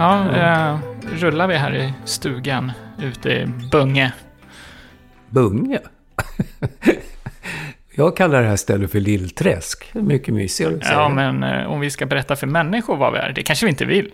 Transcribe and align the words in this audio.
Ja, 0.00 0.36
eh, 0.36 0.78
rullar 1.12 1.46
vi 1.48 1.54
här 1.54 1.74
i 1.76 1.92
stugan 2.04 2.72
ute 3.02 3.30
i 3.30 3.46
Bunge. 3.72 4.12
Bunge? 5.28 5.78
Jag 7.94 8.16
kallar 8.16 8.42
det 8.42 8.48
här 8.48 8.56
stället 8.56 8.92
för 8.92 9.00
Lillträsk. 9.00 9.94
Mycket 9.94 10.34
mysigare. 10.34 10.78
Ja, 10.82 11.08
men 11.08 11.42
eh, 11.42 11.66
om 11.66 11.80
vi 11.80 11.90
ska 11.90 12.06
berätta 12.06 12.36
för 12.36 12.46
människor 12.46 12.96
vad 12.96 13.12
vi 13.12 13.18
är, 13.18 13.32
det 13.32 13.42
kanske 13.42 13.66
vi 13.66 13.70
inte 13.70 13.84
vill. 13.84 14.10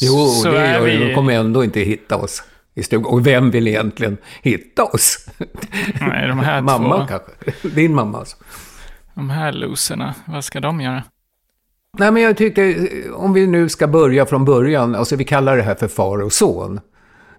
Jo, 0.00 0.26
så 0.26 0.50
det 0.50 0.70
gör 0.70 0.80
vi... 0.80 0.96
De 0.96 1.14
kommer 1.14 1.32
ändå 1.32 1.64
inte 1.64 1.80
hitta 1.80 2.16
oss 2.16 2.42
i 2.74 2.82
stugan. 2.82 3.04
Och 3.04 3.26
vem 3.26 3.50
vill 3.50 3.68
egentligen 3.68 4.16
hitta 4.42 4.84
oss? 4.84 5.28
Nej, 6.00 6.28
de 6.28 6.38
här 6.38 6.60
mamma 6.62 6.98
två, 6.98 7.06
kanske? 7.06 7.68
Din 7.68 7.94
mamma 7.94 8.18
alltså. 8.18 8.36
de 9.14 9.30
här 9.30 9.52
loserna, 9.52 10.14
vad 10.24 10.44
ska 10.44 10.60
de 10.60 10.80
göra? 10.80 11.02
Nej, 11.98 12.10
men 12.10 12.22
jag 12.22 12.36
tyckte, 12.36 12.62
eh, 12.64 13.12
om 13.14 13.32
vi 13.32 13.46
nu 13.46 13.68
ska 13.68 13.86
börja 13.86 14.26
från 14.26 14.44
början, 14.44 14.94
alltså 14.94 15.16
vi 15.16 15.24
kallar 15.24 15.56
det 15.56 15.62
här 15.62 15.74
för 15.74 15.88
far 15.88 16.22
och 16.22 16.32
son. 16.32 16.80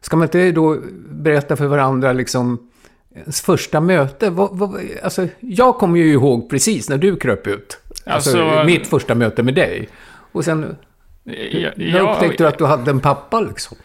Ska 0.01 0.17
man 0.17 0.25
inte 0.27 0.51
då 0.51 0.77
berätta 1.09 1.55
för 1.55 1.67
varandra 1.67 2.13
liksom 2.13 2.69
ens 3.15 3.41
första 3.41 3.79
möte? 3.81 4.29
Vad, 4.29 4.57
vad, 4.57 4.81
alltså, 5.03 5.27
jag 5.39 5.77
kommer 5.77 5.99
ju 5.99 6.11
ihåg 6.11 6.49
precis 6.49 6.89
när 6.89 6.97
du 6.97 7.15
kröp 7.15 7.47
ut. 7.47 7.77
Alltså, 8.05 8.41
Alltså- 8.41 8.63
mitt 8.65 8.87
första 8.87 9.15
möte 9.15 9.43
med 9.43 9.55
dig. 9.55 9.89
Och 10.31 10.45
sen 10.45 10.75
Jag, 11.23 11.71
när 11.77 12.11
upptäckte 12.11 12.43
du 12.43 12.47
att 12.47 12.57
du 12.57 12.65
hade 12.65 12.91
en 12.91 12.99
pappa 12.99 13.41
liksom. 13.41 13.77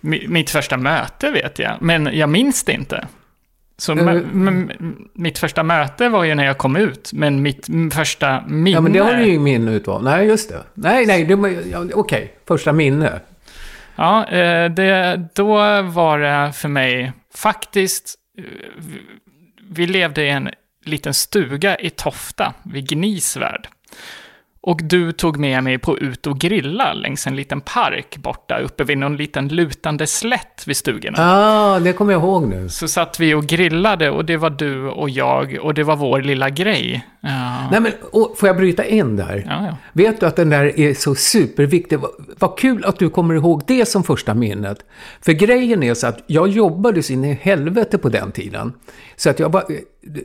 mi- 0.00 0.28
mitt 0.28 0.50
första 0.50 0.76
möte 0.76 1.30
vet 1.30 1.58
jag, 1.58 1.76
men 1.80 2.08
jag 2.12 2.28
minns 2.28 2.64
det 2.64 2.72
inte. 2.72 3.06
Så 3.80 3.92
Eh. 3.92 4.22
mitt 5.14 5.38
första 5.38 5.62
möte 5.62 6.08
var 6.08 6.24
ju 6.24 6.34
när 6.34 6.44
jag 6.44 6.58
kom 6.58 6.76
ut, 6.76 7.10
men 7.12 7.42
mitt 7.42 7.68
första 7.92 8.40
minne... 8.46 8.70
Ja, 8.76 8.80
men 8.80 8.92
det 8.92 8.98
har 8.98 9.14
du 9.14 9.24
ju 9.26 9.38
minne 9.38 9.72
utav. 9.72 10.02
Nej, 10.04 10.26
just 10.26 10.48
det. 10.50 10.62
Nej, 10.74 11.06
nej, 11.06 11.24
det, 11.24 11.34
okej. 11.94 12.34
Första 12.48 12.72
minne. 12.72 13.20
Ja, 13.96 14.26
eh, 14.28 14.70
det, 14.70 15.22
då 15.34 15.46
var 15.82 16.18
det 16.18 16.52
för 16.52 16.68
mig 16.68 17.12
faktiskt... 17.34 18.14
eh, 18.38 18.44
Vi 19.70 19.86
levde 19.86 20.22
i 20.24 20.28
en 20.28 20.48
liten 20.84 21.14
stuga 21.14 21.76
i 21.78 21.90
Tofta, 21.90 22.54
vid 22.62 22.88
Gnisvärd. 22.88 23.68
Och 24.60 24.80
du 24.82 25.12
tog 25.12 25.36
med 25.36 25.64
mig 25.64 25.78
på 25.78 25.98
ut 25.98 26.26
och 26.26 26.38
grilla 26.38 26.92
längs 26.92 27.26
en 27.26 27.36
liten 27.36 27.60
park 27.60 28.16
borta 28.16 28.58
uppe 28.58 28.84
vid 28.84 28.98
någon 28.98 29.16
liten 29.16 29.48
lutande 29.48 30.06
slätt 30.06 30.64
vid 30.66 30.76
stugorna. 30.76 31.16
ah, 31.20 31.80
det 31.80 31.92
kommer 31.92 32.12
jag 32.12 32.22
ihåg 32.22 32.48
nu. 32.48 32.68
Så 32.68 32.88
satt 32.88 33.20
vi 33.20 33.34
och 33.34 33.46
grillade 33.46 34.10
och 34.10 34.24
det 34.24 34.36
var 34.36 34.50
du 34.50 34.88
och 34.88 35.10
jag 35.10 35.58
och 35.62 35.74
det 35.74 35.84
var 35.84 35.96
vår 35.96 36.20
lilla 36.22 36.50
grej. 36.50 37.06
Ja, 37.20 37.68
Nej, 37.70 37.80
men 37.80 37.92
och, 38.10 38.34
får 38.38 38.46
jag 38.46 38.56
bryta 38.56 38.84
in 38.84 39.16
där? 39.16 39.44
ja. 39.48 39.66
ja. 39.66 39.76
Vet 39.92 40.20
du 40.20 40.26
att 40.26 40.36
den 40.36 40.50
där 40.50 40.80
är 40.80 40.94
så 40.94 41.14
superviktig? 41.14 41.98
Vad, 41.98 42.10
vad 42.38 42.58
kul 42.58 42.84
att 42.84 42.98
du 42.98 43.10
kommer 43.10 43.34
ihåg 43.34 43.62
det 43.66 43.88
som 43.88 44.04
första 44.04 44.34
minnet. 44.34 44.84
För 45.20 45.32
grejen 45.32 45.82
är 45.82 45.94
så 45.94 46.06
att 46.06 46.24
jag 46.26 46.48
jobbade 46.48 47.02
så 47.02 47.12
in 47.12 47.24
i 47.24 47.38
helvete 47.42 47.98
på 47.98 48.08
den 48.08 48.32
tiden. 48.32 48.72
Så 49.16 49.30
att 49.30 49.38
jag 49.38 49.50
bara, 49.50 49.64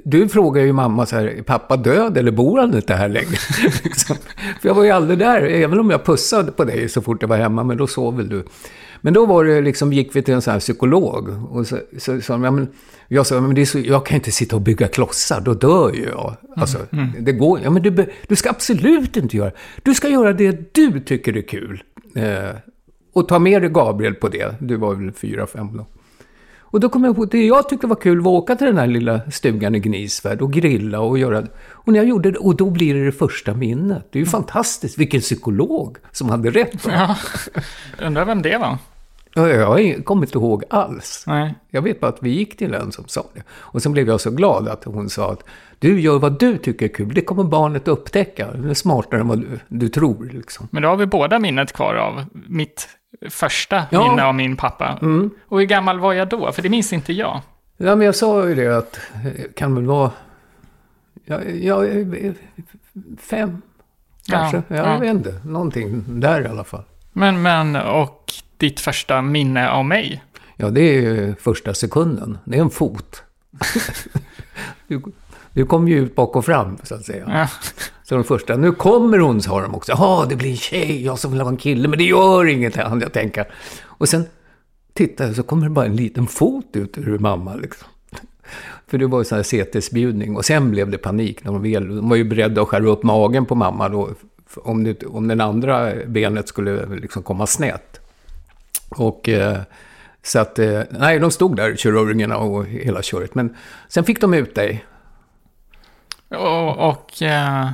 du 0.04 0.30
frågar 0.30 0.62
ju 0.62 0.74
mamma 0.74 1.06
så 1.06 1.16
här, 1.16 1.26
är 1.26 1.42
pappa 1.42 1.78
död 1.78 2.18
eller 2.18 2.32
bor 2.32 2.60
han 2.60 2.76
inte 2.76 2.94
här 2.94 3.10
längre? 3.10 3.36
För 4.62 4.68
jag 4.68 4.76
var 4.76 4.84
ju 4.84 4.90
aldrig 4.90 5.20
där, 5.20 5.42
även 5.42 5.80
om 5.80 5.90
jag 5.90 6.06
pussade 6.06 6.52
på 6.52 6.64
dig 6.64 6.90
så 6.90 7.02
fort 7.02 7.22
jag 7.22 7.30
var 7.30 7.38
hemma, 7.38 7.64
men 7.64 7.78
då 7.78 7.88
sov 7.88 8.18
väl 8.18 8.30
du. 8.30 8.46
Men 9.02 9.14
då 9.14 9.26
var 9.26 9.46
det 9.46 9.62
liksom, 9.62 9.94
gick 9.94 10.16
vi 10.16 10.22
till 10.22 10.34
en 10.34 10.42
sån 10.42 10.52
här 10.52 10.60
psykolog 10.60 11.30
och 11.52 11.68
så 11.68 11.80
så 11.98 12.22
sa 12.22 12.34
de, 12.34 12.44
ja, 12.44 12.52
men, 12.52 12.68
jag 13.14 13.28
sa, 13.28 13.42
men 13.42 13.56
det 13.56 13.62
är 13.62 13.66
så, 13.66 13.80
jag 13.80 14.06
kan 14.06 14.16
inte 14.16 14.32
sitta 14.32 14.56
och 14.56 14.62
bygga 14.62 14.88
klossar, 14.88 15.42
då 15.42 15.54
dör 15.54 15.94
ju 15.94 16.04
jag. 16.04 16.36
Alltså, 16.56 16.78
det 17.20 17.32
går 17.32 17.60
ja, 17.64 17.70
men 17.70 17.84
du, 17.84 18.12
du 18.28 18.36
ska 18.36 18.50
absolut 18.50 19.18
inte 19.18 19.38
göra. 19.38 19.52
Du 19.84 19.94
ska 19.94 20.10
göra 20.10 20.34
det 20.34 20.74
du 20.74 21.00
tycker 21.00 21.38
är 21.38 21.42
kul. 21.42 21.84
Eh, 22.16 22.56
och 23.14 23.28
ta 23.28 23.40
med 23.40 23.62
dig 23.62 23.70
Gabriel 23.70 24.14
på 24.14 24.28
det. 24.28 24.56
Du 24.60 24.76
var 24.76 24.96
väl 24.96 25.12
fyra, 25.12 25.48
fem 25.48 25.78
då. 25.78 25.86
Och 26.74 26.80
då 26.80 26.90
kom 26.90 27.04
jag 27.04 27.16
på, 27.16 27.26
det 27.26 27.46
jag 27.46 27.70
tyckte 27.70 27.88
var 27.88 27.96
kul 27.96 28.22
var 28.22 28.38
att 28.38 28.44
åka 28.44 28.56
till 28.56 28.68
den 28.68 28.78
här 28.78 28.88
lilla 28.88 29.32
stugan 29.32 29.76
i 29.76 29.80
Gnisvärd 29.80 30.42
och 30.42 30.54
grilla 30.54 31.00
och 31.00 31.20
göra... 31.20 31.44
Och 31.64 31.94
när 31.94 32.00
jag 32.00 32.08
gjorde 32.08 32.32
det, 32.32 32.38
och 32.38 32.56
då 32.56 32.70
blir 32.70 32.94
det 32.94 33.06
det 33.06 33.12
första 33.12 33.54
minnet. 33.54 34.08
Det 34.12 34.20
är 34.20 34.24
ju 34.24 34.26
fantastiskt, 34.26 34.98
vilken 34.98 35.22
psykolog 35.22 35.98
som 36.12 36.30
hade 36.30 36.50
rätt. 36.50 36.88
Ja. 36.88 37.18
Undrar 38.02 38.26
vem 38.26 38.42
det 38.42 38.58
var? 38.58 38.78
Ja, 39.36 39.50
Jag 39.80 40.06
kommer 40.06 40.26
inte 40.26 40.38
ihåg 40.38 40.64
alls. 40.70 41.24
Nej. 41.28 41.56
Jag 41.70 41.82
vet 41.82 42.00
bara 42.00 42.08
att 42.08 42.18
vi 42.24 42.30
gick 42.30 42.58
till 42.58 42.74
en 42.74 42.92
som 42.92 43.08
sa 43.08 43.26
det. 43.34 43.42
Och 43.50 43.82
sen 43.82 43.92
blev 43.92 44.08
jag 44.08 44.22
så 44.22 44.32
glad 44.32 44.68
att 44.68 44.84
hon 44.84 45.10
sa 45.10 45.32
att 45.32 45.44
du 45.80 46.00
gör 46.02 46.20
vad 46.20 46.40
du 46.40 46.58
tycker 46.58 46.86
är 46.86 46.90
kul. 46.94 47.14
Det 47.14 47.22
kommer 47.22 47.44
barnet 47.44 47.88
upptäcka. 47.88 48.52
Det 48.52 48.70
är 48.70 48.74
smartare 48.74 49.20
än 49.22 49.28
vad 49.28 49.40
du, 49.40 49.60
du 49.68 49.90
tror. 49.90 50.26
Liksom. 50.34 50.68
Men 50.72 50.84
då 50.84 50.90
har 50.90 50.96
vi 50.98 51.06
båda 51.06 51.40
minnet 51.40 51.74
kvar 51.74 51.96
av 51.96 52.26
mitt 52.48 52.90
första 53.30 53.84
Ja. 53.92 54.10
minne 54.10 54.24
av 54.26 54.36
min 54.36 54.56
pappa. 54.56 55.00
Och 55.48 55.60
hur 55.60 55.66
gammal 55.66 56.00
var 56.00 56.14
jag 56.14 56.30
då? 56.30 56.52
För 56.52 56.62
det 56.62 56.70
minns 56.70 56.94
inte 56.94 57.14
jag. 57.14 57.42
Ja, 57.78 57.96
men 57.96 58.06
jag 58.06 58.16
sa 58.16 58.48
ju 58.48 58.56
det 58.56 58.78
att 58.78 59.00
kan 59.56 59.76
väl 59.76 59.86
vara... 59.86 60.12
Ja, 61.26 61.42
ja, 61.44 61.84
fem, 63.20 63.62
kanske. 64.30 64.58
Ja, 64.58 64.64
Ja, 64.68 64.76
ja. 64.76 64.94
Jag 64.94 65.00
vet 65.00 65.10
inte. 65.10 65.40
Någonting 65.46 66.04
där 66.08 66.42
i 66.42 66.48
alla 66.48 66.64
fall. 66.64 66.84
Men, 67.14 67.42
men, 67.42 67.76
och 67.76 68.34
ditt 68.58 68.80
första 68.80 69.22
minne 69.22 69.70
av 69.70 69.86
mig? 69.86 70.24
Ja, 70.58 70.70
det 70.70 70.82
är 70.82 71.02
ju 71.02 71.36
första 71.36 71.74
sekunden. 71.74 72.38
Det 72.46 72.58
är 72.58 72.62
en 72.62 72.70
fot. 72.70 73.24
du, 74.88 75.02
du 75.54 75.66
kom 75.66 75.88
ju 75.88 76.00
ut 76.00 76.16
bak 76.16 76.36
och 76.36 76.46
fram, 76.46 76.78
så 76.84 76.96
att 76.96 77.06
säga. 77.06 77.26
Ja. 77.28 77.48
Så 78.04 78.16
de 78.16 78.24
första, 78.24 78.58
nu 78.58 78.72
kommer 78.72 79.20
hon, 79.20 79.42
sa 79.42 79.62
de 79.62 79.76
också. 79.76 79.92
Ja, 79.92 80.26
det 80.30 80.36
blir 80.36 80.50
en 80.50 80.58
tjej, 80.58 81.06
jag 81.06 81.20
som 81.20 81.32
vill 81.32 81.42
ha 81.42 81.50
en 81.50 81.58
kille, 81.58 81.88
men 81.88 82.00
det 82.00 82.06
gör 82.06 82.46
inget, 82.46 82.76
hann 82.76 83.02
jag 83.02 83.14
tänka. 83.14 83.46
Och 83.84 84.10
sen 84.10 84.26
tittade 84.94 85.30
jag, 85.30 85.36
så 85.36 85.44
kommer 85.44 85.64
det 85.64 85.70
bara 85.70 85.86
en 85.86 85.96
liten 85.96 86.28
fot 86.28 86.70
ut 86.74 86.98
ur 86.98 87.20
mamma, 87.20 87.56
liksom. 87.56 87.88
För 88.88 88.98
det 88.98 89.08
var 89.08 89.20
ju 89.20 89.26
sån 89.26 89.36
här 89.36 89.44
CT-spjudning. 89.44 90.36
Och 90.36 90.46
sen 90.46 90.72
blev 90.72 90.90
det 90.90 90.98
panik 90.98 91.44
när 91.44 91.52
de 91.52 91.62
väl, 91.62 91.96
de 91.96 92.10
var 92.10 92.16
ju 92.16 92.24
beredda 92.24 92.62
att 92.62 92.68
skära 92.68 92.90
upp 92.90 93.04
magen 93.04 93.46
på 93.46 93.56
mamma 93.56 93.90
då. 93.90 94.10
Om, 94.58 94.84
det, 94.84 95.04
om 95.04 95.28
den 95.28 95.42
andra 95.42 95.94
benet 96.06 96.48
skulle 96.48 96.86
liksom 96.86 97.24
komma 97.24 97.48
snett. 97.48 98.00
Och 98.90 99.30
eh, 99.30 99.62
så 100.24 100.40
att, 100.40 100.60
eh, 100.60 100.82
nej, 100.90 101.20
de 101.20 101.32
stod 101.32 101.56
där, 101.56 101.76
kirurgerna 101.76 102.38
och 102.38 102.66
hela 102.66 103.02
köret. 103.02 103.36
Men 103.36 103.56
sen 103.88 104.04
fick 104.04 104.22
de 104.22 104.34
ut 104.34 104.56
dig. 104.56 104.86
Och, 106.30 106.90
och 106.90 107.22
eh, 107.22 107.70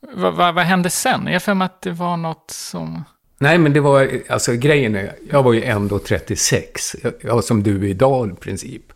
vad, 0.00 0.34
vad, 0.34 0.54
vad 0.54 0.64
hände 0.64 0.90
sen? 0.90 1.26
Jag 1.26 1.42
för 1.42 1.54
mig 1.54 1.66
att 1.66 1.82
det 1.82 1.90
var 1.90 2.16
något 2.16 2.50
som... 2.50 3.04
Nej, 3.38 3.58
men 3.58 3.72
det 3.72 3.80
var, 3.80 4.10
alltså 4.28 4.52
grejen 4.52 4.96
är, 4.96 5.12
jag 5.30 5.42
var 5.42 5.52
ju 5.52 5.64
ändå 5.64 5.98
36, 5.98 6.96
jag, 7.02 7.12
jag 7.20 7.44
som 7.44 7.62
du 7.62 7.76
är 7.76 7.88
idag 7.88 8.30
i 8.30 8.34
princip. 8.34 8.92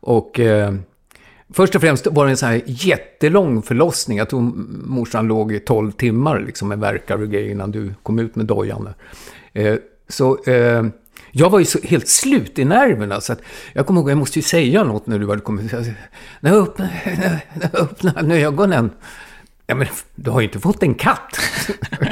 Och 0.00 0.40
eh, 0.40 0.74
först 1.52 1.74
och 1.74 1.80
främst 1.80 2.06
var 2.06 2.24
det 2.24 2.30
en 2.30 2.36
sån 2.36 2.48
här 2.48 2.62
jättelång 2.66 3.62
förlossning. 3.62 4.18
Jag 4.18 4.30
tror 4.30 4.40
morsan 4.84 5.26
låg 5.26 5.52
i 5.52 5.60
12 5.60 5.92
timmar 5.92 6.40
liksom 6.40 6.68
med 6.68 6.78
verkar 6.78 7.22
och 7.22 7.30
grejer 7.30 7.50
innan 7.50 7.70
du 7.70 7.94
kom 8.02 8.18
ut 8.18 8.36
med 8.36 8.46
dojan. 8.46 8.88
Eh, 9.52 9.76
så 10.08 10.44
eh, 10.44 10.84
jag 11.30 11.50
var 11.50 11.58
ju 11.58 11.64
så 11.64 11.78
helt 11.84 12.08
slut 12.08 12.58
i 12.58 12.64
nerverna 12.64 13.08
så 13.08 13.14
alltså, 13.14 13.32
att 13.32 13.40
jag 13.72 13.86
kommer 13.86 14.00
ihåg, 14.00 14.10
jag 14.10 14.18
måste 14.18 14.38
ju 14.38 14.42
säga 14.42 14.84
något 14.84 15.06
när 15.06 15.18
du 15.18 15.28
hade 15.28 15.40
kommit. 15.40 15.72
Jag- 15.72 15.94
När 16.40 16.50
jag 16.54 16.62
öppnade, 16.62 16.90
när 17.04 17.40
jag 17.72 17.80
öppnade 17.82 18.36
ögonen. 18.40 18.90
Ja, 19.66 19.74
men 19.74 19.86
du 20.14 20.30
har 20.30 20.40
ju 20.40 20.46
inte 20.46 20.60
fått 20.60 20.82
en 20.82 20.94
katt. 20.94 21.38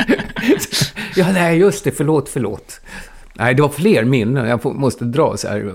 ja, 1.16 1.32
nej, 1.32 1.58
just 1.58 1.84
det. 1.84 1.90
Förlåt, 1.90 2.28
förlåt. 2.28 2.80
Nej, 3.34 3.54
det 3.54 3.62
var 3.62 3.68
fler 3.68 4.04
minnen. 4.04 4.48
Jag 4.48 4.64
måste 4.76 5.04
dra 5.04 5.36
så 5.36 5.48
här. 5.48 5.72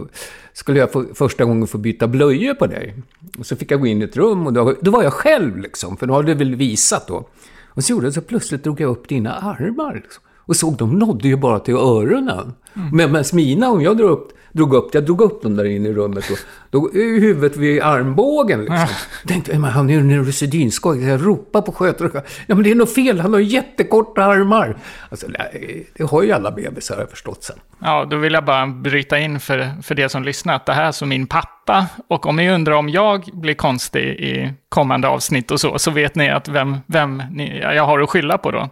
Skulle 0.58 0.80
jag 0.80 0.92
få, 0.92 1.06
första 1.14 1.46
gången 1.46 1.68
få 1.68 1.78
byta 1.78 2.08
blöjor 2.08 2.54
på 2.54 2.68
dig. 2.68 2.96
Och 3.40 3.46
så 3.46 3.56
fick 3.56 3.72
jag 3.72 3.80
gå 3.80 3.88
in 3.88 4.02
i 4.02 4.06
ett 4.06 4.18
rum 4.18 4.48
och 4.48 4.54
då, 4.54 4.76
då 4.82 4.92
var 4.92 5.04
jag 5.04 5.14
själv 5.14 5.58
liksom. 5.58 5.98
För 5.98 6.08
då 6.08 6.14
hade 6.14 6.28
du 6.28 6.34
väl 6.34 6.56
visat 6.56 7.08
då. 7.08 7.28
Och 7.68 7.84
så 7.84 7.92
gjorde 7.92 8.06
jag 8.06 8.14
så 8.14 8.22
plötsligt 8.22 8.64
drog 8.64 8.82
jag 8.82 8.90
upp 8.90 9.08
dina 9.08 9.34
armar. 9.34 9.94
Liksom. 9.96 10.24
Och 10.36 10.56
såg, 10.56 10.78
de 10.78 11.00
nådde 11.00 11.28
ju 11.28 11.36
bara 11.36 11.60
till 11.60 11.74
öronen. 11.74 12.54
Men 12.94 13.12
medan 13.12 13.24
mina, 13.34 13.70
om 13.70 13.82
jag 13.82 13.98
drog 13.98 14.10
upp, 14.10 14.28
drog 14.52 14.74
upp, 14.74 14.90
jag 14.94 15.06
drog 15.06 15.22
upp 15.22 15.42
dem 15.42 15.56
där 15.56 15.66
inne 15.66 15.90
i 15.90 15.94
rummet. 15.94 16.32
Och, 16.32 16.38
då 16.70 16.86
är 16.94 17.20
huvudet 17.20 17.58
vid 17.58 17.82
armbågen 17.82 18.60
liksom. 18.60 18.78
Jag 19.22 19.28
tänkte, 19.28 19.60
men 19.60 19.72
han 19.72 19.90
är 19.90 19.94
ju 19.94 20.04
neurosedynskoj. 20.04 21.04
Jag 21.04 21.26
ropar 21.28 21.62
på 21.62 21.72
sköterskan. 21.72 22.22
Ja, 22.48 22.56
men 22.56 22.64
det 22.64 22.72
är 22.72 22.76
något 22.76 22.94
fel. 22.94 23.20
Han 23.20 23.34
har 23.34 23.40
jättekorta 23.40 24.24
armar. 24.24 24.78
Alltså, 25.10 25.28
nej, 25.28 25.88
det 25.98 26.04
har 26.04 26.24
ju 26.24 26.32
alla 26.32 26.52
bebisar, 26.52 26.96
har 26.96 27.02
jag 27.02 27.10
förstått 27.10 27.44
sen. 27.44 27.56
Ja, 27.82 28.06
då 28.10 28.18
vill 28.18 28.34
jag 28.34 28.46
bara 28.46 28.68
bryta 28.68 29.20
in 29.20 29.40
för, 29.40 29.82
för 29.84 29.96
det 29.96 30.10
som 30.10 30.24
lyssnar 30.24 30.56
att 30.56 30.66
det 30.66 30.74
här 30.74 30.86
är 30.86 30.92
som 30.92 31.10
min 31.10 31.28
pappa. 31.28 31.86
Och 32.10 32.26
om 32.26 32.36
ni 32.36 32.52
undrar 32.52 32.74
om 32.74 32.90
jag 32.90 33.30
blir 33.34 33.54
konstig 33.54 34.02
i 34.04 34.54
kommande 34.70 35.08
avsnitt 35.08 35.52
och 35.52 35.60
så, 35.60 35.80
så 35.80 35.92
vet 35.92 36.16
ni 36.16 36.30
att 36.30 36.48
vem, 36.48 36.78
vem 36.86 37.24
ni, 37.32 37.60
jag 37.60 37.86
har 37.86 38.00
att 38.00 38.10
skylla 38.10 38.38
på 38.38 38.52
då. 38.52 38.70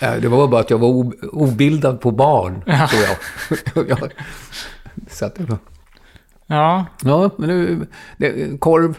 Ja, 0.00 0.10
Det 0.20 0.28
var 0.28 0.48
bara 0.48 0.60
att 0.60 0.70
jag 0.70 0.78
var 0.78 1.12
obildad 1.32 2.00
på 2.00 2.10
barn, 2.10 2.62
tror 2.64 3.02
jag. 3.02 3.16
jag. 3.88 4.12
Så 5.10 5.24
att, 5.26 5.34
det 5.34 5.44
var- 5.44 5.58
Ja, 6.50 6.86
ja, 7.04 7.30
men 7.36 7.48
nu, 7.48 7.86
det, 8.16 8.60
korv, 8.60 8.94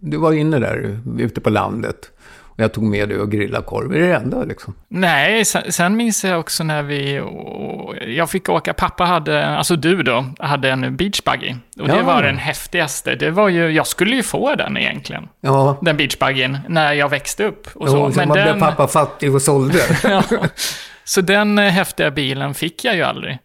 du 0.00 0.16
var 0.16 0.32
inne 0.32 0.58
där 0.58 1.00
ute 1.18 1.40
på 1.40 1.50
landet. 1.50 2.10
Och 2.42 2.60
jag 2.64 2.72
tog 2.72 2.84
med 2.84 3.08
det 3.08 3.18
och 3.18 3.30
grillade 3.30 3.64
korv. 3.64 3.88
Det 3.90 3.98
är 3.98 4.08
det 4.08 4.14
enda 4.14 4.44
liksom. 4.44 4.74
Nej, 4.88 5.44
sen, 5.44 5.72
sen 5.72 5.96
minns 5.96 6.24
jag 6.24 6.40
också 6.40 6.64
när 6.64 6.82
vi... 6.82 7.20
Och, 7.20 7.94
jag 8.06 8.30
fick 8.30 8.48
åka, 8.48 8.74
pappa 8.74 9.04
hade, 9.04 9.46
alltså 9.46 9.76
du 9.76 10.02
då, 10.02 10.24
hade 10.38 10.70
en 10.70 10.96
beachbuggy. 10.96 11.54
Och 11.80 11.88
det 11.88 11.96
Ja. 11.96 12.02
var 12.02 12.22
den 12.22 12.38
häftigaste. 12.38 13.14
Det 13.14 13.30
var 13.30 13.48
ju, 13.48 13.68
jag 13.70 13.86
skulle 13.86 14.16
ju 14.16 14.22
få 14.22 14.54
den 14.54 14.76
egentligen. 14.76 15.28
Ja, 15.40 15.78
Den 15.82 15.96
beachbuggyn, 15.96 16.58
när 16.68 16.92
jag 16.92 17.08
växte 17.08 17.44
upp. 17.44 17.68
Och 17.74 17.88
så, 17.88 18.12
så 18.12 18.18
Men 18.18 18.28
man 18.28 18.36
den, 18.36 18.58
blev 18.58 18.60
pappa 18.68 18.88
fattig 18.88 19.34
och 19.34 19.42
sålde. 19.42 19.78
ja, 20.04 20.22
så 21.08 21.20
den 21.20 21.58
eh, 21.58 21.64
häftiga 21.70 22.10
bilen 22.10 22.54
fick 22.54 22.84
jag 22.84 22.96
ju 22.96 23.02
aldrig. 23.02 23.38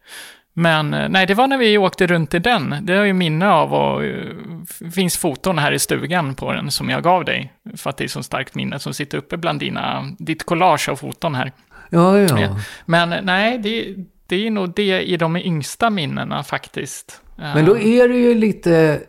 Men 0.53 0.93
eh, 0.93 1.09
nej, 1.09 1.25
det 1.25 1.33
var 1.33 1.47
när 1.47 1.57
vi 1.57 1.77
åkte 1.77 2.07
runt 2.07 2.33
i 2.33 2.39
den. 2.39 2.75
Det 2.81 2.93
har 2.93 2.97
jag 2.97 3.07
ju 3.07 3.13
minne 3.13 3.49
av 3.49 3.73
och 3.73 4.03
eh, 4.05 4.27
f- 4.69 4.93
finns 4.93 5.17
foton 5.17 5.57
här 5.57 5.71
i 5.71 5.79
stugan 5.79 6.35
på 6.35 6.53
den 6.53 6.71
som 6.71 6.89
jag 6.89 7.03
gav 7.03 7.25
dig. 7.25 7.53
För 7.77 7.89
att 7.89 7.97
det 7.97 8.03
är 8.03 8.07
så 8.07 8.23
starkt 8.23 8.55
minne 8.55 8.79
som 8.79 8.93
sitter 8.93 9.17
uppe 9.17 9.37
bland 9.37 9.59
dina, 9.59 10.03
ditt 10.19 10.43
collage 10.45 10.89
av 10.89 10.95
foton 10.95 11.35
här. 11.35 11.51
Ja, 11.89 12.19
ja. 12.19 12.59
Men 12.85 13.25
nej, 13.25 13.57
det, 13.57 13.95
det 14.27 14.47
är 14.47 14.51
nog 14.51 14.73
det 14.75 15.01
i 15.01 15.17
de 15.17 15.37
yngsta 15.37 15.89
minnena 15.89 16.43
faktiskt. 16.43 17.21
Men 17.37 17.65
då 17.65 17.77
är 17.77 18.07
det 18.09 18.15
ju 18.15 18.35
lite, 18.35 19.01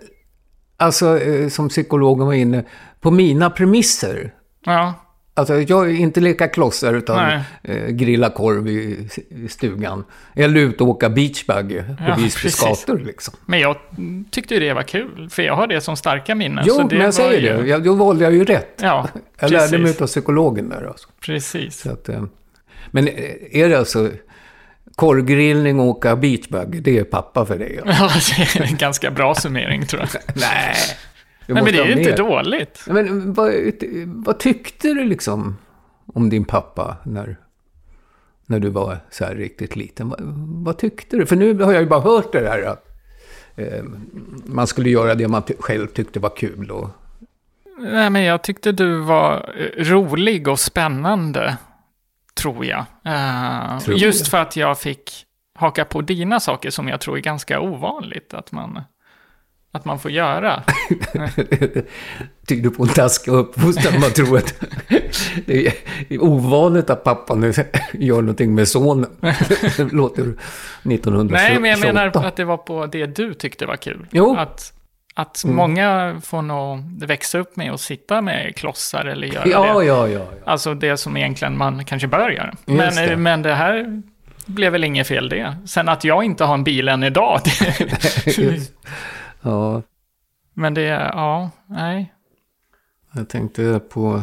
alltså 0.77 1.19
som 1.51 1.69
psykologen 1.69 2.27
var 2.27 2.35
inne, 2.35 2.65
på 3.01 3.11
mina 3.11 3.51
premisser. 3.51 4.33
Ja, 4.65 4.95
Alltså 5.36 5.60
jag 5.60 5.90
är 5.90 5.94
inte 5.94 6.20
leka 6.20 6.48
klossar 6.48 6.94
utan 6.94 7.40
eh, 7.62 7.86
grilla 7.88 8.31
korv 8.31 8.69
i, 8.69 9.08
i 9.28 9.48
stugan. 9.48 10.04
Eller 10.34 10.60
ut 10.60 10.81
och 10.81 10.88
åka 10.88 11.10
beachbuggy 11.10 11.78
på 11.82 11.94
Ja, 12.08 12.14
Visbys 12.14 12.42
precis. 12.42 12.60
gator 12.86 12.98
liksom. 12.98 13.34
men 13.46 13.60
jag 13.60 13.76
tyckte 14.31 14.54
ju 14.54 14.60
det 14.60 14.72
var 14.72 14.82
kul. 14.82 15.28
För 15.31 15.42
jag 15.42 15.54
har 15.56 15.66
det 15.66 15.81
som 15.81 15.96
starka 15.96 16.34
minnen. 16.34 16.64
Jo, 16.66 16.88
men 16.90 17.00
jag 17.00 17.14
säger 17.14 17.40
ju, 17.56 17.62
det. 17.62 17.69
Jag, 17.69 17.84
då 17.84 17.94
valde 17.94 18.25
jag 18.25 18.32
ju 18.34 18.44
rätt. 18.44 18.78
Ja, 18.82 19.08
Jag 19.40 19.50
lärde 19.50 19.78
mig 19.78 19.94
av 20.00 20.06
psykologen 20.06 20.69
där 20.69 20.86
alltså. 20.88 21.08
Precis. 21.20 21.86
Att, 21.86 22.08
eh, 22.08 22.25
men 22.90 23.08
eh, 23.08 23.14
är 23.52 23.69
det 23.69 23.78
alltså 23.78 24.10
korvgrillning 24.96 25.81
och 25.81 25.86
åka 25.86 26.16
beachbuggy, 26.16 26.81
det 26.81 26.98
är 26.98 27.04
pappa 27.04 27.46
för 27.46 27.58
dig? 27.58 27.81
Alltså. 27.86 28.34
Ja, 28.40 28.46
det 28.54 28.60
är 28.60 28.70
en 28.70 28.76
ganska 28.76 29.10
bra 29.10 29.34
summering 29.34 29.86
tror 29.86 30.02
jag. 30.02 30.22
Nej, 30.34 30.75
Nej, 31.46 31.62
men 31.62 31.73
det 31.73 31.79
är 31.79 31.85
ju 31.87 31.93
inte 31.93 32.17
dåligt. 32.17 32.85
Men 32.87 33.32
vad, 33.32 33.52
vad 34.05 34.38
tyckte 34.38 34.88
du 34.88 35.05
liksom 35.05 35.56
om 36.06 36.31
din 36.31 36.44
pappa 36.44 36.96
när, 37.05 37.37
när 38.46 38.61
du 38.61 38.70
var 38.70 38.99
så 39.11 39.25
här 39.25 39.35
riktigt 39.35 39.76
liten? 39.76 40.08
Vad, 40.08 40.20
vad 40.64 40.79
tyckte 40.79 41.17
du? 41.17 41.26
För 41.26 41.37
nu 41.37 41.62
har 41.62 41.73
jag 41.73 41.82
ju 41.82 41.88
bara 41.88 42.00
hört 42.00 42.32
det 42.32 42.41
där 42.41 42.62
att 42.62 42.85
eh, 43.56 43.85
man 44.44 44.67
skulle 44.67 44.91
göra 44.91 45.14
det 45.14 45.29
man 45.29 45.43
själv 45.58 45.87
tyckte 45.87 46.20
var 46.20 46.37
kul. 46.37 46.70
Och, 46.70 46.88
Nej, 47.79 48.11
men 48.11 48.23
jag 48.23 48.43
tyckte 48.43 48.73
du 48.73 48.99
var 48.99 49.55
eh, 49.58 49.85
rolig 49.85 50.49
och 50.49 50.58
spännande, 50.61 51.56
tror 52.35 52.64
jag. 52.64 52.85
Eh, 53.05 53.79
Tror 53.79 53.96
just 53.96 54.20
jag. 54.20 54.29
för 54.31 54.38
att 54.38 54.56
jag 54.56 54.79
fick 54.79 55.26
haka 55.58 55.85
på 55.85 56.00
dina 56.00 56.41
saker 56.41 56.70
som 56.70 56.88
jag 56.88 57.00
tror 57.00 57.17
är 57.17 57.20
ganska 57.20 57.61
ovanligt 57.61 58.35
att 58.35 58.52
man, 58.52 58.81
att 59.75 59.85
man 59.85 59.99
får 59.99 60.11
göra. 60.11 60.62
tyder 62.49 62.71
på 62.71 62.82
en 62.82 62.88
taskig 62.88 63.32
uppfostran. 63.32 64.00
Man 64.00 64.11
tror 64.11 64.38
att 64.38 64.55
det 65.47 65.67
är 66.09 66.23
ovanligt 66.23 66.91
att 66.91 67.05
pappa 67.05 67.35
nu 67.35 67.53
gör 67.93 68.21
någonting 68.21 68.55
med 68.55 68.69
sonen. 68.69 69.11
Låter 69.76 70.23
1928. 70.23 71.35
Nej, 71.35 71.59
men 71.61 71.71
jag 71.71 71.81
menar 71.81 72.26
att 72.26 72.37
det 72.37 72.44
var 72.44 72.56
på 72.56 72.87
det 72.87 73.06
du 73.06 73.35
tyckte 73.35 73.67
var 73.67 73.76
kul. 73.76 74.06
Jo. 74.11 74.37
Att, 74.37 74.73
att 75.15 75.44
Mm. 75.44 75.56
många 75.56 76.20
får 76.25 76.43
nog 76.43 77.03
växa 77.06 77.38
upp 77.38 77.56
med 77.56 77.73
att 77.73 77.81
sitta 77.81 78.20
med 78.20 78.56
klossar 78.56 79.05
eller 79.05 79.27
göra 79.27 79.49
Ja, 79.49 79.79
det. 79.79 79.85
ja, 79.87 80.09
ja. 80.09 80.09
ja. 80.09 80.27
Alltså 80.47 80.75
det 80.75 80.97
som 80.97 81.17
egentligen 81.17 81.59
man 81.59 81.85
kanske 81.85 82.09
bör 82.09 82.31
göra. 82.31 82.55
Men 82.65 82.94
det. 82.94 83.17
men 83.17 83.43
det 83.43 83.55
här 83.55 84.03
blev 84.47 84.73
väl 84.73 84.85
inget 84.85 85.06
fel 85.06 85.29
det. 85.29 85.56
Sen 85.67 85.88
att 85.88 86.05
jag 86.05 86.25
inte 86.25 86.44
har 86.44 86.55
en 86.55 86.65
bil 86.65 86.88
än 86.88 87.05
idag. 87.05 87.41
Det. 88.25 88.70
Ja, 89.44 89.82
men 90.55 90.75
det, 90.75 90.82
ja, 90.82 91.50
nej. 91.67 92.14
jag 93.12 93.29
tänkte 93.29 93.81
på... 93.88 94.23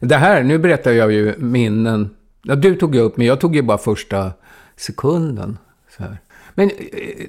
Det 0.00 0.16
här, 0.16 0.42
nu 0.42 0.58
berättar 0.58 0.90
jag 0.92 1.12
ju 1.12 1.34
minnen. 1.38 2.16
Ja, 2.42 2.56
du 2.56 2.74
tog 2.76 2.94
ju 2.94 3.00
upp, 3.00 3.16
men 3.16 3.26
jag 3.26 3.40
tog 3.40 3.56
ju 3.56 3.62
bara 3.62 3.78
första 3.78 4.32
sekunden. 4.76 5.58
Så 5.96 6.02
här. 6.02 6.18
Men... 6.54 6.70
eh, 6.70 7.26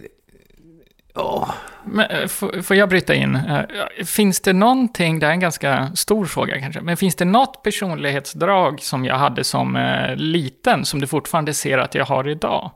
Ja, 1.18 1.54
Men, 1.83 2.06
eh, 2.09 2.27
får, 2.27 2.75
jag 2.75 2.89
bryta 2.89 3.15
in? 3.15 3.36
Eh, 3.36 3.62
Finns 4.06 4.39
det 4.39 4.54
någonting, 4.54 5.19
det 5.19 5.25
här 5.25 5.31
är 5.31 5.33
en 5.33 5.39
ganska 5.39 5.92
stor 5.95 6.25
fråga 6.25 6.59
kanske, 6.59 6.81
men 6.81 6.98
finns 6.98 7.15
det 7.15 7.25
något 7.25 7.63
personlighetsdrag 7.63 8.81
som 8.81 9.06
jag 9.06 9.15
hade 9.15 9.44
som 9.44 9.75
eh, 9.75 10.15
liten 10.15 10.86
som 10.86 11.01
du 11.01 11.07
fortfarande 11.07 11.54
ser 11.54 11.77
att 11.77 11.95
jag 11.95 12.06
har 12.06 12.27
idag? 12.27 12.71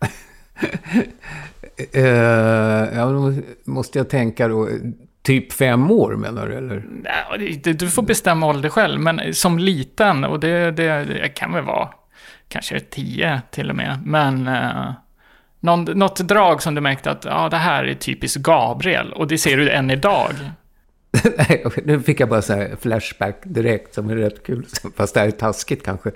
eh, 1.92 2.98
ja, 2.98 3.32
måste 3.64 3.98
jag 3.98 4.08
tänka 4.08 4.48
då. 4.48 4.68
Typ 5.22 5.52
fem 5.52 5.90
år 5.90 6.16
menar 6.16 6.48
du, 6.48 6.54
eller? 6.54 6.84
Nej, 6.88 7.60
Du 7.64 7.90
får 7.90 8.02
bestämma 8.02 8.46
ålder 8.46 8.68
själv, 8.68 9.00
men 9.00 9.34
som 9.34 9.58
liten, 9.58 10.24
och 10.24 10.40
det, 10.40 10.70
det, 10.70 11.04
det 11.04 11.28
kan 11.28 11.52
väl 11.52 11.64
vara 11.64 11.88
kanske 12.48 12.80
tio 12.80 13.42
till 13.50 13.70
och 13.70 13.76
med, 13.76 13.98
men 14.04 14.48
eh, 14.48 14.92
någon, 15.60 15.84
något 15.84 16.18
drag 16.18 16.62
som 16.62 16.74
du 16.74 16.80
märkte 16.80 17.10
att 17.10 17.24
ja, 17.24 17.48
det 17.48 17.56
här 17.56 17.84
är 17.84 17.94
typiskt 17.94 18.42
Gabriel, 18.42 19.12
och 19.12 19.26
det 19.26 19.38
ser 19.38 19.56
du 19.56 19.70
än 19.70 19.90
idag. 19.90 20.30
Nu 21.84 22.00
fick 22.00 22.20
jag 22.20 22.28
bara 22.28 22.42
så 22.42 22.52
här 22.52 22.76
flashback 22.80 23.40
direkt 23.44 23.94
som 23.94 24.10
är 24.10 24.16
rätt 24.16 24.46
kul. 24.46 24.66
Fast 24.96 25.14
det 25.14 25.20
här 25.20 25.26
är 25.26 25.30
taskigt 25.30 25.84
kanske. 25.84 26.10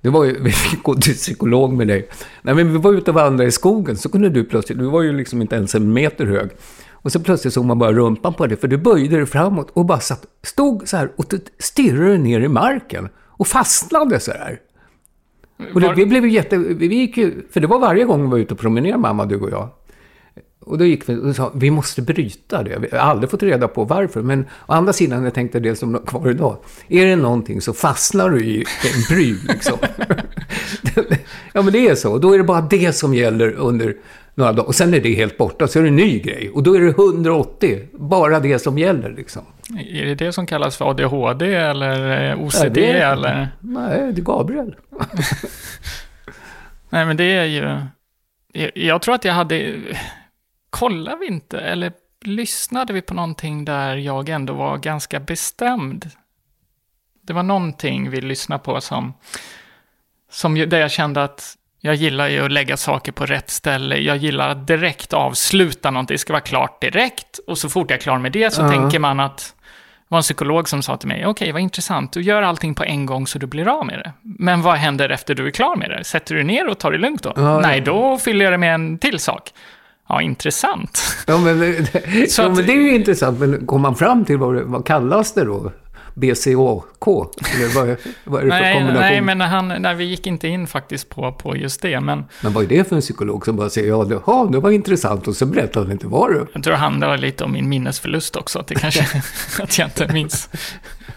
Det 0.00 0.08
var 0.08 0.24
ju, 0.24 0.38
vi 0.42 0.50
fick 0.50 0.82
gå 0.82 0.94
till 0.94 1.14
psykolog 1.14 1.72
med 1.72 1.88
dig. 1.88 2.08
Nej, 2.42 2.54
men 2.54 2.72
vi 2.72 2.78
var 2.78 2.92
ute 2.92 3.10
och 3.10 3.14
vandrade 3.14 3.48
i 3.48 3.52
skogen, 3.52 3.96
så 3.96 4.08
kunde 4.08 4.28
du 4.28 4.44
plötsligt, 4.44 4.78
du 4.78 4.84
var 4.84 5.02
ju 5.02 5.12
liksom 5.12 5.42
inte 5.42 5.56
ens 5.56 5.74
en 5.74 5.92
meter 5.92 6.26
hög. 6.26 6.50
Och 6.92 7.12
så 7.12 7.20
plötsligt 7.20 7.54
såg 7.54 7.64
man 7.64 7.78
bara 7.78 7.92
rumpan 7.92 8.34
på 8.34 8.46
dig, 8.46 8.56
för 8.56 8.68
du 8.68 8.76
böjde 8.76 9.16
dig 9.16 9.26
framåt 9.26 9.70
och 9.72 9.84
bara 9.84 10.00
satt, 10.00 10.26
stod 10.42 10.88
så 10.88 10.96
här 10.96 11.10
och 11.16 11.24
stirrade 11.58 12.18
ner 12.18 12.40
i 12.40 12.48
marken. 12.48 13.08
Och 13.18 13.46
fastnade 13.46 14.20
så 14.20 14.32
här. 14.32 14.60
Och 15.74 15.80
det, 15.80 15.94
vi 15.94 16.06
blev 16.06 16.24
ju 16.24 16.30
jätte... 16.30 16.58
Vi 16.58 16.94
gick 16.94 17.16
ju... 17.16 17.42
För 17.50 17.60
det 17.60 17.66
var 17.66 17.78
varje 17.78 18.04
gång 18.04 18.22
vi 18.22 18.28
var 18.28 18.38
ute 18.38 18.54
och 18.54 18.60
promenerade, 18.60 18.98
mamma, 18.98 19.24
du 19.24 19.40
och 19.40 19.50
jag. 19.50 19.68
Och 20.68 20.78
då 20.78 20.84
gick 20.84 21.08
vi 21.08 21.16
och 21.16 21.36
sa, 21.36 21.52
vi 21.54 21.70
måste 21.70 22.02
bryta 22.02 22.62
det. 22.62 22.78
Vi 22.78 22.88
har 22.96 22.98
aldrig 23.10 23.30
fått 23.30 23.42
reda 23.42 23.68
på 23.68 23.84
varför. 23.84 24.22
Men 24.22 24.40
å 24.66 24.72
andra 24.72 24.92
sidan, 24.92 25.24
jag 25.24 25.34
tänkte 25.34 25.60
det 25.60 25.76
som 25.76 25.98
kvar 26.06 26.30
idag. 26.30 26.56
Är 26.88 27.06
det 27.06 27.16
någonting 27.16 27.60
så 27.60 27.72
fastnar 27.72 28.30
du 28.30 28.44
i 28.44 28.58
en 28.96 29.02
pryl 29.08 29.38
liksom. 29.48 29.78
ja, 31.52 31.62
men 31.62 31.72
det 31.72 31.88
är 31.88 31.94
så. 31.94 32.18
Då 32.18 32.34
är 32.34 32.38
det 32.38 32.44
bara 32.44 32.60
det 32.60 32.92
som 32.92 33.14
gäller 33.14 33.52
under 33.52 33.94
några 34.34 34.52
dagar. 34.52 34.66
Och 34.66 34.74
sen 34.74 34.94
är 34.94 35.00
det 35.00 35.14
helt 35.14 35.36
borta, 35.38 35.68
så 35.68 35.78
är 35.78 35.82
det 35.82 35.88
en 35.88 35.96
ny 35.96 36.18
grej. 36.18 36.50
Och 36.54 36.62
då 36.62 36.74
är 36.76 36.80
det 36.80 36.88
180. 36.88 37.80
Bara 37.92 38.40
det 38.40 38.58
som 38.58 38.78
gäller 38.78 39.10
liksom. 39.10 39.42
Är 39.90 40.04
det 40.06 40.14
det 40.14 40.32
som 40.32 40.46
kallas 40.46 40.76
för 40.76 40.90
ADHD 40.90 41.54
eller 41.54 42.30
eh, 42.30 42.40
OCD 42.40 42.64
Ja, 42.64 42.68
det 42.68 42.90
är- 42.90 43.12
eller? 43.12 43.48
Nej, 43.60 44.12
det 44.12 44.20
är 44.20 44.24
Gabriel. 44.24 44.74
Nej, 46.90 47.06
men 47.06 47.16
det 47.16 47.24
är 47.24 47.44
ju... 47.44 47.80
Jag 48.74 49.02
tror 49.02 49.14
att 49.14 49.24
jag 49.24 49.32
hade... 49.34 49.74
Kollar 50.70 51.16
vi 51.16 51.26
inte, 51.26 51.60
eller 51.60 51.92
lyssnade 52.24 52.92
vi 52.92 53.02
på 53.02 53.14
någonting 53.14 53.64
där 53.64 53.96
jag 53.96 54.28
ändå 54.28 54.52
var 54.52 54.76
ganska 54.78 55.20
bestämd? 55.20 56.10
Det 57.22 57.32
var 57.32 57.42
någonting 57.42 58.10
vi 58.10 58.20
lyssnade 58.20 58.62
på 58.64 58.80
som... 58.80 59.14
som 60.30 60.54
där 60.54 60.78
jag 60.80 60.90
kände 60.90 61.24
att 61.24 61.54
jag 61.80 61.94
gillar 61.94 62.28
ju 62.28 62.44
att 62.44 62.52
lägga 62.52 62.76
saker 62.76 63.12
på 63.12 63.26
rätt 63.26 63.50
ställe. 63.50 63.96
Jag 63.96 64.16
gillar 64.16 64.48
att 64.48 64.66
direkt 64.66 65.12
avsluta 65.12 65.90
någonting. 65.90 66.14
Det 66.14 66.18
ska 66.18 66.32
vara 66.32 66.40
klart 66.40 66.80
direkt. 66.80 67.38
Och 67.46 67.58
så 67.58 67.68
fort 67.68 67.90
jag 67.90 67.96
är 67.96 68.00
klar 68.02 68.18
med 68.18 68.32
det 68.32 68.50
så 68.54 68.62
Ja. 68.62 68.68
tänker 68.70 68.98
man 68.98 69.20
att... 69.20 69.54
Det 69.98 70.12
var 70.12 70.18
en 70.18 70.22
psykolog 70.22 70.68
som 70.68 70.82
sa 70.82 70.96
till 70.96 71.08
mig, 71.08 71.26
okej, 71.26 71.52
vad 71.52 71.62
intressant, 71.62 72.12
du 72.12 72.22
gör 72.22 72.42
allting 72.42 72.74
på 72.74 72.84
en 72.84 73.06
gång 73.06 73.26
så 73.26 73.38
du 73.38 73.46
blir 73.46 73.68
av 73.68 73.86
med 73.86 73.98
det. 73.98 74.12
Men 74.22 74.62
vad 74.62 74.76
händer 74.76 75.08
efter 75.08 75.34
du 75.34 75.46
är 75.46 75.50
klar 75.50 75.76
med 75.76 75.90
det? 75.90 76.04
Sätter 76.04 76.34
du 76.34 76.42
ner 76.42 76.68
och 76.68 76.78
tar 76.78 76.92
det 76.92 76.98
lugnt 76.98 77.22
då? 77.22 77.32
Ja, 77.36 77.60
Nej, 77.60 77.80
då 77.80 78.18
fyller 78.18 78.44
jag 78.44 78.52
det 78.54 78.58
med 78.58 78.74
en 78.74 78.98
till 78.98 79.18
sak. 79.18 79.50
Ja, 80.08 80.22
intressant. 80.22 81.00
Ja, 81.26 81.38
men, 81.38 81.86
Så 82.28 82.42
ja, 82.42 82.46
att- 82.46 82.56
men 82.56 82.66
det 82.66 82.72
är 82.72 82.76
ju 82.82 82.94
intressant. 82.94 83.38
Men 83.40 83.66
kom 83.66 83.80
man 83.80 83.94
fram 83.96 84.24
till 84.24 84.36
vad, 84.38 84.54
det- 84.54 84.64
vad 84.64 84.86
kallas 84.86 85.32
det 85.34 85.44
då? 85.44 85.72
BCAK? 86.14 87.06
Eller 87.54 87.74
vad, 87.74 87.96
vad 88.24 88.40
är 88.40 88.44
det 88.44 88.50
för 88.50 88.60
nej, 88.60 88.74
kombination? 88.74 89.00
nej, 89.00 89.20
men 89.20 89.40
han, 89.40 89.68
när 89.68 89.94
vi 89.94 90.04
gick 90.04 90.26
inte 90.26 90.48
in 90.48 90.66
faktiskt 90.66 91.08
på, 91.08 91.32
på 91.32 91.56
just 91.56 91.82
det. 91.82 92.00
Men 92.00 92.24
Men 92.42 92.52
vad 92.52 92.64
är 92.64 92.68
det 92.68 92.88
för 92.88 92.96
en 92.96 93.02
psykolog 93.02 93.44
som 93.44 93.56
bara 93.56 93.70
säger 93.70 93.88
ja, 93.88 94.04
det, 94.04 94.20
ja, 94.26 94.48
det 94.52 94.58
var 94.60 94.70
intressant 94.70 95.28
och 95.28 95.36
så 95.36 95.46
berättar 95.46 95.80
han 95.80 95.92
inte 95.92 96.06
vad 96.06 96.32
det 96.34 96.46
jag 96.54 96.62
tror 96.62 96.72
det 96.72 96.78
handlar 96.78 97.16
lite 97.18 97.44
om 97.44 97.52
min 97.52 97.68
minnesförlust 97.68 98.36
också. 98.36 98.58
Att, 98.58 98.66
det 98.66 98.74
kanske, 98.74 99.22
att 99.62 99.78
jag 99.78 99.86
inte 99.86 100.12
minns, 100.12 100.48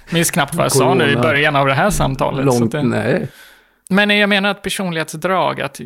minns 0.10 0.32
knappt 0.32 0.56
vad 0.56 0.66
jag 0.66 0.72
sa 0.72 0.94
nu 0.94 1.04
i 1.04 1.08
Corona. 1.08 1.22
början 1.22 1.56
av 1.56 1.68
det 1.68 1.74
här 1.74 1.90
samtalet. 1.90 2.54
så 2.54 2.60
Långt, 2.60 2.72
det, 2.72 2.84
nej. 2.84 3.28
Men 3.92 4.10
jag 4.10 4.30
menar 4.30 4.52
ett 4.52 4.62
personlighetsdrag, 4.62 5.62
att 5.62 5.80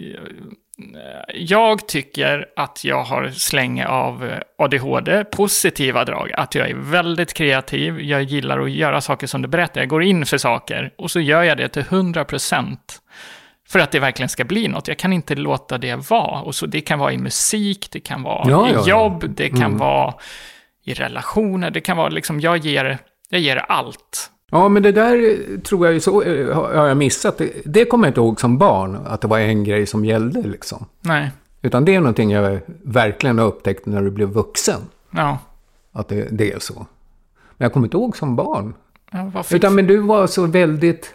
jag 1.33 1.87
tycker 1.87 2.45
att 2.55 2.83
jag 2.83 3.03
har 3.03 3.29
slänge 3.29 3.87
av 3.87 4.31
ADHD, 4.57 5.23
positiva 5.23 6.05
drag. 6.05 6.31
Att 6.33 6.55
jag 6.55 6.69
är 6.69 6.75
väldigt 6.75 7.33
kreativ, 7.33 8.01
jag 8.01 8.23
gillar 8.23 8.59
att 8.59 8.71
göra 8.71 9.01
saker 9.01 9.27
som 9.27 9.41
du 9.41 9.47
berättar. 9.47 9.81
Jag 9.81 9.89
går 9.89 10.03
in 10.03 10.25
för 10.25 10.37
saker 10.37 10.93
och 10.97 11.11
så 11.11 11.19
gör 11.19 11.43
jag 11.43 11.57
det 11.57 11.69
till 11.69 11.81
100% 11.83 12.77
för 13.69 13.79
att 13.79 13.91
det 13.91 13.99
verkligen 13.99 14.29
ska 14.29 14.43
bli 14.43 14.67
något. 14.67 14.87
Jag 14.87 14.97
kan 14.97 15.13
inte 15.13 15.35
låta 15.35 15.77
det 15.77 16.09
vara. 16.09 16.41
Och 16.41 16.55
så, 16.55 16.65
det 16.65 16.81
kan 16.81 16.99
vara 16.99 17.13
i 17.13 17.17
musik, 17.17 17.87
det 17.91 17.99
kan 17.99 18.23
vara 18.23 18.49
Ja, 18.49 18.69
i 18.69 18.73
ja. 18.73 18.87
jobb, 18.87 19.23
det 19.35 19.49
kan 19.49 19.57
Mm. 19.63 19.77
vara 19.77 20.13
i 20.85 20.93
relationer, 20.93 21.71
det 21.71 21.81
kan 21.81 21.97
vara 21.97 22.09
liksom, 22.09 22.39
jag 22.39 22.57
ger, 22.57 22.97
jag 23.29 23.41
ger 23.41 23.57
allt. 23.57 24.31
Ja, 24.51 24.69
men 24.69 24.83
det 24.83 24.91
där 24.91 25.37
tror 25.63 25.85
jag 25.85 25.93
ju 25.93 25.99
så, 25.99 26.21
eh, 26.21 26.53
har 26.55 26.87
jag 26.87 26.97
missat. 26.97 27.37
Det, 27.37 27.51
det 27.65 27.85
kommer 27.85 28.07
jag 28.07 28.09
inte 28.09 28.19
ihåg 28.19 28.39
som 28.39 28.57
barn, 28.57 28.97
att 29.05 29.21
det 29.21 29.27
var 29.27 29.39
en 29.39 29.63
grej 29.63 29.85
som 29.85 30.05
gällde 30.05 30.41
liksom. 30.41 30.85
Nej, 31.01 31.31
Utan 31.61 31.85
det 31.85 31.95
är 31.95 31.99
någonting 31.99 32.31
jag 32.31 32.59
verkligen 32.83 33.39
har 33.39 33.45
upptäckt 33.45 33.85
när 33.85 34.01
du 34.01 34.11
blev 34.11 34.29
vuxen. 34.29 34.79
ja. 35.11 35.37
Att 35.91 36.07
det, 36.07 36.27
det 36.31 36.51
är 36.51 36.59
så. 36.59 36.73
Men 37.57 37.65
jag 37.65 37.73
kommer 37.73 37.87
inte 37.87 37.97
ihåg 37.97 38.17
som 38.17 38.35
barn. 38.35 38.73
ja. 39.11 39.43
Utan 39.51 39.75
men 39.75 39.87
du 39.87 39.97
var 39.97 40.27
så 40.27 40.45
väldigt... 40.45 41.13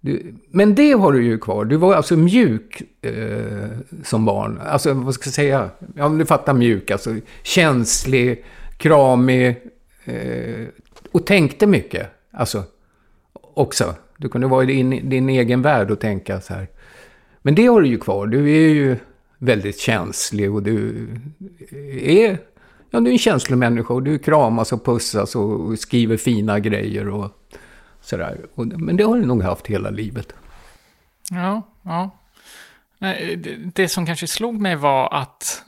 Du, 0.00 0.34
men 0.50 0.74
det 0.74 0.92
har 0.92 1.12
du 1.12 1.24
ju 1.24 1.38
kvar. 1.38 1.64
Du 1.64 1.76
var 1.76 1.94
alltså 1.94 2.16
mjuk 2.16 2.82
eh, 3.02 3.68
som 4.04 4.24
barn. 4.24 4.60
Alltså 4.66 4.92
vad 4.94 5.14
ska 5.14 5.26
jag 5.26 5.34
säga? 5.34 5.70
Ja, 5.94 6.08
du 6.08 6.26
fattar 6.26 6.54
mjuk. 6.54 6.90
Alltså 6.90 7.14
känslig, 7.42 8.44
kramig. 8.76 9.56
Eh, 10.04 10.66
och 11.12 11.26
tänkte 11.26 11.66
mycket. 11.66 12.06
Alltså 12.38 12.64
också. 13.54 13.94
Du 14.16 14.28
kunde 14.28 14.46
vara 14.46 14.62
i 14.62 14.66
din, 14.66 15.08
din 15.08 15.28
egen 15.28 15.62
värld 15.62 15.90
och 15.90 16.00
tänka 16.00 16.40
så 16.40 16.54
här. 16.54 16.68
Men 17.42 17.54
det 17.54 17.66
har 17.66 17.80
du 17.80 17.88
ju 17.88 17.98
kvar. 17.98 18.26
Du 18.26 18.38
är 18.38 18.68
ju 18.68 18.96
väldigt 19.38 19.78
känslig 19.78 20.54
och 20.54 20.62
du 20.62 21.08
är... 22.02 22.38
Ja, 22.90 23.00
du 23.00 23.08
är 23.08 23.12
en 23.12 23.18
känslomänniska 23.18 23.94
och 23.94 24.02
du 24.02 24.18
kramas 24.18 24.72
och 24.72 24.84
pussas 24.84 25.36
och 25.36 25.78
skriver 25.78 26.16
fina 26.16 26.60
grejer 26.60 27.08
och 27.08 27.30
sådär. 28.00 28.38
Och, 28.54 28.66
men 28.66 28.96
det 28.96 29.04
har 29.04 29.16
du 29.16 29.26
nog 29.26 29.42
haft 29.42 29.66
hela 29.66 29.90
livet. 29.90 30.32
Ja, 31.30 31.62
ja. 31.82 32.10
Det, 32.98 33.56
det 33.74 33.88
som 33.88 34.06
kanske 34.06 34.26
slog 34.26 34.60
mig 34.60 34.76
var 34.76 35.14
att 35.14 35.62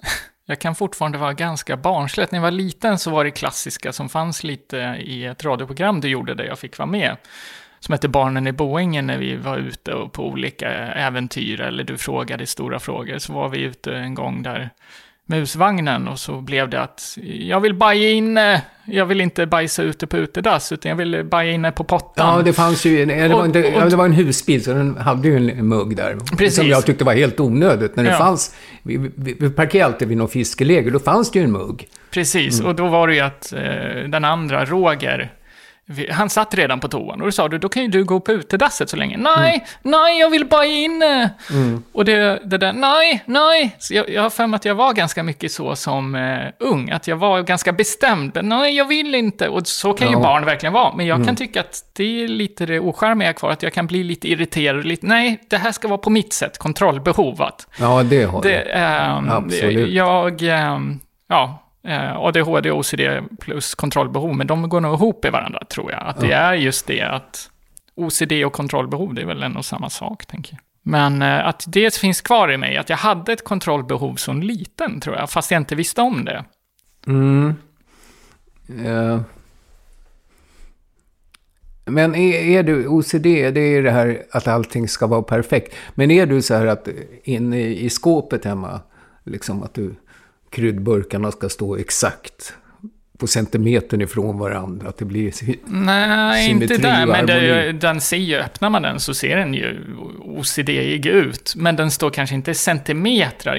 jag 0.51 0.59
kan 0.59 0.75
fortfarande 0.75 1.19
vara 1.19 1.33
ganska 1.33 1.77
barnsligt. 1.77 2.33
När 2.33 2.39
jag 2.39 2.43
var 2.43 2.51
liten 2.51 2.99
så 2.99 3.11
var 3.11 3.25
det 3.25 3.31
klassiska 3.31 3.93
som 3.93 4.09
fanns 4.09 4.45
lite 4.45 4.97
i 5.01 5.25
ett 5.25 5.45
radioprogram 5.45 6.01
du 6.01 6.09
gjorde 6.09 6.35
där 6.35 6.45
jag 6.45 6.59
fick 6.59 6.79
vara 6.79 6.87
med. 6.87 7.17
Som 7.81 7.93
hette 7.93 8.09
Barnen 8.09 8.47
i 8.47 8.53
Boängen 8.53 9.07
när 9.07 9.19
vi 9.19 9.37
var 9.37 9.59
ute 9.59 9.93
på 10.13 10.29
olika 10.29 10.69
äventyr 10.93 11.61
eller 11.61 11.85
du 11.85 11.99
frågade 11.99 12.47
stora 12.47 12.81
frågor. 12.81 13.19
Så 13.19 13.33
var 13.33 13.49
vi 13.49 13.61
ute 13.61 13.97
en 13.97 14.15
gång 14.15 14.43
där 14.43 14.71
med 15.31 15.39
husvagnen 15.39 16.09
och 16.09 16.19
så 16.19 16.41
blev 16.41 16.69
det 16.69 16.81
att 16.81 17.19
jag 17.41 17.61
vill 17.61 17.75
baja 17.75 18.11
inne, 18.11 18.63
jag 18.85 19.07
vill 19.07 19.21
inte 19.21 19.47
bajsa 19.47 19.83
ute 19.83 20.07
på 20.07 20.17
utedass 20.17 20.73
utan 20.73 20.89
jag 20.91 20.97
vill 20.97 21.25
baja 21.25 21.53
inne 21.53 21.73
på 21.73 21.85
pottan. 21.85 22.37
Ja, 22.37 22.43
det 22.43 22.53
fanns 22.53 22.85
ju... 22.85 23.07
Det 23.07 23.29
var, 23.29 23.45
inte, 23.45 23.75
och- 23.83 23.91
det 23.91 23.97
var 23.97 24.05
en 24.05 24.13
husbil, 24.13 24.65
så 24.65 24.73
den 24.73 24.97
hade 24.97 25.29
ju 25.29 25.37
en 25.37 25.69
mugg 25.69 25.97
där. 25.97 26.17
Precis. 26.39 26.57
Som 26.57 26.67
jag 26.69 26.87
tyckte 26.87 27.05
var 27.05 27.15
helt 27.15 27.41
onödigt. 27.41 27.97
När 27.97 28.05
det 28.05 28.11
Ja. 28.11 28.19
fanns... 28.19 28.55
Vi, 28.83 28.97
vi, 29.17 29.37
vi 29.41 29.51
parkerade 29.51 29.87
alltid 29.93 30.09
vid 30.09 30.17
något 30.19 30.33
fiskeläge, 30.33 30.91
då 30.91 30.99
fanns 30.99 31.31
det 31.31 31.39
ju 31.39 31.45
en 31.45 31.53
mugg. 31.53 31.89
Precis, 32.11 32.61
och 32.61 32.75
då 32.75 32.89
var 32.89 33.09
det 33.09 33.15
ju 33.15 33.21
att 33.21 33.53
eh, 33.53 34.09
den 34.09 34.25
andra, 34.25 34.65
Roger, 34.65 35.33
han 36.11 36.31
satt 36.31 36.55
redan 36.55 36.81
på 36.81 36.89
toan 36.89 37.21
och 37.21 37.27
då 37.27 37.33
sa 37.33 37.49
du, 37.49 37.59
då 37.59 37.69
kan 37.69 37.83
ju 37.83 37.89
du 37.89 38.05
gå 38.05 38.21
på 38.21 38.33
utedasset 38.33 38.91
så 38.91 38.97
länge. 38.97 39.17
Nej, 39.17 39.67
nej, 39.83 40.21
jag 40.21 40.31
vill 40.31 40.47
bara 40.47 40.65
inne. 40.65 41.31
Och 41.93 42.05
det, 42.05 42.41
det 42.45 42.59
där, 42.59 42.73
nej, 42.73 43.23
nej. 43.27 43.77
Så 43.79 43.95
jag, 43.95 44.11
jag 44.11 44.23
har 44.23 44.31
för 44.31 44.47
mig 44.47 44.57
att 44.57 44.65
jag 44.65 44.75
var 44.75 44.93
ganska 44.93 45.23
mycket 45.23 45.53
så 45.53 45.77
som 45.77 46.15
eh, 46.15 46.39
ung, 46.59 46.91
att 46.91 47.09
jag 47.09 47.17
var 47.17 47.43
ganska 47.43 47.73
bestämd. 47.73 48.39
Nej, 48.43 48.77
jag 48.77 48.85
vill 48.85 49.15
inte. 49.15 49.49
Och 49.49 49.67
så 49.67 49.93
kan 49.93 50.09
ju 50.09 50.15
Ja. 50.15 50.21
barn 50.21 50.45
verkligen 50.45 50.73
vara. 50.73 50.95
Men 50.95 51.07
jag 51.07 51.27
kan 51.27 51.37
tycka 51.37 51.61
att 51.61 51.85
det 51.93 52.25
är 52.25 52.29
lite 52.29 52.67
det 52.67 52.81
ocharmiga 52.81 53.33
kvar, 53.33 53.51
att 53.51 53.63
jag 53.63 53.73
kan 53.73 53.87
bli 53.87 54.05
lite 54.05 54.29
irriterad. 54.31 54.85
Lite, 54.85 55.07
nej, 55.07 55.41
det 55.49 55.57
här 55.57 55.73
ska 55.73 55.89
vara 55.89 55.99
på 55.99 56.11
mitt 56.11 56.33
sätt, 56.33 56.59
kontrollbehov. 56.59 57.43
Att 57.43 57.67
Ja, 57.79 58.03
det 58.03 58.25
har 58.25 58.43
det, 58.43 58.49
du. 58.65 58.71
ehm, 58.71 59.29
Absolut. 59.31 59.91
Jag, 59.93 60.43
ehm, 60.43 61.01
ja, 61.29 61.63
eh, 61.83 62.17
ADHD, 62.17 62.71
OCD 62.71 63.01
plus 63.41 63.75
kontrollbehov, 63.75 64.37
men 64.37 64.47
de 64.47 64.69
går 64.69 64.81
nog 64.81 64.95
ihop 64.95 65.25
i 65.25 65.31
varandra 65.31 65.65
tror 65.65 65.93
jag. 65.93 66.03
Att 66.07 66.21
det 66.21 66.33
är 66.33 66.55
just 66.55 66.87
det 66.87 67.03
att 67.03 67.51
OCD 67.95 68.33
och 68.33 68.53
kontrollbehov, 68.53 69.15
det 69.15 69.23
är 69.23 69.27
väl 69.27 69.43
en 69.43 69.57
och 69.57 69.65
samma 69.65 69.91
sak, 69.91 70.27
tänker 70.27 70.53
jag. 70.53 70.61
Men 70.83 71.23
eh, 71.23 71.47
att 71.47 71.65
det 71.67 71.97
finns 71.97 72.21
kvar 72.21 72.53
i 72.53 72.57
mig, 72.57 72.77
att 72.77 72.89
jag 72.89 72.97
hade 72.97 73.33
ett 73.33 73.45
kontrollbehov 73.45 74.15
som 74.15 74.43
liten, 74.43 75.01
tror 75.01 75.17
jag, 75.17 75.31
fast 75.31 75.51
jag 75.51 75.61
inte 75.61 75.75
visste 75.75 76.03
om 76.03 76.25
det. 76.25 76.45
Mm. 77.07 77.55
Eh. 78.87 79.21
Men 81.85 82.15
är, 82.15 82.35
är 82.35 82.63
du, 82.63 82.87
OCD, 82.87 83.25
det 83.25 83.61
är 83.61 83.83
det 83.83 83.91
här 83.91 84.23
att 84.31 84.49
allting 84.49 84.89
ska 84.89 85.07
vara 85.07 85.23
perfekt. 85.23 85.75
Men 85.95 86.11
är 86.11 86.27
du 86.27 86.43
så 86.43 86.55
här 86.55 86.67
att 86.67 86.89
inne 87.25 87.61
i, 87.61 87.85
i 87.85 87.91
skåpet 87.91 88.45
hemma, 88.45 88.81
liksom 89.25 89.63
att 89.63 89.75
du, 89.75 89.95
kryddburkarna 90.51 91.33
ska 91.33 91.49
stå 91.49 91.77
exakt 91.77 92.55
på 93.21 93.27
centimetern 93.27 94.01
ifrån 94.01 94.39
varandra, 94.39 94.89
att 94.89 94.99
det 94.99 95.05
blir... 95.05 95.33
Nej, 95.65 96.47
Symmetri 96.47 96.75
inte 96.75 96.89
där, 96.89 97.07
men 97.07 97.27
det, 97.27 97.73
den 97.73 98.01
ser 98.01 98.17
ju, 98.17 98.37
öppnar 98.37 98.71
man 98.71 98.83
den 98.83 99.01
så 99.01 99.15
ser 99.15 99.37
den 99.37 99.55
ju 99.55 99.81
OCD-ig 100.21 101.07
ut. 101.07 101.55
Men 101.57 101.77
den 101.77 101.91
står 101.91 102.11
kanske 102.11 102.35
inte 102.35 102.51
inte, 102.51 102.93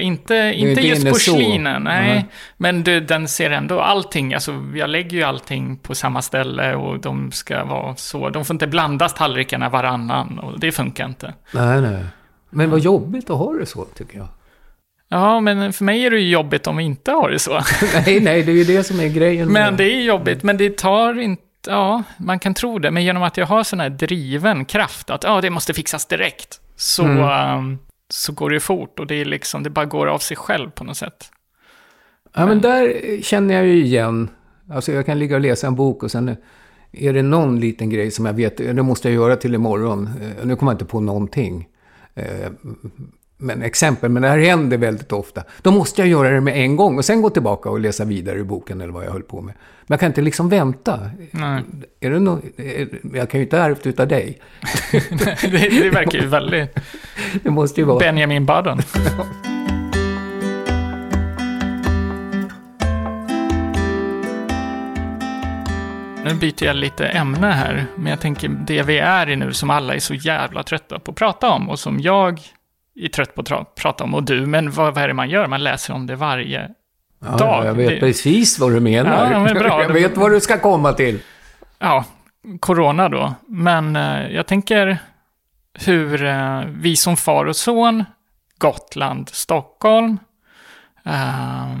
inte 0.00 0.54
inte 0.56 0.82
just 0.82 1.08
porslinen, 1.08 1.82
nej. 1.82 2.06
Nej. 2.06 2.26
Men 2.56 2.82
du, 2.82 3.00
den 3.00 3.28
ser 3.28 3.50
ändå 3.50 3.80
allting, 3.80 4.34
alltså 4.34 4.64
jag 4.74 4.90
lägger 4.90 5.16
ju 5.16 5.22
allting 5.22 5.76
på 5.76 5.94
samma 5.94 6.22
ställe 6.22 6.74
och 6.74 7.00
de 7.00 7.32
ska 7.32 7.64
vara 7.64 7.96
så. 7.96 8.28
De 8.28 8.44
får 8.44 8.54
inte 8.54 8.66
blandas 8.66 9.14
tallrikarna 9.14 9.68
varannan 9.68 10.38
och 10.38 10.60
det 10.60 10.72
funkar 10.72 11.06
inte. 11.06 11.34
Nej, 11.54 11.80
nej. 11.80 12.04
Men 12.50 12.70
vad 12.70 12.80
jobbigt 12.80 13.30
att 13.30 13.38
ha 13.38 13.52
det 13.52 13.66
så, 13.66 13.84
tycker 13.84 14.18
jag. 14.18 14.28
Ja, 15.12 15.40
men 15.40 15.72
för 15.72 15.84
mig 15.84 16.06
är 16.06 16.10
det 16.10 16.20
ju 16.20 16.30
jobbigt 16.30 16.66
om 16.66 16.76
vi 16.76 16.84
inte 16.84 17.10
har 17.10 17.30
det 17.30 17.38
så. 17.38 17.52
Nej, 18.06 18.20
nej, 18.20 18.42
det 18.42 18.52
är 18.52 18.56
ju 18.56 18.64
det 18.64 18.84
som 18.84 19.00
är 19.00 19.08
grejen. 19.08 19.52
Men 19.52 19.76
det 19.76 19.84
är 19.84 20.02
jobbigt, 20.02 20.42
men 20.42 20.56
det 20.56 20.76
tar 20.78 21.18
inte... 21.20 21.42
Ja, 21.66 22.02
man 22.18 22.38
kan 22.38 22.54
tro 22.54 22.78
det, 22.78 22.90
men 22.90 23.04
genom 23.04 23.22
att 23.22 23.36
jag 23.36 23.46
har 23.46 23.64
sån 23.64 23.80
här 23.80 23.88
driven 23.90 24.64
kraft, 24.64 25.10
att 25.10 25.24
ja, 25.24 25.40
det 25.40 25.50
måste 25.50 25.74
fixas 25.74 26.06
direkt, 26.06 26.60
så, 26.76 27.04
Mm. 27.04 27.18
ehm, 27.24 27.78
så 28.08 28.32
går 28.32 28.50
det 28.50 28.60
fort 28.60 29.00
och 29.00 29.06
det 29.06 29.14
är 29.14 29.24
liksom, 29.24 29.62
det 29.62 29.70
bara 29.70 29.84
går 29.86 30.06
av 30.06 30.18
sig 30.18 30.36
själv 30.36 30.70
på 30.70 30.84
något 30.84 30.96
sätt. 30.96 31.30
Ja, 32.34 32.46
men 32.46 32.60
där 32.60 32.92
känner 33.22 33.54
jag 33.54 33.66
ju 33.66 33.84
igen. 33.84 34.28
Alltså 34.70 34.92
jag 34.92 35.06
kan 35.06 35.18
ligga 35.18 35.34
och 35.36 35.40
läsa 35.42 35.66
en 35.66 35.74
bok 35.76 36.02
och 36.02 36.10
sen 36.10 36.36
är 36.92 37.12
det 37.12 37.22
någon 37.22 37.60
liten 37.60 37.90
grej 37.90 38.10
som 38.10 38.26
jag 38.26 38.32
vet, 38.32 38.56
det 38.56 38.82
måste 38.82 39.08
jag 39.08 39.14
göra 39.14 39.36
till 39.36 39.54
imorgon. 39.54 40.06
Eh, 40.22 40.46
Nu 40.46 40.56
kommer 40.56 40.72
jag 40.72 40.74
inte 40.74 40.84
på 40.84 41.00
någonting. 41.00 41.68
Men 43.42 43.62
exempel, 43.62 44.10
men 44.10 44.22
det 44.22 44.28
här 44.28 44.38
händer 44.38 44.78
väldigt 44.78 45.12
ofta. 45.12 45.42
Då 45.62 45.70
måste 45.70 46.00
jag 46.00 46.08
göra 46.08 46.30
det 46.30 46.40
med 46.40 46.56
en 46.56 46.76
gång 46.76 46.98
och 46.98 47.04
sen 47.04 47.22
gå 47.22 47.30
tillbaka 47.30 47.70
och 47.70 47.80
läsa 47.80 48.04
vidare 48.04 48.38
i 48.38 48.44
boken 48.44 48.80
eller 48.80 48.92
vad 48.92 49.04
jag 49.04 49.10
höll 49.10 49.22
på 49.22 49.40
med. 49.40 49.54
Men 49.86 49.94
jag 49.94 50.00
kan 50.00 50.06
inte 50.06 50.20
liksom 50.20 50.48
vänta. 50.48 51.10
Nej, 51.30 51.62
Är 52.00 52.10
det 52.10 52.18
no... 52.18 52.40
Jag 53.14 53.30
kan 53.30 53.40
ju 53.40 53.44
inte 53.44 53.58
ärvt 53.58 53.86
utav 53.86 54.08
dig. 54.08 54.38
det, 55.40 55.80
det 55.80 55.90
verkar 55.90 56.18
ju 56.18 56.26
väldigt 56.26 56.78
Det 57.42 57.50
måste 57.50 57.80
ju 57.80 57.84
vara... 57.84 57.98
Benjamin 57.98 58.46
Button. 58.46 58.78
Nu 66.24 66.34
byter 66.34 66.64
jag 66.64 66.76
lite 66.76 67.06
ämne 67.06 67.46
här, 67.46 67.86
men 67.96 68.10
jag 68.10 68.20
tänker 68.20 68.48
det 68.48 68.82
vi 68.82 68.98
är 68.98 69.30
i 69.30 69.36
nu 69.36 69.52
som 69.52 69.70
alla 69.70 69.94
är 69.94 69.98
så 69.98 70.14
jävla 70.14 70.62
trötta 70.62 70.98
på 70.98 71.10
att 71.10 71.16
prata 71.16 71.50
om 71.50 71.70
och 71.70 71.78
som 71.78 72.00
jag 72.00 72.40
är 72.94 73.08
trött 73.08 73.34
på 73.34 73.40
att 73.40 73.48
tra- 73.50 73.66
prata 73.76 74.04
om 74.04 74.14
och 74.14 74.22
du, 74.22 74.46
men 74.46 74.70
vad, 74.70 74.94
vad 74.94 75.04
är 75.04 75.08
det 75.08 75.14
man 75.14 75.30
gör? 75.30 75.46
Man 75.46 75.62
läser 75.62 75.94
om 75.94 76.06
det 76.06 76.16
varje 76.16 76.70
Ja, 77.24 77.36
dag. 77.36 77.66
jag 77.66 77.74
vet 77.74 77.88
Det- 77.88 78.00
precis 78.00 78.58
vad 78.58 78.72
du 78.72 78.80
menar. 78.80 79.32
Ja, 79.32 79.38
men 79.40 79.54
bra. 79.54 79.82
jag 79.88 79.92
vet 79.92 80.16
vad 80.16 80.30
du 80.30 80.40
ska 80.40 80.58
komma 80.58 80.92
till. 80.92 81.20
ja, 81.78 82.04
corona 82.60 83.08
då. 83.08 83.34
Men 83.48 83.96
eh, 83.96 84.28
jag 84.30 84.46
tänker 84.46 84.98
hur 85.86 86.24
eh, 86.24 86.60
vi 86.68 86.96
som 86.96 87.16
far 87.16 87.44
och 87.44 87.56
son, 87.56 88.04
Gotland, 88.58 89.28
Stockholm, 89.28 90.18
eh, 91.04 91.72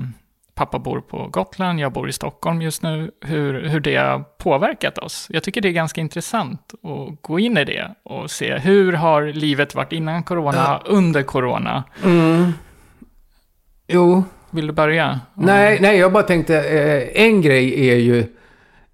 pappa 0.66 0.78
bor 0.78 1.00
på 1.00 1.28
Gotland, 1.28 1.80
jag 1.80 1.92
bor 1.92 2.08
i 2.08 2.12
Stockholm 2.12 2.62
just 2.62 2.82
nu, 2.82 3.10
hur, 3.20 3.68
hur 3.68 3.80
det 3.80 3.96
har 3.96 4.18
påverkat 4.18 4.98
oss. 4.98 5.26
Jag 5.30 5.42
tycker 5.42 5.60
det 5.60 5.68
är 5.68 5.72
ganska 5.72 6.00
intressant 6.00 6.72
att 6.82 7.22
gå 7.22 7.38
in 7.38 7.58
i 7.58 7.64
det 7.64 7.94
och 8.02 8.30
se 8.30 8.58
hur 8.58 8.92
har 8.92 9.22
livet 9.22 9.74
varit 9.74 9.92
innan 9.92 10.22
corona, 10.22 10.82
under 10.84 11.22
corona. 11.22 11.84
Mm. 12.04 12.52
Jo, 13.88 14.24
Vill 14.50 14.66
du 14.66 14.72
börja? 14.72 15.20
Nej, 15.34 15.78
nej, 15.80 15.98
jag 15.98 16.12
bara 16.12 16.22
tänkte, 16.22 16.56
eh, 16.56 17.22
en 17.22 17.42
grej 17.42 17.90
är 17.90 17.96
ju 17.96 18.26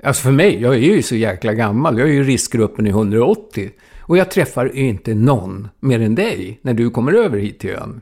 Alltså 0.03 0.23
för 0.23 0.31
mig, 0.31 0.63
jag 0.63 0.75
är 0.75 0.79
ju 0.79 1.03
så 1.03 1.17
jäkla 1.17 1.55
gammal. 1.55 1.99
Jag 1.99 2.09
är 2.09 2.13
ju 2.13 2.25
riskgruppen 2.25 2.87
i 2.87 2.91
180. 2.91 3.71
Och 4.01 4.17
jag 4.17 4.31
träffar 4.31 4.77
inte 4.77 5.15
någon 5.15 5.69
mer 5.81 6.01
än 6.01 6.15
dig 6.15 6.61
när 6.63 6.75
du 6.75 6.91
kommer 6.91 7.13
över 7.13 7.39
hit 7.39 7.59
till 7.59 7.71
ön. 7.71 8.01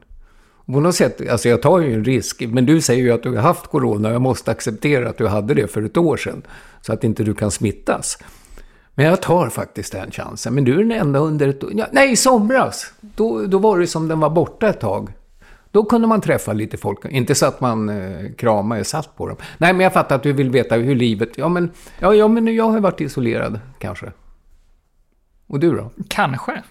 På 0.66 0.80
något 0.80 0.94
sätt, 0.94 1.28
alltså 1.30 1.49
jag 1.49 1.62
tar 1.62 1.80
ju 1.80 1.94
en 1.94 2.04
risk. 2.04 2.42
Men 2.49 2.66
du 2.66 2.80
säger 2.80 3.02
ju 3.02 3.12
att 3.12 3.23
du 3.23 3.35
har 3.35 3.42
haft 3.42 3.66
corona. 3.66 4.11
Jag 4.11 4.23
måste 4.23 4.50
acceptera 4.50 5.08
att 5.08 5.18
du 5.18 5.26
hade 5.26 5.54
det 5.54 5.68
för 5.68 5.82
ett 5.82 5.96
år 5.96 6.16
sedan. 6.16 6.42
Så 6.80 6.92
att 6.92 7.04
inte 7.04 7.25
du 7.25 7.35
kan 7.35 7.50
smittas. 7.50 8.18
Men 8.94 9.06
jag 9.06 9.23
tar 9.23 9.49
faktiskt 9.49 9.92
den 9.92 10.11
chansen. 10.11 10.54
Men 10.54 10.64
du 10.64 10.75
är 10.75 10.78
den 10.78 10.92
enda 10.92 11.18
under 11.18 11.49
ett 11.49 11.64
år. 11.64 11.70
Ja, 11.75 11.87
nej, 11.92 12.12
i 12.12 12.16
somras. 12.16 12.92
Då, 13.00 13.46
då 13.46 13.58
var 13.58 13.78
det 13.78 13.87
som 13.87 14.08
den 14.08 14.20
var 14.20 14.30
borta 14.30 14.68
ett 14.68 14.80
tag. 14.80 15.12
Då 15.70 15.85
kunde 15.85 16.06
man 16.06 16.20
träffa 16.20 16.52
lite 16.52 16.76
folk. 16.76 17.04
Inte 17.04 17.35
så 17.35 17.46
att 17.46 17.61
man 17.61 17.88
eh, 17.88 18.32
kramade 18.38 18.85
satt 18.85 19.16
på 19.16 19.28
dem. 19.28 19.37
Nej, 19.58 19.73
men 19.73 19.80
jag 19.80 19.92
fattar 19.92 20.16
att 20.16 20.23
du 20.23 20.32
vill 20.32 20.50
veta 20.50 20.75
hur 20.75 20.94
livet... 20.94 21.28
Ja, 21.35 21.49
men, 21.49 21.70
ja, 21.99 22.14
ja, 22.14 22.28
men 22.28 22.54
jag 22.54 22.64
har 22.64 22.80
varit 22.80 23.00
isolerad, 23.00 23.61
kanske. 23.78 24.12
Och 25.49 25.61
du 25.61 25.76
då? 25.76 25.91
Kanske. 26.09 26.62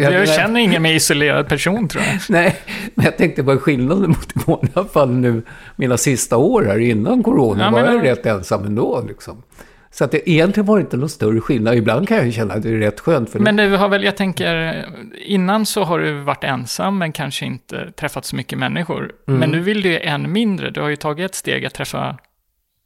jag 0.00 0.28
känner 0.28 0.60
ingen 0.60 0.82
mer 0.82 0.94
isolerad 0.94 1.48
person, 1.48 1.88
tror 1.88 2.04
jag. 2.04 2.20
Nej, 2.28 2.56
men 2.94 3.04
jag 3.04 3.16
tänkte 3.16 3.42
vad 3.42 3.56
är 3.56 3.60
skillnaden 3.60 4.08
mot 4.08 4.36
i 4.36 4.40
många 4.46 4.88
fall 4.88 5.10
nu, 5.10 5.42
mina 5.76 5.96
sista 5.96 6.36
år 6.36 6.62
här 6.62 6.78
innan 6.78 7.22
corona, 7.22 7.64
ja, 7.64 7.70
var 7.70 7.80
jag 7.80 8.04
rätt 8.04 8.26
ensam 8.26 8.64
ändå, 8.64 9.04
liksom. 9.08 9.42
Så 9.90 10.04
att 10.04 10.10
det 10.10 10.30
egentligen 10.30 10.66
var 10.66 10.80
inte 10.80 10.96
någon 10.96 11.08
större 11.08 11.40
skillnad. 11.40 11.74
Ibland 11.74 12.08
kan 12.08 12.16
jag 12.16 12.32
känna 12.32 12.54
att 12.54 12.62
det 12.62 12.68
är 12.68 12.78
rätt 12.78 13.00
skönt. 13.00 13.30
För 13.30 13.38
men 13.38 13.56
du 13.56 13.76
har 13.76 13.88
väl, 13.88 14.04
jag 14.04 14.16
tänker, 14.16 14.84
innan 15.24 15.66
så 15.66 15.84
har 15.84 15.98
du 15.98 16.12
varit 16.12 16.44
ensam 16.44 16.98
men 16.98 17.12
kanske 17.12 17.46
inte 17.46 17.92
träffat 17.92 18.24
så 18.24 18.36
mycket 18.36 18.58
människor. 18.58 19.12
Mm. 19.28 19.40
Men 19.40 19.50
nu 19.50 19.60
vill 19.60 19.82
du 19.82 19.88
ju 19.88 19.98
än 19.98 20.32
mindre. 20.32 20.70
Du 20.70 20.80
har 20.80 20.88
ju 20.88 20.96
tagit 20.96 21.30
ett 21.30 21.34
steg 21.34 21.66
att 21.66 21.74
träffa, 21.74 22.18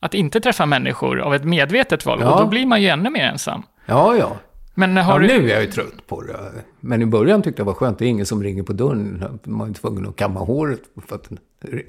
att 0.01 0.15
inte 0.15 0.41
träffa 0.41 0.67
människor 0.67 1.21
av 1.21 1.35
ett 1.35 1.45
medvetet 1.45 2.07
val. 2.07 2.19
Ja. 2.23 2.33
Och 2.33 2.41
då 2.41 2.47
blir 2.47 2.67
man 2.67 2.83
ju 2.83 2.89
ännu 2.89 3.11
mer 3.11 3.25
ensam. 3.25 3.63
Ja, 3.87 4.17
ja. 4.17 4.37
Men 4.75 4.97
har 4.97 5.21
ja, 5.21 5.29
du... 5.29 5.39
nu 5.39 5.51
är 5.51 5.55
jag 5.55 5.63
ju 5.63 5.71
trött 5.71 6.07
på 6.07 6.23
det. 6.23 6.53
Men 6.81 7.03
i 7.03 7.07
början 7.07 7.43
tyckte 7.43 7.61
jag 7.61 7.67
det 7.67 7.73
var 7.73 7.75
skönt. 7.75 7.99
Det 7.99 8.05
är 8.05 8.09
ingen 8.09 8.27
som 8.27 8.43
ringer 8.43 8.63
på 8.63 8.73
dörren. 8.73 9.39
Man 9.45 9.71
är 9.71 9.75
tvungen 9.75 10.09
att 10.09 10.17
kamma 10.17 10.41
håret. 10.41 10.81
För 11.09 11.17
att 11.17 11.31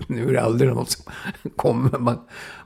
nu 0.07 0.29
är 0.29 0.33
det 0.33 0.41
aldrig 0.41 0.69
någon 0.69 0.85
som 0.85 1.11
kommer. 1.55 1.99
Man, 1.99 2.19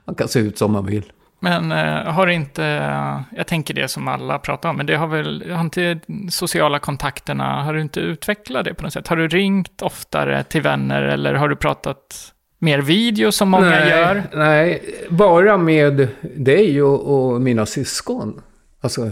man 0.05 0.15
kan 0.15 0.27
se 0.27 0.39
ut 0.39 0.57
som 0.57 0.71
man 0.71 0.85
vill. 0.85 1.11
Men 1.39 1.71
uh, 1.71 2.11
har 2.11 2.27
inte, 2.27 2.61
uh, 2.61 3.37
jag 3.37 3.47
tänker 3.47 3.73
det 3.73 3.87
som 3.87 4.07
alla 4.07 4.39
pratar 4.39 4.69
om, 4.69 4.77
men 4.77 4.85
det 4.85 4.95
har 4.95 5.07
väl, 5.07 5.51
har 5.51 5.61
inte 5.61 5.99
sociala 6.29 6.79
kontakterna, 6.79 7.63
har 7.63 7.73
du 7.73 7.81
inte 7.81 7.99
utvecklat 7.99 8.65
det 8.65 8.73
på 8.73 8.83
något 8.83 8.93
sätt? 8.93 9.07
Har 9.07 9.17
du 9.17 9.27
ringt 9.27 9.81
oftare 9.81 10.43
till 10.43 10.61
vänner 10.61 11.01
eller 11.01 11.33
har 11.33 11.49
du 11.49 11.55
pratat 11.55 12.33
mer 12.59 12.79
video 12.79 13.31
som 13.31 13.49
många 13.49 13.69
nej, 13.69 13.89
gör? 13.89 14.23
Nej, 14.33 14.83
bara 15.09 15.57
med 15.57 16.07
dig 16.21 16.81
och, 16.81 17.31
och 17.31 17.41
mina 17.41 17.65
syskon. 17.65 18.41
Alltså, 18.81 19.11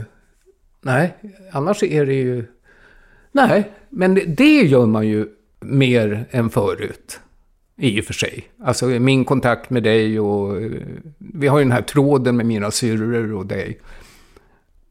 nej, 0.85 1.15
annars 1.51 1.83
är 1.83 2.05
det 2.05 2.13
ju... 2.13 2.45
Nej, 3.31 3.71
men 3.89 4.35
det, 4.35 4.61
gör 4.61 4.85
man 4.85 5.07
ju 5.07 5.27
mer 5.59 6.25
än 6.31 6.49
förut. 6.49 7.19
I 7.75 8.01
och 8.01 8.05
för 8.05 8.13
sig. 8.13 8.49
Alltså 8.63 8.85
min 8.85 9.25
kontakt 9.25 9.69
med 9.69 9.83
dig 9.83 10.19
och... 10.19 10.61
Eh, 10.61 10.71
vi 11.17 11.47
har 11.47 11.59
ju 11.59 11.63
den 11.63 11.71
här 11.71 11.81
tråden 11.81 12.37
med 12.37 12.45
mina 12.45 12.71
syrror 12.71 13.33
och 13.33 13.45
dig. 13.45 13.79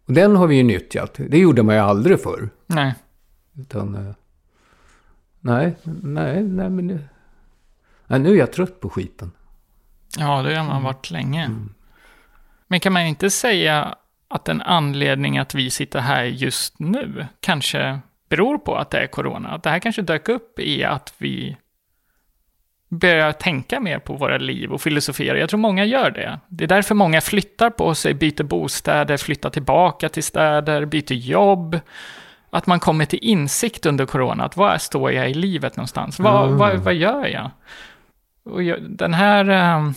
Och 0.06 0.12
den 0.12 0.36
har 0.36 0.46
vi 0.46 0.56
ju 0.56 0.62
nyttjat. 0.62 1.14
Det 1.28 1.38
gjorde 1.38 1.62
man 1.62 1.74
ju 1.74 1.80
aldrig 1.80 2.20
förr. 2.20 2.48
Nej. 2.66 2.94
Utan... 3.58 3.94
Eh, 3.94 4.14
nej, 5.40 5.76
nej, 5.84 6.42
nej 6.42 6.70
men... 6.70 6.86
Nu, 6.86 7.04
nej, 8.06 8.20
nu 8.20 8.30
är 8.30 8.38
jag 8.38 8.52
trött 8.52 8.80
på 8.80 8.90
skiten. 8.90 9.30
Ja, 10.18 10.42
det 10.42 10.56
har 10.56 10.66
man 10.66 10.82
varit 10.82 11.10
länge. 11.10 11.44
Mm. 11.44 11.74
Men 12.66 12.80
kan 12.80 12.92
man 12.92 13.02
inte 13.02 13.30
säga 13.30 13.94
att 14.28 14.48
en 14.48 14.62
anledning 14.62 15.38
att 15.38 15.54
vi 15.54 15.70
sitter 15.70 16.00
här 16.00 16.24
just 16.24 16.78
nu 16.78 17.26
kanske 17.40 17.98
beror 18.28 18.58
på 18.58 18.76
att 18.76 18.90
det 18.90 18.98
är 18.98 19.06
corona? 19.06 19.48
Att 19.48 19.62
det 19.62 19.70
här 19.70 19.78
kanske 19.78 20.02
dök 20.02 20.28
upp 20.28 20.58
i 20.58 20.84
att 20.84 21.14
vi 21.18 21.56
börja 22.88 23.32
tänka 23.32 23.80
mer 23.80 23.98
på 23.98 24.14
våra 24.14 24.38
liv 24.38 24.72
och 24.72 24.80
filosofera. 24.80 25.38
Jag 25.38 25.48
tror 25.48 25.60
många 25.60 25.84
gör 25.84 26.10
det. 26.10 26.40
Det 26.48 26.64
är 26.64 26.68
därför 26.68 26.94
många 26.94 27.20
flyttar 27.20 27.70
på 27.70 27.94
sig, 27.94 28.14
byter 28.14 28.42
bostäder, 28.42 29.16
flyttar 29.16 29.50
tillbaka 29.50 30.08
till 30.08 30.24
städer, 30.24 30.84
byter 30.84 31.12
jobb. 31.12 31.80
Att 32.50 32.66
man 32.66 32.80
kommer 32.80 33.04
till 33.04 33.18
insikt 33.22 33.86
under 33.86 34.06
corona, 34.06 34.44
att 34.44 34.56
var 34.56 34.78
står 34.78 35.12
jag 35.12 35.30
i 35.30 35.34
livet 35.34 35.76
någonstans? 35.76 36.18
Vad, 36.18 36.46
mm. 36.46 36.58
vad, 36.58 36.76
vad 36.76 36.94
gör 36.94 37.26
jag? 37.26 37.50
Och 38.44 38.62
jag, 38.62 38.82
den 38.82 39.14
här... 39.14 39.48
Eh, 39.48 39.90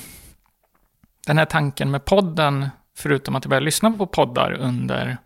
den 1.27 1.37
här 1.37 1.45
tanken 1.45 1.91
med 1.91 2.05
podden, 2.05 2.69
förutom 2.97 3.35
att 3.35 3.45
jag 3.45 3.49
började 3.49 3.65
lyssna 3.65 3.91
på 3.91 4.07
poddar 4.07 4.51
under, 4.51 5.17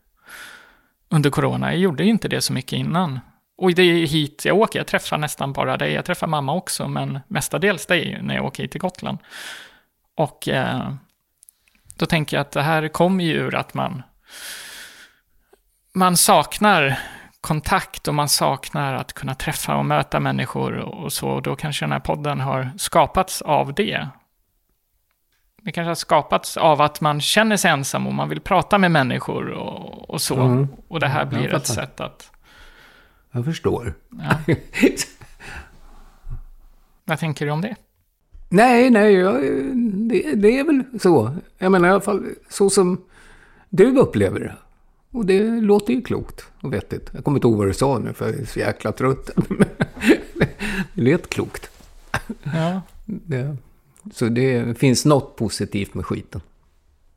under 1.10 1.30
corona, 1.30 1.72
jag 1.72 1.80
gjorde 1.80 2.04
inte 2.04 2.28
det 2.28 2.42
så 2.42 2.54
mycket 2.54 2.74
innan. 2.74 3.20
Och 3.58 3.74
det 3.74 3.82
är 3.82 4.08
hit 4.08 4.46
jag 4.46 4.58
åker. 4.58 4.80
Jag 4.80 4.88
träffar 4.88 5.18
nästan 5.18 5.54
bara 5.54 5.78
dig. 5.78 5.94
Jag 5.94 6.06
träffar 6.06 6.28
mamma 6.28 6.54
också, 6.54 6.88
men 6.88 7.20
mestadels 7.28 7.86
dig 7.86 8.20
när 8.22 8.36
jag 8.36 8.46
åker 8.46 8.64
hit 8.64 8.72
till 8.72 8.82
Gotland. 8.82 9.18
Och 10.18 10.48
eh, 10.48 10.94
då 11.96 12.06
tänker 12.06 12.38
jag 12.38 12.42
att 12.42 12.52
det 12.52 12.62
här 12.62 12.88
kommer 12.88 13.24
ju 13.24 13.34
ur 13.34 13.56
att 13.56 13.74
man, 13.74 14.04
man 15.94 16.18
saknar 16.18 17.00
kontakt 17.42 18.08
och 18.08 18.16
man 18.16 18.30
saknar 18.30 18.94
att 18.94 19.14
kunna 19.14 19.36
träffa 19.36 19.76
och 19.76 19.86
möta 19.86 20.20
människor 20.20 20.78
och 20.78 21.14
så. 21.14 21.30
Och 21.30 21.42
då 21.42 21.56
kanske 21.56 21.86
den 21.86 21.92
här 21.92 22.00
podden 22.00 22.40
har 22.40 22.72
skapats 22.78 23.42
av 23.42 23.74
det. 23.74 24.08
Det 25.64 25.72
kanske 25.72 25.90
har 25.90 25.96
skapats 25.96 26.58
av 26.58 26.82
att 26.82 27.02
man 27.02 27.22
känner 27.22 27.58
sig 27.58 27.72
ensam 27.72 28.08
och 28.08 28.14
man 28.14 28.30
vill 28.30 28.42
prata 28.42 28.78
med 28.78 28.92
människor 28.92 29.50
och, 29.50 30.10
och 30.10 30.22
så. 30.22 30.40
Mm. 30.40 30.68
Och 30.88 31.00
det 31.00 31.08
här 31.08 31.26
blir 31.26 31.54
ett 31.54 31.68
sätt 31.68 32.00
att 32.00 32.32
jag 33.32 33.46
förstår. 33.46 33.94
Ja. 34.10 34.56
Vad 37.06 37.20
tänker 37.20 37.46
du 37.46 37.52
om 37.52 37.62
det? 37.62 37.76
Nej, 38.50 38.90
nej, 38.90 39.14
jag, 39.14 39.42
det, 40.10 40.36
det, 40.36 40.60
är 40.60 40.64
väl 40.64 40.84
så. 41.02 41.36
Jag 41.58 41.72
menar 41.72 41.88
i 41.88 41.92
alla 41.92 42.02
fall 42.02 42.26
så 42.50 42.70
som 42.70 43.02
du 43.70 43.98
upplever 43.98 44.40
det. 44.40 44.56
Och 45.12 45.26
det 45.26 45.44
låter 45.44 45.94
ju 45.94 46.02
klokt 46.02 46.46
och 46.62 46.74
vettigt. 46.74 47.10
Jag 47.14 47.24
kommer 47.24 47.38
inte 47.38 47.48
ihåg 47.48 47.58
vad 47.58 47.68
du 47.68 47.74
sa 47.74 48.00
nu 48.00 48.14
för 48.14 48.26
jag 48.26 48.40
är 48.40 48.46
så 48.46 48.60
jäkla 48.60 48.92
trött. 48.92 49.30
det 50.94 51.02
lät 51.02 51.30
klokt. 51.30 51.70
Ja. 52.44 52.82
Det, 53.06 53.58
så 54.14 54.30
det 54.30 54.80
finns 54.80 55.06
något 55.06 55.36
positivt 55.36 55.94
med 55.94 56.06
skiten. 56.06 56.42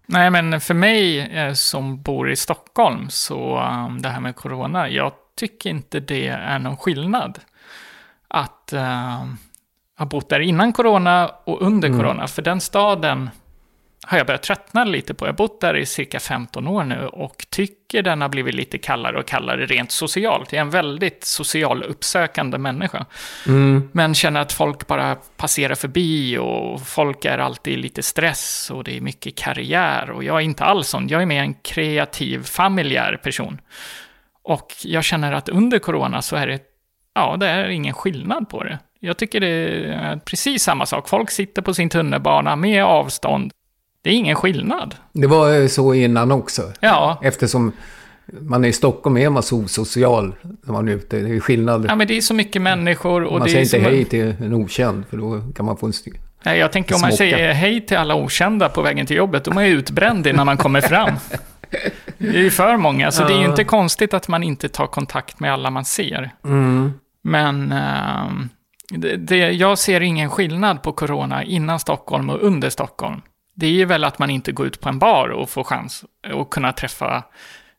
Nej, 0.07 0.31
men 0.31 0.61
för 0.61 0.75
mig 0.75 1.21
eh, 1.21 1.53
som 1.53 2.03
bor 2.03 2.31
i 2.31 2.37
Stockholm 2.37 3.07
så 3.11 3.61
um, 3.61 4.03
det 4.03 4.09
här 4.09 4.21
med 4.21 4.37
corona, 4.37 4.89
jag 4.89 5.13
tycker 5.37 5.71
inte 5.71 6.01
det 6.01 6.27
är 6.29 6.59
någon 6.59 6.77
skillnad. 6.77 7.39
Att 8.29 8.73
uh, 8.75 9.25
ha 9.99 10.07
bott 10.07 10.29
där 10.29 10.41
innan 10.41 10.73
corona 10.73 11.31
och 11.45 11.63
under 11.63 11.89
mm. 11.89 12.01
corona. 12.01 12.27
För 12.27 12.43
den 12.43 12.61
staden 12.61 13.31
har 14.07 14.19
jag 14.19 14.27
börjat 14.27 14.43
tröttna 14.43 14.85
lite 14.85 15.15
på. 15.15 15.27
Jag 15.27 15.33
har 15.33 15.37
bott 15.37 15.61
där 15.61 15.77
i 15.77 15.87
cirka 15.87 16.21
15 16.21 16.69
år 16.69 16.85
nu 16.85 17.07
och 17.07 17.47
tycker 17.51 18.03
den 18.03 18.21
har 18.21 18.29
blivit 18.29 18.55
lite 18.55 18.79
kallare 18.79 19.19
och 19.19 19.27
kallare 19.27 19.67
rent 19.67 19.91
socialt. 19.91 20.53
Jag 20.53 20.59
är 20.59 20.61
en 20.61 20.71
väldigt 20.71 21.25
social 21.25 21.83
uppsökande 21.83 22.59
människa. 22.59 23.07
Mm. 23.47 23.89
Men 23.93 24.15
känner 24.15 24.41
att 24.41 24.53
folk 24.53 24.87
bara 24.87 25.15
passerar 25.15 25.75
förbi 25.75 26.39
och 26.39 26.87
folk 26.87 27.25
är 27.25 27.39
alltid 27.39 27.79
lite 27.79 28.03
stress 28.03 28.71
och 28.71 28.85
det 28.85 28.97
är 28.97 29.01
mycket 29.01 29.37
karriär. 29.37 30.11
Och 30.11 30.25
jag 30.25 30.37
är 30.37 30.41
inte 30.41 30.65
alls 30.65 30.89
sån. 30.89 31.09
Jag 31.09 31.23
är 31.23 31.27
mer 31.27 31.43
en 31.43 31.55
kreativ, 31.55 32.43
familjär 32.45 33.17
person. 33.17 33.61
Och 34.43 34.73
jag 34.83 35.05
känner 35.05 35.33
att 35.33 35.49
under 35.49 35.79
corona 35.79 36.23
så 36.23 36.37
är 36.37 36.47
det, 36.47 36.61
ja, 37.15 37.37
det 37.37 37.49
är 37.49 37.69
ingen 37.69 37.95
skillnad 37.95 38.49
på 38.49 38.65
det. 38.65 38.79
Jag 39.01 39.17
tycker 39.17 39.41
det 39.41 39.47
är 39.47 40.17
precis 40.17 40.63
samma 40.63 40.87
sak. 40.87 41.09
Folk 41.09 41.31
sitter 41.31 41.63
på 41.63 41.75
sin 41.75 41.89
tunnelbana 41.89 42.57
med 42.57 42.85
avstånd. 42.85 43.53
Det 44.05 44.11
är 44.11 44.15
ingen 44.15 44.37
skillnad. 44.37 44.95
Det 45.13 45.27
var 45.27 45.69
så 45.69 45.95
innan 45.95 46.33
också. 46.33 46.73
Ja. 46.81 47.21
Eftersom 47.23 47.73
man 48.27 48.65
är 48.65 48.69
i 48.69 48.73
Stockholm 48.73 49.17
är 49.17 49.31
man 49.31 49.43
så 49.43 49.59
osocial 49.59 50.35
när 50.43 50.73
man 50.73 50.89
är 50.89 50.93
ute. 50.93 51.21
Det 51.21 51.37
är 51.37 51.41
skillnad. 51.41 51.87
Ja, 51.89 51.97
men 51.97 52.07
det 52.07 52.17
är 52.17 52.21
så 52.21 52.35
mycket 52.35 52.63
människor. 52.63 53.25
Och 53.25 53.39
man 53.39 53.49
det 53.49 53.51
säger 53.51 53.65
inte 53.65 53.79
hej 53.79 53.99
en... 53.99 54.05
till 54.05 54.47
en 54.47 54.55
okänd, 54.55 55.05
för 55.11 55.17
då 55.17 55.43
kan 55.57 55.67
man 55.67 55.77
få 55.77 55.87
en 55.87 55.93
styr. 55.93 56.15
Nej, 56.43 56.59
jag 56.59 56.73
tänker 56.73 56.95
om 56.95 57.01
man 57.01 57.13
säger 57.13 57.53
hej 57.53 57.87
till 57.87 57.97
alla 57.97 58.15
okända 58.15 58.69
på 58.69 58.83
vägen 58.83 59.07
till 59.07 59.17
jobbet, 59.17 59.45
då 59.45 59.51
är 59.51 59.55
man 59.55 59.67
ju 59.67 59.73
utbränd 59.73 60.27
innan 60.27 60.47
man 60.47 60.57
kommer 60.57 60.81
fram. 60.81 61.15
Det 62.19 62.29
är 62.29 62.43
ju 62.43 62.51
för 62.51 62.77
många, 62.77 63.11
så 63.11 63.23
ja. 63.23 63.29
det 63.29 63.35
är 63.35 63.39
ju 63.39 63.47
inte 63.47 63.65
konstigt 63.65 64.15
att 64.15 64.29
man 64.29 64.43
inte 64.43 64.69
tar 64.69 64.87
kontakt 64.87 65.41
med 65.41 65.53
alla 65.53 65.71
man 65.71 65.85
ser. 65.85 66.31
Mm. 66.45 66.93
Men 67.23 67.73
uh, 67.73 68.47
det, 68.91 69.17
det, 69.17 69.37
jag 69.37 69.79
ser 69.79 70.01
ingen 70.01 70.31
skillnad 70.31 70.83
på 70.83 70.93
corona 70.93 71.45
innan 71.45 71.81
Stockholm 71.81 72.31
och 72.31 72.43
under 72.43 72.71
Stockholm. 72.71 73.21
Det 73.55 73.67
är 73.67 73.71
ju 73.71 73.85
väl 73.85 74.05
att 74.05 74.19
man 74.19 74.31
inte 74.31 74.53
går 74.53 74.67
ut 74.67 74.81
på 74.81 74.89
en 74.89 74.99
bar 74.99 75.29
och 75.29 75.51
får 75.51 75.65
chans 75.65 76.05
att 76.23 76.51
kunna 76.51 76.73
träffa 76.73 77.25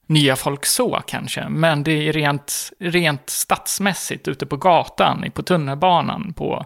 nya 0.08 0.36
folk 0.36 0.66
så 0.66 1.02
kanske. 1.08 1.50
Men 1.50 1.84
det 1.84 2.08
är 2.08 2.14
rent, 2.14 2.72
rent 2.80 3.30
stadsmässigt, 3.30 4.28
ute 4.28 4.46
på 4.46 4.58
gatan, 4.58 5.32
på 5.34 5.44
tunnelbanan, 5.44 6.34
på... 6.34 6.66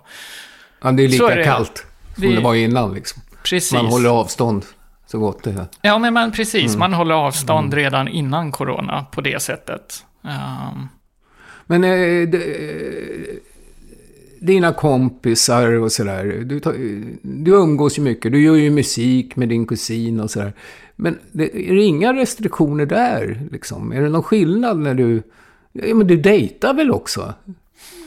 Ja, 0.82 0.92
det 0.92 1.04
är 1.04 1.08
lika 1.08 1.32
är 1.32 1.38
det, 1.38 1.44
kallt 1.44 1.86
som 2.16 2.24
det, 2.24 2.36
det 2.36 2.42
var 2.42 2.56
innan 2.56 2.94
liksom. 2.94 3.22
Precis. 3.44 3.74
Man 3.74 3.86
håller 3.86 4.10
avstånd. 4.10 4.66
så 5.08 5.20
gott 5.20 5.44
det 5.44 5.50
är. 5.50 5.66
Ja, 5.82 6.00
men 6.00 6.14
man, 6.14 6.32
precis. 6.32 6.76
Man 6.76 6.94
håller 6.94 7.16
avstånd 7.16 7.74
redan 7.74 8.08
innan 8.08 8.52
corona 8.52 9.06
på 9.12 9.22
det 9.22 9.42
sättet. 9.42 10.06
Ehm, 10.24 10.88
Men 11.66 11.84
eh, 11.84 12.30
dina 14.50 14.74
kompisar 14.74 15.72
och 15.72 15.92
sådär. 15.92 16.26
Du, 16.46 16.60
du 17.24 17.52
umgås 17.52 17.98
ju 17.98 18.02
mycket. 18.02 18.32
Du 18.32 18.44
gör 18.44 18.56
ju 18.56 18.70
musik 18.72 19.36
med 19.36 19.50
din 19.50 19.68
kusin 19.68 20.20
och 20.20 20.32
sådär. 20.32 20.54
Men 20.96 21.20
det, 21.32 21.70
är 21.70 21.76
det 21.76 21.84
inga 21.84 22.14
restriktioner 22.14 22.86
där? 22.86 23.42
Liksom? 23.52 23.92
Är 23.92 24.02
det 24.02 24.10
någon 24.10 24.24
skillnad 24.24 24.80
när 24.80 24.94
du... 24.94 25.24
Ja, 25.72 25.96
men 25.96 26.08
du 26.08 26.18
dejtar 26.18 26.74
väl 26.74 26.92
också? 26.92 27.34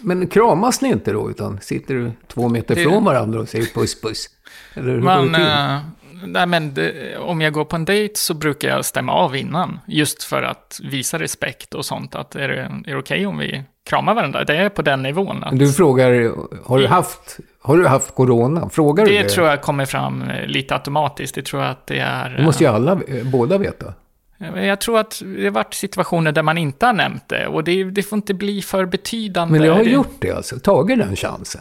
Men 0.02 0.26
kramas 0.26 0.80
ni 0.80 0.88
inte 0.88 1.12
då? 1.12 1.30
Utan 1.30 1.58
sitter 1.60 1.94
du 1.94 2.10
två 2.28 2.48
meter 2.48 2.74
Det- 2.74 2.82
från 2.82 3.04
varandra 3.04 3.40
och 3.40 3.48
säger 3.48 3.66
puss 3.74 4.00
puss? 4.00 4.26
Eller 4.74 4.92
hur 4.92 5.00
Man, 5.00 5.34
eh, 5.34 5.78
nej 6.26 6.46
men 6.46 6.74
det, 6.74 7.16
om 7.18 7.40
jag 7.40 7.52
går 7.52 7.64
på 7.64 7.76
en 7.76 7.84
dejt 7.84 8.14
så 8.16 8.34
brukar 8.34 8.68
jag 8.68 8.84
stämma 8.84 9.12
av 9.12 9.36
innan. 9.36 9.78
Just 9.86 10.22
för 10.22 10.42
att 10.42 10.80
visa 10.82 11.18
respekt 11.18 11.74
och 11.74 11.84
sånt. 11.84 12.14
Att 12.14 12.36
är 12.36 12.48
det, 12.48 12.60
är 12.60 12.92
det 12.92 12.96
okej 12.96 13.26
om 13.26 13.38
vi 13.38 13.62
kramar 13.84 14.14
varandra? 14.14 14.44
Det 14.44 14.56
är 14.56 14.68
på 14.68 14.82
den 14.82 15.02
nivån. 15.02 15.44
Att 15.44 15.58
Du 15.58 15.72
frågar, 15.72 16.32
har 16.64 16.78
du 16.78 16.86
haft, 16.86 17.38
har 17.62 17.76
du 17.76 17.86
haft 17.86 18.14
corona? 18.14 18.68
Frågar 18.68 19.06
du 19.06 19.12
det 19.12 19.22
det? 19.22 19.28
tror 19.28 19.46
jag 19.48 19.62
kommer 19.62 19.86
fram 19.86 20.22
eh, 20.22 20.46
lite 20.46 20.74
automatiskt. 20.74 21.34
Det 21.34 21.42
tror 21.42 21.62
jag 21.62 21.70
att 21.70 21.86
det 21.86 21.98
är... 21.98 22.30
Det 22.30 22.42
måste 22.44 22.64
ju 22.64 22.70
alla, 22.70 22.92
eh, 22.92 23.24
båda 23.24 23.58
veta. 23.58 23.94
eh, 24.40 24.64
Jag 24.66 24.80
tror 24.80 24.98
att 24.98 25.22
det 25.36 25.44
har 25.44 25.50
varit 25.50 25.74
situationer 25.74 26.32
där 26.32 26.42
man 26.42 26.58
inte 26.58 26.86
har 26.86 26.92
nämnt 26.92 27.28
det. 27.28 27.46
Och 27.46 27.64
det, 27.64 27.84
det 27.84 28.02
får 28.02 28.16
inte 28.16 28.34
bli 28.34 28.62
för 28.62 28.84
betydande. 28.86 29.58
Men 29.58 29.66
jag 29.68 29.74
har 29.74 29.84
Det- 29.84 29.90
gjort 29.90 30.16
det 30.18 30.30
alltså, 30.32 30.58
tagit 30.58 30.98
den 30.98 31.16
chansen. 31.16 31.60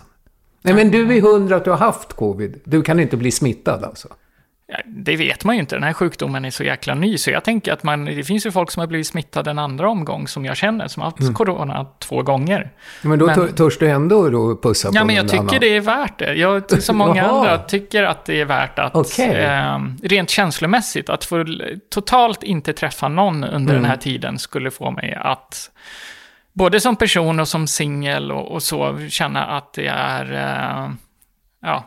Nej 0.64 0.74
men 0.74 0.92
du 0.92 1.18
är 1.18 1.22
hundra 1.22 1.56
att 1.56 1.64
du 1.64 1.70
har 1.70 1.78
haft 1.78 2.14
covid. 2.14 2.62
Du 2.64 2.82
kan 2.82 3.00
inte 3.00 3.18
bli 3.18 3.32
smittad 3.32 3.84
alltså. 3.84 4.08
Ja, 4.74 4.78
Det 4.86 5.16
vet 5.16 5.44
man 5.44 5.56
ju 5.56 5.62
inte. 5.62 5.76
Den 5.76 5.84
här 5.84 5.94
sjukdomen 5.94 6.46
är 6.46 6.52
så 6.52 6.64
jäkla 6.64 6.96
ny. 6.96 7.18
Så 7.18 7.32
jag 7.32 7.44
tänker 7.44 7.74
att 7.74 7.84
man, 7.84 8.06
det 8.06 8.24
finns 8.24 8.46
ju 8.46 8.52
folk 8.52 8.72
som 8.72 8.80
har 8.80 8.88
blivit 8.88 9.08
smittade 9.08 9.52
en 9.52 9.60
andra 9.60 9.90
omgång 9.90 10.28
som 10.28 10.46
jag 10.46 10.58
känner, 10.58 10.88
som 10.88 11.02
har 11.02 11.10
haft 11.10 11.20
Mm. 11.20 11.34
corona 11.34 11.88
två 12.00 12.22
gånger. 12.22 12.72
Men 13.02 13.20
då 13.20 13.26
Men- 13.26 13.36
tör- 13.36 13.48
törs 13.48 13.78
du 13.78 13.90
ändå 13.90 14.30
då 14.30 14.56
pussa 14.62 14.90
på 14.90 14.96
Ja, 14.96 15.04
men 15.06 15.16
jag 15.16 15.28
tycker 15.28 15.40
annan. 15.44 15.58
det 15.60 15.76
är 15.76 15.82
värt 15.82 16.20
det. 16.20 16.34
Jag, 16.34 16.84
som 16.84 16.98
många 16.98 17.24
andra, 17.30 17.58
tycker 17.58 18.04
att 18.04 18.26
det 18.26 18.42
är 18.42 18.46
värt 18.46 18.80
att, 18.80 18.96
Okej. 18.96 19.36
eh, 19.36 19.80
rent 20.04 20.30
känslomässigt, 20.30 21.10
att 21.10 21.26
få 21.26 21.46
totalt 21.90 22.44
inte 22.44 22.74
träffa 22.74 23.08
någon 23.08 23.44
under 23.44 23.74
Mm. 23.74 23.82
den 23.82 23.86
här 23.86 23.98
tiden 23.98 24.40
skulle 24.40 24.72
få 24.72 24.92
mig 24.92 25.18
att, 25.22 25.72
både 26.54 26.80
som 26.80 26.96
person 26.96 27.40
och 27.40 27.48
som 27.48 27.68
singel 27.68 28.32
och, 28.32 28.52
och 28.52 28.64
så, 28.64 29.00
känna 29.10 29.46
att 29.46 29.74
det 29.74 29.88
är, 29.88 30.34
eh, 30.34 30.90
ja, 31.62 31.86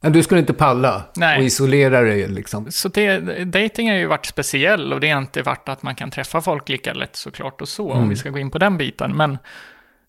du 0.00 0.22
skulle 0.22 0.40
inte 0.40 0.52
palla 0.52 1.02
Nej. 1.16 1.38
och 1.38 1.44
isolera 1.44 2.00
dig 2.00 2.28
liksom. 2.28 2.70
Så 2.70 2.88
det, 2.88 3.18
dating 3.44 3.90
har 3.90 3.96
ju 3.96 4.06
varit 4.06 4.26
speciell 4.26 4.92
och 4.92 5.00
det 5.00 5.10
har 5.10 5.18
inte 5.18 5.42
varit 5.42 5.68
att 5.68 5.82
man 5.82 5.94
kan 5.94 6.10
träffa 6.10 6.40
folk 6.40 6.68
lika 6.68 6.92
lätt 6.92 7.16
såklart 7.16 7.60
och 7.60 7.68
så, 7.68 7.92
om 7.92 8.08
vi 8.08 8.16
ska 8.16 8.30
gå 8.30 8.38
in 8.38 8.50
på 8.50 8.58
den 8.58 8.78
biten. 8.78 9.16
Men, 9.16 9.38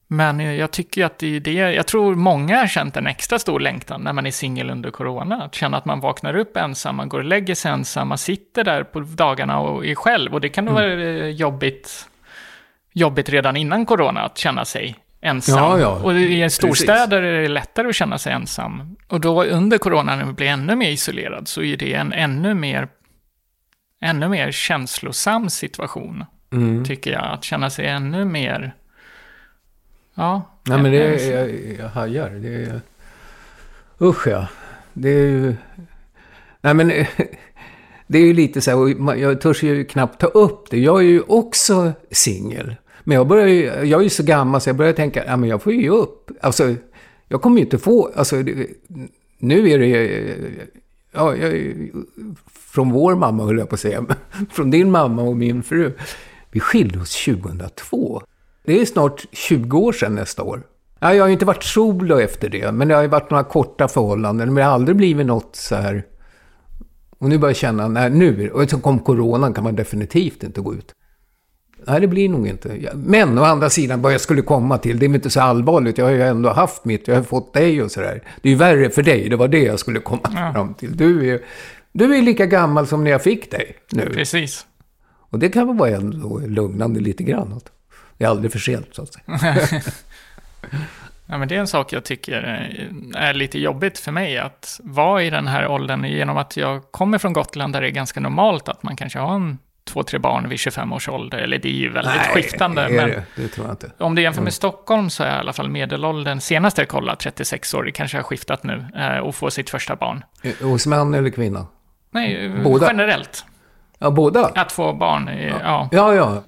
men 0.08 0.40
jag 0.40 0.72
tycker 0.72 1.02
ju 1.02 1.06
att 1.06 1.18
det 1.18 1.36
är 1.36 1.40
det, 1.40 1.52
jag 1.52 1.88
tror 1.88 2.16
många 2.16 2.58
har 2.58 2.68
känt 2.68 2.98
en 2.98 3.08
extra 3.08 3.40
stor 3.40 3.60
längtan 3.60 4.02
när 4.02 4.14
man 4.14 4.26
är 4.26 4.32
singel 4.32 4.70
under 4.70 4.92
corona. 4.92 5.44
Att 5.44 5.56
känna 5.56 5.78
att 5.78 5.86
man 5.86 6.00
vaknar 6.00 6.36
upp 6.36 6.58
ensam, 6.58 6.96
man 6.96 7.10
går 7.10 7.20
och 7.20 7.26
lägger 7.26 7.56
sig 7.56 7.72
ensam, 7.72 8.08
man 8.08 8.18
sitter 8.18 8.64
där 8.64 8.84
på 8.84 9.00
dagarna 9.00 9.60
och 9.60 9.86
är 9.86 9.96
själv. 9.96 10.34
Och 10.34 10.42
det 10.42 10.50
kan 10.50 10.66
nog 10.66 10.74
vara 10.74 10.94
eh, 10.94 11.28
jobbigt, 11.28 12.10
jobbigt 12.94 13.30
redan 13.30 13.58
innan 13.58 13.86
corona 13.86 14.22
att 14.22 14.38
känna 14.38 14.66
sig 14.66 14.96
ensam. 15.22 15.58
Ja, 15.58 15.80
ja. 15.80 16.00
Och 16.04 16.14
i 16.14 16.50
storstäder 16.50 17.22
är 17.22 17.42
det 17.42 17.48
lättare 17.48 17.88
att 17.90 17.96
känna 17.96 18.18
sig 18.18 18.34
ensam. 18.34 18.96
Och 19.08 19.20
då 19.22 19.44
under 19.44 19.78
corona, 19.78 20.16
när 20.16 20.26
man 20.26 20.34
blir 20.36 20.48
ännu 20.48 20.76
mer 20.76 20.90
isolerad, 20.90 21.48
så 21.48 21.62
är 21.62 21.78
det 21.78 21.94
en 21.94 22.14
ännu 22.14 22.54
mer, 22.54 22.88
ännu 24.02 24.30
mer 24.30 24.52
känslosam 24.52 25.50
situation, 25.50 26.26
Mm. 26.52 26.86
tycker 26.86 27.12
jag. 27.12 27.24
Att 27.34 27.44
känna 27.44 27.70
sig 27.70 27.88
ännu 27.88 28.26
mer... 28.26 28.76
Ja. 30.16 30.42
Nej 30.64 30.82
men 30.82 30.92
det 30.92 30.98
är, 31.04 31.32
jag, 31.32 31.76
jag 31.80 31.90
hajar. 31.90 32.30
Det 32.30 32.64
är... 32.64 32.82
Usch 34.02 34.28
ja. 34.28 34.48
Det 34.94 35.10
är 35.10 35.26
ju... 35.28 35.56
Nej 36.62 36.74
men... 36.74 36.92
Det 38.12 38.18
är 38.18 38.26
ju 38.26 38.34
lite 38.34 38.62
så 38.62 38.72
här, 38.72 38.78
och 38.78 39.18
jag 39.18 39.42
törs 39.42 39.64
ju 39.64 39.86
knappt 39.86 40.22
ta 40.22 40.28
upp 40.28 40.70
det. 40.70 40.80
Jag 40.80 41.00
är 41.00 41.04
ju 41.06 41.22
också 41.22 41.94
singel. 42.12 42.76
Men 43.10 43.16
jag 43.16 43.28
börjar 43.28 43.48
ju, 43.48 43.64
jag 43.66 44.00
är 44.00 44.04
ju 44.04 44.10
så 44.10 44.24
gammal 44.24 44.62
så 44.62 44.70
jag 44.70 44.76
börjar 44.76 44.94
tänka, 44.94 45.26
ja 45.26 45.38
men 45.38 45.50
jag 45.50 45.62
får 45.62 45.74
ju 45.74 45.82
ge 45.82 45.90
upp. 45.90 46.32
Alltså, 46.42 46.76
jag 47.28 47.42
kommer 47.42 47.58
ju 47.58 47.64
inte 47.64 47.78
få, 47.78 48.12
alltså 48.16 48.44
det, 48.44 48.68
nu 49.38 49.70
är 49.70 49.80
det, 49.80 50.36
ja, 51.12 51.36
jag, 51.36 51.74
från 52.52 52.92
vår 52.92 53.16
mamma 53.16 53.44
höll 53.44 53.58
jag 53.58 53.70
på 53.70 53.76
att 53.76 53.80
säga, 53.80 54.06
från 54.52 54.72
din 54.72 54.92
mamma 54.92 55.22
och 55.22 55.38
min 55.38 55.64
fru. 55.64 55.92
Vi 56.52 56.60
skilde 56.60 57.00
oss 57.00 57.26
2002. 57.26 58.22
Det 58.66 58.82
är 58.82 58.86
snart 58.86 59.26
20 59.32 59.78
år 59.78 59.92
sedan 59.92 60.16
nästa 60.16 60.44
år. 60.44 60.64
Ja, 61.00 61.14
jag 61.14 61.24
har 61.24 61.28
ju 61.28 61.34
inte 61.34 61.46
varit 61.46 61.64
solo 61.64 62.20
efter 62.20 62.50
det, 62.50 62.72
men 62.72 62.88
det 62.88 62.96
har 62.96 63.02
ju 63.02 63.08
varit 63.08 63.30
några 63.30 63.44
korta 63.44 63.88
förhållanden. 63.88 64.48
Men 64.48 64.56
det 64.56 64.64
har 64.64 64.74
aldrig 64.74 64.98
blivit 64.98 65.26
något 65.26 65.56
så 65.56 65.76
här... 65.76 66.06
Och 67.20 67.30
nu 67.30 67.38
börjar 67.38 67.50
jag 67.50 67.58
känna, 67.58 67.88
nej 67.88 68.10
nu, 68.10 68.50
och 68.50 68.70
så 68.70 68.80
kom 68.80 69.00
coronan 69.00 69.54
kan 69.54 69.64
man 69.64 69.76
definitivt 69.76 70.44
inte 70.44 70.62
gå 70.62 70.74
ut. 70.74 70.94
Nej, 71.88 72.02
det 72.02 72.08
blir 72.08 72.30
nog 72.30 72.48
inte. 72.48 72.92
Men 72.96 73.38
å 73.40 73.44
andra 73.44 73.70
sidan, 73.70 74.02
vad 74.02 74.14
jag 74.14 74.22
skulle 74.22 74.42
komma 74.42 74.78
till, 74.78 75.00
det 75.00 75.06
är 75.06 75.08
inte 75.16 75.30
så 75.30 75.42
allvarligt. 75.42 75.98
Jag 75.98 76.06
har 76.06 76.12
ju 76.12 76.22
ändå 76.24 76.50
haft 76.50 76.86
mitt, 76.86 77.08
jag 77.08 77.16
har 77.16 77.24
fått 77.24 77.54
dig 77.54 77.82
och 77.84 77.92
sådär. 77.92 78.22
Det 78.42 78.50
är 78.50 78.52
ju 78.52 78.58
värre 78.58 78.90
för 78.90 79.04
dig, 79.04 79.30
det 79.30 79.36
var 79.36 79.48
det 79.48 79.64
jag 79.64 79.80
skulle 79.80 80.00
komma 80.00 80.22
Ja. 80.36 80.54
fram 80.54 80.74
till. 80.74 80.98
Du 80.98 81.34
är, 81.34 81.40
du 81.92 82.16
är 82.18 82.22
lika 82.22 82.46
gammal 82.46 82.88
som 82.88 83.04
när 83.04 83.12
jag 83.12 83.24
fick 83.24 83.52
dig 83.52 83.76
nu. 83.92 84.06
Precis. 84.14 84.66
Och 85.32 85.40
det 85.40 85.50
kan 85.50 85.68
väl 85.68 85.78
vara 85.78 85.90
ändå 85.90 86.40
lugnande 86.40 87.00
lite 87.00 87.24
grann. 87.24 87.60
Det 88.18 88.26
är 88.26 88.30
aldrig 88.30 88.52
för 88.52 88.60
sent, 88.60 88.88
så 88.92 89.02
att 89.02 89.14
säga. 89.14 89.82
Ja, 91.32 91.38
men 91.38 91.48
det 91.48 91.56
är 91.56 91.60
en 91.60 91.68
sak 91.68 91.94
jag 91.94 92.04
tycker 92.04 92.34
är 93.16 93.34
lite 93.34 93.60
jobbigt 93.60 94.00
för 94.00 94.12
mig 94.12 94.38
att 94.38 94.80
vara 94.84 95.24
i 95.24 95.30
den 95.30 95.48
här 95.48 95.68
åldern 95.68 96.04
genom 96.06 96.38
att 96.38 96.58
jag 96.58 96.92
kommer 96.92 97.18
från 97.18 97.34
Gotland 97.34 97.74
där 97.74 97.82
det 97.82 97.88
är 97.88 97.92
ganska 97.92 98.20
normalt 98.20 98.70
att 98.70 98.84
man 98.84 98.96
kanske 98.96 99.20
har 99.20 99.36
en 99.36 99.58
två, 99.90 100.04
tre 100.04 100.20
barn 100.20 100.50
vid 100.50 100.60
25 100.60 100.94
års 100.94 101.10
ålder. 101.10 101.38
Eller 101.38 101.58
det 101.58 101.68
är 101.70 101.74
ju 101.74 101.90
väldigt 101.90 102.22
skiftande. 102.22 102.82
är 102.82 102.90
Men 102.90 103.10
det? 103.10 103.24
det 103.36 103.48
tror 103.48 103.66
jag 103.68 103.74
inte. 103.74 103.92
om 103.98 104.16
du 104.16 104.22
jämför 104.22 104.42
med 104.42 104.54
Stockholm 104.54 105.10
så 105.10 105.24
är 105.24 105.36
i 105.36 105.40
alla 105.40 105.54
fall 105.54 105.70
medelåldern, 105.70 106.40
senast 106.40 106.78
jag 106.78 106.88
kollade, 106.88 107.18
36 107.18 107.74
år. 107.74 107.84
Det 107.84 107.92
kanske 107.92 108.18
har 108.18 108.24
skiftat 108.24 108.64
nu. 108.64 108.86
eh, 108.96 109.18
Och 109.18 109.36
få 109.36 109.52
sitt 109.52 109.70
första 109.70 109.96
barn. 109.96 110.24
Eh, 110.44 110.68
Hos 110.68 110.88
man 110.88 111.14
eller 111.14 111.30
kvinna? 111.30 111.66
Nej, 112.12 112.50
Båda. 112.64 112.88
generellt. 112.88 113.46
Ja, 114.00 114.12
båda? 114.12 114.46
Att 114.56 114.72
få 114.72 114.94
barn, 114.94 115.28
är- 115.28 115.48
ja. 115.64 115.90
Ja, 115.92 116.14
ja. 116.14 116.44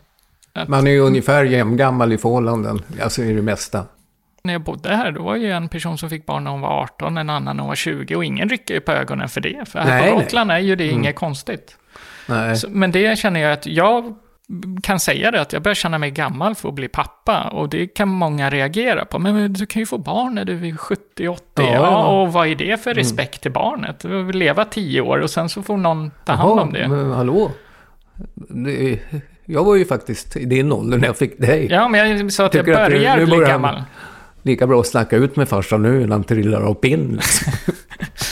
Att- 0.54 0.67
Man 0.67 0.88
är 0.88 0.91
ju 0.91 0.99
ungefär 0.99 1.43
jämngammal 1.43 2.13
i 2.13 2.17
förhållanden, 2.17 2.82
alltså 3.04 3.23
i 3.23 3.34
det 3.34 3.41
mesta. 3.41 3.86
När 4.43 4.54
jag 4.54 4.62
bodde 4.62 4.95
här, 4.95 5.12
då 5.12 5.23
var 5.23 5.36
ju 5.36 5.51
en 5.51 5.69
person 5.69 5.97
som 5.97 6.10
fick 6.10 6.25
barn 6.25 6.43
när 6.43 6.51
hon 6.51 6.62
var 6.62 6.69
18, 6.69 7.17
en 7.17 7.30
annan 7.30 7.56
när 7.56 7.62
hon 7.63 7.67
var 7.69 7.75
20 7.75 8.15
och 8.15 8.25
ingen 8.25 8.49
rycker 8.49 8.73
ju 8.73 8.80
på 8.80 8.91
ögonen 8.91 9.30
för 9.30 9.41
det. 9.41 9.69
För 9.69 9.80
här 9.80 9.86
Nej, 9.88 9.99
på 9.99 10.04
nej. 10.06 10.12
Mm. 10.13 10.23
Gotland 10.23 10.51
är 10.51 10.58
ju 10.60 10.75
det 10.75 10.88
inget 10.88 11.15
konstigt. 11.15 11.77
Så, 12.55 12.67
men 12.69 12.91
det 12.91 13.19
känner 13.19 13.39
jag 13.39 13.51
att 13.53 13.65
jag 13.65 14.15
kan 14.83 14.99
säga 14.99 15.31
det, 15.31 15.41
att 15.41 15.53
jag 15.53 15.61
börjar 15.61 15.75
känna 15.75 15.97
mig 15.97 16.11
gammal 16.11 16.55
för 16.55 16.69
att 16.69 16.75
bli 16.75 16.87
pappa. 16.87 17.41
Och 17.43 17.69
det 17.69 17.87
kan 17.87 18.07
många 18.09 18.49
reagera 18.49 19.05
på. 19.05 19.19
Men, 19.19 19.35
men 19.35 19.53
du 19.53 19.65
kan 19.65 19.79
ju 19.79 19.85
få 19.85 19.97
barn 19.97 20.35
när 20.35 20.45
du 20.45 20.53
är 20.67 20.71
70-80. 20.71 20.97
Ja, 21.17 21.63
Ja, 21.73 22.05
och 22.21 22.33
vad 22.33 22.47
är 22.47 22.55
det 22.55 22.83
för 22.83 22.93
respekt 22.93 23.41
till 23.41 23.51
barnet? 23.51 23.99
Du 23.99 24.23
vill 24.23 24.37
leva 24.37 24.65
10 24.65 25.01
år 25.01 25.17
och 25.19 25.29
sen 25.29 25.49
så 25.49 25.61
får 25.63 25.77
någon 25.77 26.11
ta 26.25 26.33
hand 26.33 26.59
om 26.59 26.73
det. 26.73 26.87
men 26.87 27.11
hallå? 27.11 27.51
Det, 28.49 28.99
jag 29.45 29.63
var 29.63 29.75
ju 29.75 29.85
faktiskt 29.85 30.37
i 30.37 30.45
din 30.45 30.71
ålder 30.71 30.97
när 30.97 31.07
jag 31.07 31.17
fick 31.17 31.39
dig. 31.39 31.67
Ja, 31.71 31.87
men 31.87 32.09
jag 32.21 32.31
sa 32.33 32.45
att 32.45 32.53
jag 32.53 32.65
Tycker 32.65 32.79
att 32.79 32.89
det- 32.89 32.95
börjar 32.97 33.17
nu 33.17 33.25
bli 33.25 33.35
börjar- 33.37 33.49
gammal. 33.49 33.83
Lika 34.43 34.67
bra 34.67 34.79
att 34.79 34.87
snacka 34.87 35.15
ut 35.15 35.35
med 35.35 35.49
farsan 35.49 35.81
nu 35.81 35.97
innan 35.97 36.11
han 36.11 36.23
trillar 36.23 36.61
av 36.61 36.73
pinn. 36.73 37.11
Liksom. 37.21 37.53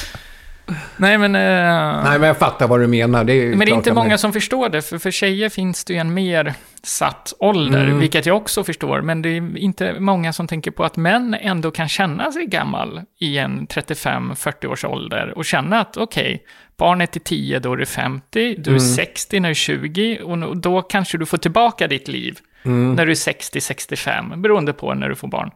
Nej, 0.99 1.17
men... 1.17 1.35
eh, 1.35 2.03
Nej, 2.03 2.19
men 2.19 2.27
jag 2.27 2.37
fattar 2.37 2.67
vad 2.67 2.79
du 2.79 2.87
menar. 2.87 3.23
Det 3.23 3.33
är 3.33 3.49
Men 3.49 3.59
det 3.59 3.65
är 3.71 3.75
inte 3.75 3.93
många 3.93 4.17
som 4.17 4.33
förstår 4.33 4.69
det, 4.69 4.81
för 4.81 4.97
för 4.97 5.11
tjejer 5.11 5.49
finns 5.49 5.85
det 5.85 5.93
ju 5.93 5.99
en 5.99 6.13
mer 6.13 6.53
satt 6.83 7.33
ålder, 7.39 7.83
Mm. 7.85 7.99
vilket 7.99 8.25
jag 8.25 8.37
också 8.37 8.63
förstår, 8.63 9.01
men 9.01 9.21
det 9.21 9.29
är 9.29 9.57
inte 9.57 9.99
många 9.99 10.33
som 10.33 10.47
tänker 10.47 10.71
på 10.71 10.83
att 10.83 10.97
män 10.97 11.33
ändå 11.41 11.71
kan 11.71 11.87
känna 11.89 12.31
sig 12.31 12.45
gammal 12.45 13.01
i 13.19 13.37
en 13.37 13.67
35-40 13.67 14.65
års 14.67 14.85
ålder 14.85 15.33
och 15.37 15.45
känna 15.45 15.79
att 15.79 15.97
okej, 15.97 16.43
barnet 16.77 17.15
är 17.15 17.19
10, 17.19 17.59
då 17.59 17.73
är 17.73 17.77
du 17.77 17.85
50, 17.85 18.55
du 18.57 18.63
är 18.63 18.67
Mm. 18.67 18.79
60 18.79 19.39
när 19.39 19.49
du 19.49 19.51
är 19.51 19.53
20 19.53 20.19
och 20.23 20.57
då 20.57 20.81
kanske 20.81 21.17
du 21.17 21.25
får 21.25 21.37
tillbaka 21.37 21.87
ditt 21.87 22.07
liv 22.07 22.37
Mm. 22.63 22.93
när 22.95 23.05
du 23.05 23.11
är 23.11 23.15
60-65, 23.15 24.41
beroende 24.41 24.73
på 24.73 24.93
när 24.93 25.09
du 25.09 25.15
får 25.15 25.27
barn. 25.27 25.51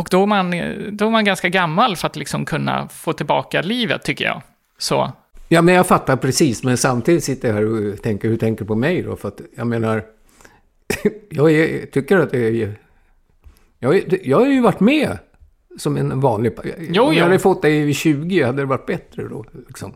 Och 0.00 0.08
då 0.10 0.22
är, 0.22 0.26
man, 0.26 0.50
då 0.96 1.06
är 1.06 1.10
man 1.10 1.24
ganska 1.24 1.48
gammal 1.48 1.96
för 1.96 2.06
att 2.06 2.16
liksom 2.16 2.44
kunna 2.44 2.88
få 2.88 3.12
tillbaka 3.12 3.62
livet, 3.62 4.02
tycker 4.02 4.24
jag. 4.24 4.42
Så, 4.78 5.12
Ja, 5.52 5.62
men 5.62 5.74
jag 5.74 5.86
fattar 5.86 6.16
precis. 6.16 6.62
Men 6.62 6.76
samtidigt 6.76 7.24
sitter 7.24 7.48
jag 7.48 7.54
här 7.54 7.64
och 7.64 8.02
tänker, 8.02 8.28
hur 8.28 8.36
tänker 8.36 8.64
du 8.64 8.68
på 8.68 8.74
mig 8.74 9.02
då? 9.02 9.16
För 9.16 9.28
att 9.28 9.40
jag 9.56 9.66
menar, 9.66 10.04
jag 11.30 11.52
är, 11.52 11.86
tycker 11.86 12.18
att 12.18 12.30
det 12.30 12.38
är... 12.38 12.74
Jag, 13.78 13.96
är, 13.96 14.28
jag 14.28 14.38
har 14.38 14.46
ju 14.46 14.60
varit 14.60 14.80
med 14.80 15.18
som 15.78 15.96
en 15.96 16.20
vanlig... 16.20 16.52
Jo, 16.64 17.02
Om 17.02 17.12
jo. 17.12 17.12
jag 17.12 17.24
hade 17.24 17.38
fått 17.38 17.62
dig 17.62 17.84
vid 17.84 17.96
20 17.96 18.42
hade 18.42 18.62
det 18.62 18.66
varit 18.66 18.86
bättre 18.86 19.28
då. 19.28 19.44
Liksom. 19.68 19.94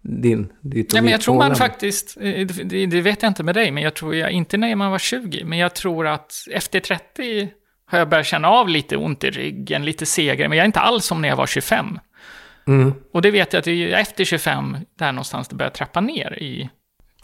din, 0.00 0.52
ditt 0.60 0.94
Ja, 0.94 1.02
men 1.02 1.10
jag 1.10 1.20
tror 1.20 1.36
man 1.36 1.54
faktiskt, 1.54 2.16
eh, 2.20 2.46
det, 2.46 2.86
det 2.86 3.00
vet 3.00 3.22
jag 3.22 3.30
inte 3.30 3.42
med 3.42 3.54
dig, 3.54 3.70
men 3.70 3.82
jag 3.82 3.94
tror 3.94 4.14
jag, 4.14 4.30
inte 4.30 4.56
när 4.56 4.76
man 4.76 4.90
var 4.90 4.98
20, 4.98 5.44
men 5.44 5.58
jag 5.58 5.74
tror 5.74 6.06
att 6.06 6.32
efter 6.50 6.80
30 6.80 7.48
har 7.86 7.98
jag 7.98 8.08
börjat 8.08 8.26
känna 8.26 8.48
av 8.48 8.68
lite 8.68 8.96
ont 8.96 9.24
i 9.24 9.30
ryggen, 9.30 9.84
lite 9.84 10.06
segare, 10.06 10.48
men 10.48 10.58
jag 10.58 10.64
är 10.64 10.66
inte 10.66 10.80
alls 10.80 11.04
som 11.04 11.22
när 11.22 11.28
jag 11.28 11.36
var 11.36 11.46
25. 11.46 11.98
Mm. 12.66 12.94
Och 13.12 13.22
det 13.22 13.30
vet 13.30 13.52
jag 13.52 13.58
att 13.58 13.64
det 13.64 13.92
är 13.92 13.96
efter 14.00 14.24
25, 14.24 14.76
där 14.98 15.12
någonstans 15.12 15.48
det 15.48 15.56
börjar 15.56 15.70
trappa 15.70 16.00
ner 16.00 16.42
i... 16.42 16.70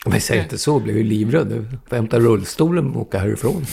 Men 0.06 0.20
säg 0.20 0.38
inte 0.38 0.58
så, 0.58 0.80
blev 0.80 0.96
ju 0.96 1.04
livrädd. 1.04 1.52
Jag 1.52 1.88
får 1.88 1.96
hämta 1.96 2.18
rullstolen 2.18 2.94
och 2.94 3.00
åka 3.00 3.18
härifrån. 3.18 3.66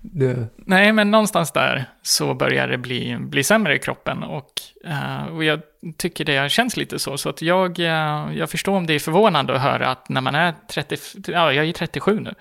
det, 0.00 0.46
Nej, 0.56 0.92
men 0.92 1.10
någonstans 1.10 1.52
där 1.52 1.84
så 2.02 2.34
börjar 2.34 2.68
det 2.68 2.78
bli, 2.78 3.16
bli 3.20 3.44
sämre 3.44 3.76
i 3.76 3.78
kroppen 3.78 4.22
och, 4.22 4.50
eh, 4.84 5.26
och 5.26 5.44
jag 5.44 5.60
tycker 5.96 6.24
det 6.24 6.50
känns 6.50 6.76
lite 6.76 6.98
så. 6.98 7.18
Så 7.18 7.28
att 7.28 7.42
jag, 7.42 7.80
eh, 7.80 8.36
jag 8.36 8.50
förstår 8.50 8.76
om 8.76 8.86
det 8.86 8.94
är 8.94 8.98
förvånande 8.98 9.54
att 9.54 9.62
höra 9.62 9.90
att 9.90 10.08
när 10.08 10.20
man 10.20 10.34
är 10.34 10.54
30, 10.68 10.96
ja, 11.26 11.52
jag 11.52 11.68
är 11.68 11.72
37 11.72 12.20
nu, 12.20 12.34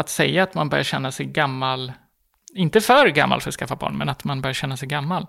att 0.00 0.08
säga 0.08 0.42
att 0.42 0.54
man 0.54 0.68
börjar 0.68 0.84
känna 0.84 1.12
sig 1.12 1.26
gammal, 1.26 1.92
inte 2.54 2.80
för 2.80 3.08
gammal 3.08 3.40
för 3.40 3.48
att 3.48 3.54
skaffa 3.54 3.76
barn, 3.76 3.98
men 3.98 4.08
att 4.08 4.24
man 4.24 4.40
börjar 4.40 4.54
känna 4.54 4.76
sig 4.76 4.88
gammal. 4.88 5.26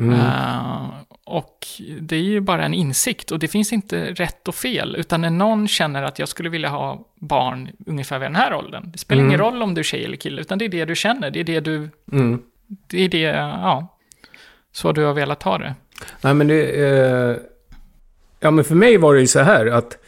Eh, 0.00 0.88
och 1.24 1.66
det 2.00 2.16
är 2.16 2.22
ju 2.22 2.40
bara 2.40 2.64
en 2.64 2.74
insikt 2.74 3.30
och 3.30 3.38
det 3.38 3.48
finns 3.48 3.72
inte 3.72 4.12
rätt 4.12 4.48
och 4.48 4.54
fel, 4.54 4.96
utan 4.98 5.20
när 5.20 5.30
någon 5.30 5.68
känner 5.68 6.02
att 6.02 6.18
jag 6.18 6.28
skulle 6.28 6.48
vilja 6.48 6.68
ha 6.68 7.06
barn 7.14 7.70
ungefär 7.86 8.18
vid 8.18 8.26
den 8.26 8.36
här 8.36 8.54
åldern, 8.54 8.90
det 8.92 8.98
spelar 8.98 9.24
ingen 9.24 9.38
roll 9.38 9.62
om 9.62 9.74
du 9.74 9.80
är 9.80 9.84
tjej 9.84 10.04
eller 10.04 10.16
kille, 10.16 10.40
utan 10.40 10.58
det 10.58 10.64
är 10.64 10.68
det 10.68 10.84
du 10.84 10.94
känner, 10.94 11.30
det 11.30 11.40
är 11.40 11.44
det 11.44 11.60
du, 11.60 11.90
mm. 12.12 12.42
det 12.66 13.02
är 13.02 13.08
det, 13.08 13.20
ja, 13.20 13.98
så 14.72 14.92
du 14.92 15.04
har 15.04 15.14
velat 15.14 15.42
ha 15.42 15.58
det. 15.58 15.74
Nej, 16.20 16.34
men 16.34 16.48
det... 16.48 16.62
Eh, 16.62 17.36
ja, 18.40 18.50
men 18.50 18.64
för 18.64 18.74
mig 18.74 18.96
var 18.96 19.14
det 19.14 19.20
ju 19.20 19.26
så 19.26 19.40
här 19.40 19.66
att... 19.66 19.98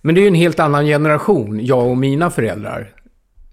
Men 0.00 0.14
det 0.14 0.20
är 0.20 0.22
ju 0.22 0.28
en 0.28 0.34
helt 0.34 0.60
annan 0.60 0.86
generation, 0.86 1.66
jag 1.66 1.86
och 1.86 1.96
mina 1.96 2.30
föräldrar, 2.30 2.93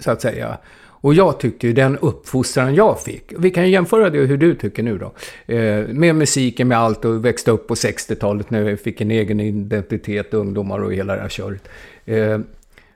så 0.04 0.12
att 0.12 0.22
säga. 0.22 0.58
Och 1.04 1.14
jag 1.14 1.40
tyckte 1.40 1.68
ju 1.68 1.74
den 1.74 1.98
uppfostran 1.98 2.76
jag 2.76 3.02
fick, 3.02 3.34
vi 3.38 3.52
kan 3.52 3.64
ju 3.64 3.70
jämföra 3.70 4.10
det 4.10 4.18
hur 4.18 4.38
du 4.38 4.56
tycker 4.56 4.84
nu 4.84 4.98
då, 4.98 5.14
eh, 5.54 5.88
med 5.88 6.16
musiken, 6.16 6.68
med 6.68 6.78
allt 6.78 7.06
och 7.06 7.26
växte 7.26 7.52
upp 7.52 7.68
på 7.68 7.76
60-talet 7.76 8.50
när 8.50 8.70
jag 8.70 8.80
fick 8.80 9.02
en 9.02 9.12
egen 9.12 9.40
identitet, 9.40 10.34
ungdomar 10.34 10.80
och 10.80 10.94
hela 10.94 11.16
det 11.16 11.22
här 11.22 11.30
köret. 11.30 11.70
Eh, 12.06 12.40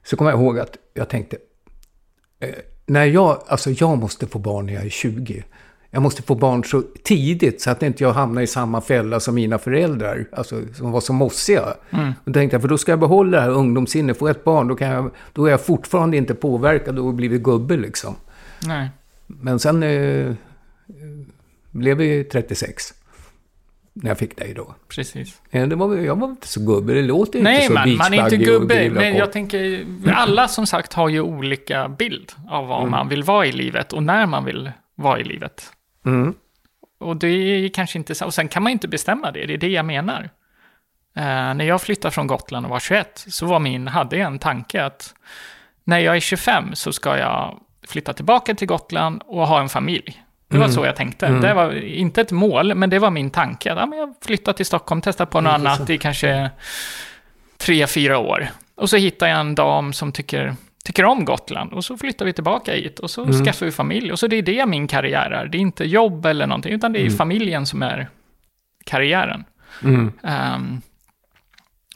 så 0.03 0.17
kommer 0.17 0.31
jag 0.31 0.39
ihåg 0.39 0.59
att 0.59 0.77
jag 0.93 1.09
tänkte, 1.09 1.37
eh, 2.39 2.49
när 2.85 3.05
jag, 3.05 3.43
alltså 3.47 3.69
jag 3.69 3.97
måste 3.97 4.27
få 4.27 4.39
barn 4.39 4.65
när 4.65 4.73
jag 4.73 4.85
är 4.85 4.89
20. 4.89 5.43
Jag 5.95 6.01
måste 6.01 6.21
få 6.21 6.35
barn 6.35 6.63
så 6.63 6.83
tidigt 7.03 7.61
så 7.61 7.71
att 7.71 7.83
inte 7.83 8.03
jag 8.03 8.13
hamnar 8.13 8.41
i 8.41 8.47
samma 8.47 8.81
fälla 8.81 9.19
som 9.19 9.35
mina 9.35 9.57
föräldrar, 9.57 10.25
alltså 10.31 10.61
som 10.73 10.91
var 10.91 11.01
så 11.01 11.13
mossiga. 11.13 11.63
Mm. 11.89 12.07
Och 12.07 12.31
då 12.31 12.33
tänkte 12.33 12.55
jag, 12.55 12.61
för 12.61 12.69
då 12.69 12.77
ska 12.77 12.91
jag 12.91 12.99
behålla 12.99 13.37
det 13.37 13.43
här 13.43 13.49
ungdomssinnet, 13.49 14.17
få 14.17 14.27
ett 14.27 14.43
barn, 14.43 14.67
då, 14.67 14.75
kan 14.75 14.87
jag, 14.87 15.11
då 15.33 15.45
är 15.45 15.51
jag 15.51 15.65
fortfarande 15.65 16.17
inte 16.17 16.35
påverkad 16.35 16.99
och 16.99 17.13
blivit 17.13 17.43
gubbe 17.43 17.77
liksom. 17.77 18.15
Nej, 18.67 18.89
Men 19.27 19.59
sen 19.59 19.83
eh, 19.83 20.33
blev 21.71 21.97
vi 21.97 22.23
36. 22.23 22.93
När 23.93 24.09
jag 24.09 24.17
fick 24.17 24.37
dig 24.37 24.53
då. 24.53 24.75
precis. 24.87 25.41
Eh, 25.51 25.67
Det 25.67 25.75
var, 25.75 25.95
jag 25.95 26.19
var 26.19 26.27
inte 26.27 26.47
så 26.47 26.65
gubbe, 26.65 26.93
det 26.93 27.01
låter 27.01 27.41
Nej, 27.41 27.55
inte 27.55 27.67
så 27.67 27.73
man, 27.73 27.97
man 27.97 28.13
är 28.13 28.23
inte 28.23 28.37
gubbe, 28.37 28.89
men 28.89 29.15
jag 29.15 29.31
tänker, 29.31 29.85
alla 30.15 30.47
som 30.47 30.67
sagt 30.67 30.93
har 30.93 31.09
ju 31.09 31.21
olika 31.21 31.89
bild 31.89 32.31
av 32.49 32.67
vad 32.67 32.89
man 32.89 33.09
vill 33.09 33.23
vara 33.23 33.45
i 33.45 33.51
livet 33.51 33.93
och 33.93 34.03
när 34.03 34.25
man 34.25 34.45
vill 34.45 34.71
vara 34.95 35.19
i 35.19 35.23
livet. 35.23 35.71
Mm. 36.05 36.33
Och 36.97 37.17
det 37.17 37.27
är 37.27 37.69
kanske 37.69 37.97
inte 37.97 38.15
så, 38.15 38.25
och 38.25 38.33
sen 38.33 38.47
kan 38.47 38.63
man 38.63 38.71
inte 38.71 38.87
bestämma 38.87 39.31
det, 39.31 39.45
det 39.45 39.53
är 39.53 39.57
det 39.57 39.67
jag 39.67 39.85
menar. 39.85 40.29
Eh, 41.15 41.53
när 41.53 41.65
jag 41.65 41.81
flyttade 41.81 42.11
från 42.11 42.27
Gotland 42.27 42.65
och 42.65 42.69
var 42.69 42.79
21 42.79 43.25
så 43.27 43.45
var 43.45 43.59
min, 43.59 43.87
hade 43.87 44.17
jag 44.17 44.27
en 44.27 44.39
tanke 44.39 44.83
att 44.83 45.13
när 45.83 45.99
jag 45.99 46.15
är 46.15 46.19
25 46.19 46.75
så 46.75 46.93
ska 46.93 47.17
jag 47.17 47.59
flytta 47.87 48.13
tillbaka 48.13 48.55
till 48.55 48.67
Gotland 48.67 49.21
och 49.25 49.47
ha 49.47 49.61
en 49.61 49.69
familj. 49.69 50.21
Det 50.47 50.57
var 50.57 50.67
så 50.67 50.85
jag 50.85 50.95
tänkte. 50.95 51.27
Det 51.27 51.53
var 51.53 51.71
inte 51.83 52.21
ett 52.21 52.31
mål, 52.31 52.75
men 52.75 52.89
det 52.89 52.99
var 52.99 53.11
min 53.11 53.29
tanke. 53.29 53.69
Ja, 53.69 53.85
men 53.85 53.99
jag 53.99 54.13
flyttar 54.21 54.53
till 54.53 54.65
Stockholm, 54.65 55.01
testar 55.01 55.25
på 55.25 55.41
något 55.41 55.53
annat 55.53 55.89
i 55.89 55.97
kanske 55.97 56.51
tre, 57.57 57.87
fyra 57.87 58.17
år. 58.17 58.47
Och 58.75 58.89
så 58.89 58.97
hittar 58.97 59.27
jag 59.27 59.39
en 59.39 59.55
dam 59.55 59.93
som 59.93 60.11
tycker, 60.11 60.55
tycker 60.85 61.05
om 61.05 61.25
Gotland. 61.25 61.73
Och 61.73 61.85
så 61.85 61.97
flyttar 61.97 62.25
vi 62.25 62.33
tillbaka 62.33 62.73
hit 62.73 62.99
och 62.99 63.09
så 63.09 63.25
skaffar 63.33 63.65
vi 63.65 63.71
familj. 63.71 64.11
Och 64.11 64.19
så 64.19 64.27
det 64.27 64.35
är 64.35 64.41
det 64.41 64.65
min 64.65 64.87
karriär 64.87 65.31
är. 65.31 65.47
Det 65.47 65.57
är 65.57 65.59
inte 65.59 65.85
jobb 65.85 66.25
eller 66.25 66.47
någonting, 66.47 66.73
utan 66.73 66.93
det 66.93 67.05
är 67.05 67.09
familjen 67.09 67.65
som 67.65 67.83
är 67.83 68.09
karriären. 68.85 69.43
Mm. 69.83 70.11
Ehm, 70.23 70.81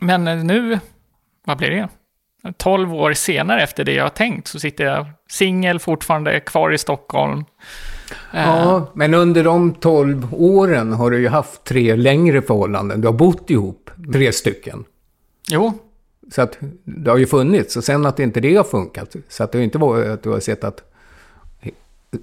men 0.02 0.47
nu, 0.47 0.80
vad 1.45 1.58
blir 1.58 1.69
det? 1.69 1.89
12 2.58 2.93
år 2.93 3.13
senare 3.13 3.62
efter 3.62 3.84
det 3.84 3.93
jag 3.93 4.04
har 4.04 4.10
tänkt 4.10 4.47
så 4.47 4.60
sitter 4.60 4.84
jag 4.86 5.06
singel 5.30 5.80
fortfarande 5.80 6.39
kvar 6.39 6.71
i 6.71 6.78
Stockholm. 6.78 7.45
Ehm, 8.34 8.49
Ja, 8.49 8.91
men 8.93 9.13
under 9.13 9.43
de 9.43 9.73
12 9.73 10.28
åren 10.34 10.93
har 10.93 11.12
du 11.12 11.19
ju 11.19 11.28
haft 11.28 11.63
tre 11.63 11.95
längre 11.95 12.41
förhållanden. 12.41 13.02
Du 13.02 13.08
har 13.08 13.13
bott 13.13 13.49
ihop, 13.49 13.89
tre 14.13 14.32
stycken. 14.32 14.84
Jo, 15.52 15.73
Så 16.32 16.42
att 16.42 16.58
det 16.84 17.10
har 17.12 17.18
ju 17.18 17.28
funnits. 17.28 17.78
Och 17.78 17.84
sen 17.84 18.06
att 18.06 18.20
inte 18.20 18.39
det 18.39 18.56
har 18.56 18.63
funkat. 18.63 19.15
Så 19.30 19.44
att 19.44 19.52
det 19.52 19.58
har 19.58 19.63
inte 19.63 19.78
varit 19.78 20.08
att 20.08 20.24
du 20.24 20.30
har 20.30 20.39
sett 20.39 20.63
att 20.63 20.84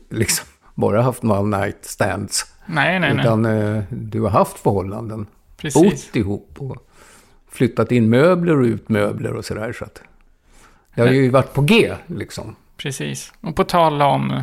liksom 0.09 0.47
bara 0.75 1.03
haft 1.03 1.25
one 1.25 1.59
night 1.59 1.85
stands. 1.85 2.55
nej, 2.66 3.01
nej. 3.01 3.16
Utan 3.21 3.45
eh, 3.45 3.83
du 3.90 4.21
har 4.21 4.31
haft 4.31 4.59
förhållanden. 4.59 5.27
Precis. 5.57 5.83
Bott 5.83 6.16
ihop 6.16 6.55
och 6.59 6.77
flyttat 7.49 7.92
in 7.92 8.11
möbler 8.11 8.61
och 8.61 8.64
ut 8.64 8.88
möbler 8.88 9.33
och 9.33 9.45
sådär. 9.45 9.73
Så 9.73 9.85
att 9.85 10.03
det 10.95 11.03
har 11.03 11.09
ju 11.09 11.31
varit 11.31 11.53
på 11.53 11.62
G 11.62 11.95
liksom. 12.07 12.57
Precis. 12.77 13.33
Och 13.40 13.57
på 13.57 13.64
tal 13.64 14.03
om 14.03 14.42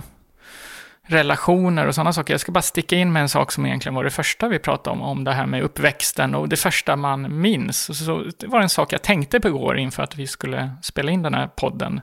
relationer 1.08 1.88
och 1.88 1.96
sådana 1.96 2.14
saker. 2.14 2.34
Jag 2.34 2.42
ska 2.42 2.52
bara 2.52 2.62
sticka 2.62 2.96
in 2.96 3.14
med 3.14 3.22
en 3.22 3.30
sak 3.30 3.52
som 3.52 3.66
egentligen 3.66 3.96
var 3.96 4.04
det 4.04 4.12
första 4.12 4.48
vi 4.48 4.60
pratade 4.60 4.96
om, 4.96 5.02
om 5.02 5.24
det 5.24 5.32
här 5.32 5.46
med 5.46 5.64
uppväxten 5.64 6.36
och 6.36 6.50
det 6.50 6.58
första 6.58 6.96
man 6.96 7.42
minns. 7.42 8.06
Så 8.06 8.24
det 8.40 8.48
var 8.48 8.62
en 8.62 8.70
sak 8.70 8.94
jag 8.94 9.02
tänkte 9.02 9.40
på 9.40 9.48
igår 9.48 9.78
inför 9.78 10.04
att 10.04 10.16
vi 10.16 10.28
skulle 10.28 10.72
spela 10.82 11.12
in 11.12 11.22
den 11.22 11.34
här 11.34 11.48
podden. 11.48 12.02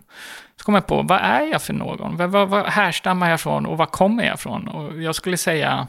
Så 0.56 0.64
kom 0.64 0.74
jag 0.74 0.86
på, 0.86 1.02
vad 1.02 1.20
är 1.20 1.42
jag 1.42 1.62
för 1.62 1.72
någon? 1.72 2.16
Vad, 2.16 2.30
vad, 2.30 2.48
vad 2.48 2.66
härstammar 2.66 3.30
jag 3.30 3.40
från 3.40 3.66
och 3.66 3.78
var 3.78 3.86
kommer 3.86 4.24
jag 4.24 4.40
från? 4.40 4.68
Och 4.68 5.02
jag 5.02 5.14
skulle 5.14 5.36
säga, 5.36 5.86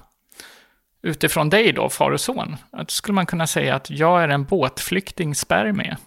utifrån 1.04 1.50
dig 1.50 1.72
då, 1.72 1.90
far 1.90 2.12
och 2.12 2.22
son, 2.22 2.56
att 2.72 2.92
skulle 2.92 3.16
man 3.16 3.26
kunna 3.26 3.48
säga 3.48 3.76
att 3.76 3.90
jag 3.90 4.24
är 4.24 4.30
en 4.30 4.44
båtflyktingspermie. 4.44 5.98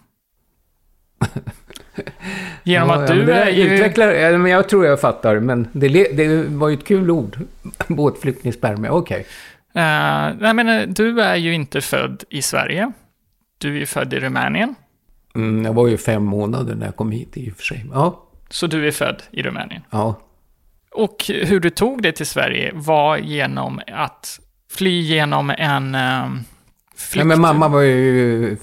Genom 2.63 2.89
Ja, 2.89 2.95
att 3.03 3.09
ja, 3.09 3.15
du 3.15 3.25
där 3.25 3.45
är 3.45 3.49
ju... 3.51 3.63
Utvecklar, 3.73 4.07
ja, 4.11 4.37
men 4.37 4.51
jag 4.51 4.69
tror 4.69 4.85
jag 4.85 5.01
fattar, 5.01 5.39
men 5.39 5.67
det, 5.71 5.87
det 6.17 6.43
var 6.47 6.69
ju 6.69 6.73
ett 6.73 6.85
kul 6.87 7.11
ord. 7.11 7.37
Båtflyktningspermie, 7.87 8.91
okej. 8.91 9.19
Eh, 9.75 10.35
nej, 10.39 10.53
men 10.53 10.69
eh, 10.69 10.87
du 10.87 11.21
är 11.21 11.35
ju 11.35 11.53
inte 11.53 11.81
född 11.81 12.23
i 12.29 12.41
Sverige. 12.41 12.91
Du 13.57 13.75
är 13.75 13.79
ju 13.79 13.85
född 13.85 14.13
i 14.13 14.19
Rumänien. 14.19 14.75
Mm, 15.35 15.65
jag 15.65 15.73
var 15.73 15.87
ju 15.87 15.97
fem 15.97 16.23
månader 16.23 16.75
när 16.75 16.85
jag 16.85 16.95
kom 16.95 17.11
hit 17.11 17.37
i 17.37 17.51
och 17.51 17.55
för 17.55 17.63
sig. 17.63 17.85
Ja, 17.93 18.23
Så 18.49 18.67
du 18.67 18.87
är 18.87 18.91
född 18.91 19.23
i 19.31 19.43
Rumänien. 19.43 19.81
ja. 19.89 20.21
Och 20.91 21.25
hur 21.27 21.59
du 21.59 21.69
tog 21.69 22.01
dig 22.01 22.11
till 22.13 22.25
Sverige 22.25 22.71
var 22.73 23.17
genom 23.17 23.81
att 23.93 24.39
fly 24.71 25.01
genom 25.01 25.49
en 25.57 25.95
eh, 25.95 26.25
flykt. 26.95 27.15
Nej, 27.15 27.25
men 27.25 27.41
mamma 27.41 27.67
var 27.67 27.81
ju, 27.81 28.57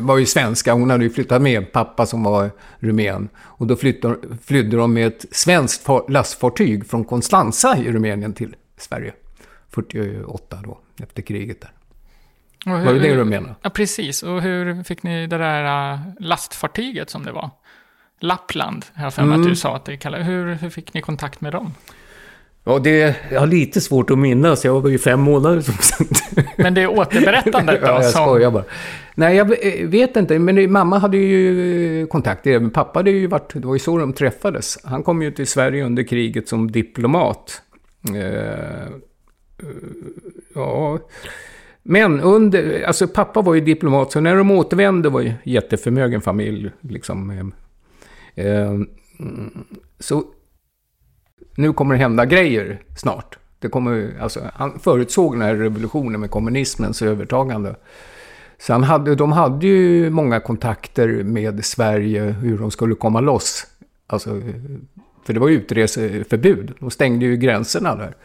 var 0.00 0.18
ju 0.18 0.26
svenska. 0.26 0.72
Hon 0.72 0.90
hade 0.90 1.04
ju 1.04 1.10
flyttat 1.10 1.42
med 1.42 1.72
pappa 1.72 2.06
som 2.06 2.22
var 2.22 2.50
rumän. 2.78 3.28
Och 3.38 3.66
då 3.66 3.76
flyttade, 3.76 4.16
flydde 4.44 4.76
de 4.76 4.92
med 4.94 5.06
ett 5.06 5.24
svenskt 5.30 5.82
far- 5.84 6.04
lastfartyg 6.08 6.86
från 6.86 7.04
Konstanza 7.04 7.78
i 7.78 7.92
Rumänien 7.92 8.32
till 8.32 8.54
Sverige. 8.76 9.12
48 9.70 10.56
då, 10.64 10.78
efter 11.02 11.22
kriget 11.22 11.60
där. 11.60 11.70
Och 12.66 12.72
Var 12.84 12.92
det 12.94 12.98
det 13.00 13.08
hur- 13.08 13.16
du 13.16 13.24
menade? 13.24 13.54
Ja, 13.62 13.70
precis. 13.70 14.22
Och 14.22 14.42
hur 14.42 14.82
fick 14.82 15.02
ni 15.02 15.26
det 15.26 15.38
där 15.38 15.92
eh, 15.92 16.00
lastfartyget 16.20 17.10
som 17.10 17.24
det 17.24 17.32
var? 17.32 17.50
Lappland, 18.20 18.84
har 18.94 19.04
jag 19.04 19.14
för 19.14 19.22
mig 19.22 19.30
att 19.34 19.36
Mm. 19.38 19.48
du 19.48 19.56
sa 19.56 19.76
att 19.76 19.84
det 19.84 19.96
kallades. 19.96 20.26
Hur, 20.28 20.54
hur 20.54 20.70
fick 20.70 20.94
ni 20.94 21.00
kontakt 21.02 21.40
med 21.40 21.52
dem? 21.52 21.74
Ja, 22.68 22.78
det, 22.78 23.16
jag 23.30 23.40
har 23.40 23.46
lite 23.46 23.80
svårt 23.80 24.10
att 24.10 24.18
minnas. 24.18 24.64
Jag 24.64 24.80
var 24.80 24.90
ju 24.90 24.98
fem 24.98 25.20
månader 25.20 25.60
som 25.60 25.74
sagt. 25.74 26.22
Men 26.56 26.74
det 26.74 26.82
är 26.82 26.98
återberättandet 26.98 27.80
då? 27.80 27.86
ja, 27.86 28.02
jag 28.02 28.12
som, 28.12 28.22
skojar 28.22 28.50
bara. 28.50 28.64
Nej, 29.14 29.36
jag 29.36 29.66
eh, 29.66 29.88
vet 29.88 30.16
inte. 30.16 30.38
Men 30.38 30.72
mamma 30.72 30.98
hade 30.98 31.16
ju 31.16 32.06
kontakt. 32.06 32.46
Även 32.46 32.70
pappa 32.70 32.98
hade 32.98 33.10
ju 33.10 33.26
varit... 33.26 33.52
Det 33.52 33.66
var 33.66 33.74
ju 33.74 33.78
så 33.78 33.98
de 33.98 34.12
träffades. 34.12 34.78
Han 34.84 35.02
kom 35.02 35.22
ju 35.22 35.30
till 35.30 35.46
Sverige 35.46 35.84
under 35.84 36.02
kriget 36.02 36.48
som 36.48 36.70
diplomat. 36.70 37.62
Eh, 38.14 38.82
eh, 38.82 38.88
ja... 40.54 40.98
Men 41.82 42.20
under... 42.20 42.82
Alltså 42.86 43.08
pappa 43.08 43.42
var 43.42 43.54
ju 43.54 43.60
diplomat, 43.60 44.12
så 44.12 44.20
när 44.20 44.36
de 44.36 44.50
återvände 44.50 45.08
var 45.08 45.20
ju 45.20 45.32
jätteförmögen 45.44 46.20
familj. 46.20 46.70
Liksom. 46.80 47.30
eh, 48.34 48.46
eh, 48.46 48.74
så 50.00 50.24
nu 51.54 51.72
kommer 51.72 51.94
det 51.94 52.00
hända 52.00 52.24
grejer 52.24 52.82
snart. 52.96 53.38
Det 53.58 53.68
kommer, 53.68 54.18
alltså, 54.20 54.40
han 54.54 54.78
förutsåg 54.78 55.34
den 55.34 55.42
här 55.42 55.54
revolutionen 55.54 56.20
med 56.20 56.30
kommunismens 56.30 57.02
övertagande. 57.02 57.76
Sen 58.58 58.82
hade, 58.82 59.14
de 59.14 59.32
hade 59.32 59.66
ju 59.66 60.10
många 60.10 60.40
kontakter 60.40 61.08
med 61.08 61.64
Sverige, 61.64 62.22
hur 62.22 62.58
de 62.58 62.70
skulle 62.70 62.94
komma 62.94 63.20
loss. 63.20 63.66
Alltså, 64.06 64.42
för 65.26 65.32
det 65.32 65.40
var 65.40 65.48
utreseförbud. 65.48 66.72
De 66.78 66.90
stängde 66.90 67.26
ju 67.26 67.36
gränserna 67.36 67.96
där. 67.96 68.16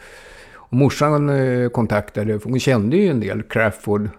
Och 0.54 0.74
morsan 0.74 1.30
eh, 1.30 1.70
kontaktade, 1.70 2.40
för 2.40 2.50
hon 2.50 2.60
kände 2.60 2.98
ju 2.98 3.08
en 3.08 3.20
del 3.20 3.44
Crafoord 3.44 4.10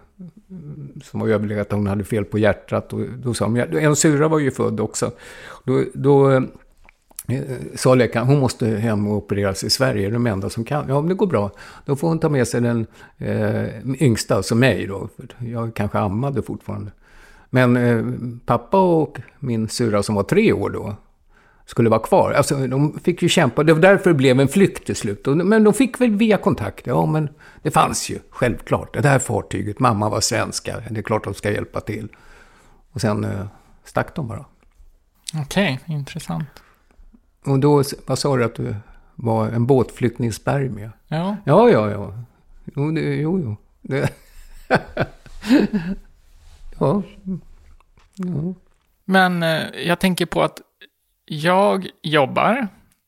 som 1.03 1.19
var 1.19 1.27
överlegat, 1.27 1.67
att 1.67 1.73
hon 1.73 1.87
hade 1.87 2.03
fel 2.03 2.25
på 2.25 2.37
hjärtat. 2.37 2.93
Och 2.93 2.99
då 2.99 3.33
sa 3.33 3.47
de, 3.47 3.77
en 3.77 3.95
syra 3.95 4.27
var 4.27 4.39
ju 4.39 4.51
född 4.51 4.79
också. 4.79 5.11
Då, 5.63 5.83
då 5.93 6.31
eh, 6.31 6.41
Eh, 7.27 7.41
sa 7.75 7.95
läkaren, 7.95 8.27
hon 8.27 8.39
måste 8.39 8.67
hem 8.67 9.07
och 9.07 9.17
opereras 9.17 9.63
i 9.63 9.69
Sverige, 9.69 10.09
de 10.09 10.27
enda 10.27 10.49
som 10.49 10.63
kan. 10.63 10.85
Ja, 10.87 10.95
om 10.95 11.09
det 11.09 11.15
går 11.15 11.27
bra, 11.27 11.51
då 11.85 11.95
får 11.95 12.07
hon 12.07 12.19
ta 12.19 12.29
med 12.29 12.47
sig 12.47 12.61
den 12.61 12.87
eh, 13.17 14.03
yngsta, 14.03 14.35
alltså 14.35 14.55
mig 14.55 14.87
då. 14.87 15.09
Jag 15.39 15.75
kanske 15.75 15.99
ammade 15.99 16.41
fortfarande. 16.41 16.91
Men 17.49 17.77
eh, 17.77 18.05
pappa 18.45 18.79
och 18.79 19.19
min 19.39 19.69
syrra 19.69 20.03
som 20.03 20.15
var 20.15 20.23
tre 20.23 20.53
år 20.53 20.69
då, 20.69 20.95
skulle 21.65 21.89
vara 21.89 21.99
kvar. 21.99 22.31
Alltså, 22.31 22.67
de 22.67 22.99
fick 22.99 23.21
ju 23.21 23.29
kämpa. 23.29 23.63
Det 23.63 23.73
var 23.73 23.81
därför 23.81 24.09
det 24.09 24.15
blev 24.15 24.39
en 24.39 24.47
flykt 24.47 24.85
till 24.85 24.95
slut. 24.95 25.25
Men 25.25 25.63
de 25.63 25.73
fick 25.73 26.01
väl 26.01 26.11
via 26.11 26.37
kontakt. 26.37 26.87
Ja, 26.87 27.05
men 27.05 27.29
det 27.61 27.71
fanns 27.71 28.09
ju, 28.09 28.19
självklart. 28.29 28.93
Det 28.93 29.09
här 29.09 29.19
fartyget, 29.19 29.79
mamma 29.79 30.09
var 30.09 30.21
svenska. 30.21 30.81
Det 30.89 30.99
är 30.99 31.03
klart 31.03 31.23
de 31.23 31.33
ska 31.33 31.51
hjälpa 31.51 31.81
till. 31.81 32.07
Och 32.91 33.01
sen 33.01 33.23
eh, 33.23 33.45
stack 33.83 34.15
de 34.15 34.27
bara. 34.27 34.45
Okej, 35.41 35.79
okay, 35.83 35.95
intressant. 35.95 36.62
Och 37.45 37.59
då, 37.59 37.83
vad 38.05 38.19
sa 38.19 38.37
du 38.37 38.43
att 38.43 38.55
du 38.55 38.75
var 39.15 39.47
en 39.47 39.65
båtflyktingspermie? 39.65 40.91
Ja. 41.07 41.37
Ja, 41.45 41.69
ja, 41.69 41.91
ja. 41.91 42.13
Jo, 42.75 42.91
det, 42.91 43.01
jo, 43.01 43.39
jo. 43.39 43.57
Det. 43.81 44.09
ja. 46.79 47.03
ja. 48.15 48.53
Men 49.05 49.43
eh, 49.43 49.61
jag 49.85 49.99
tänker 49.99 50.25
på 50.25 50.43
att 50.43 50.61
jag 51.25 51.87
jobbar 52.01 52.67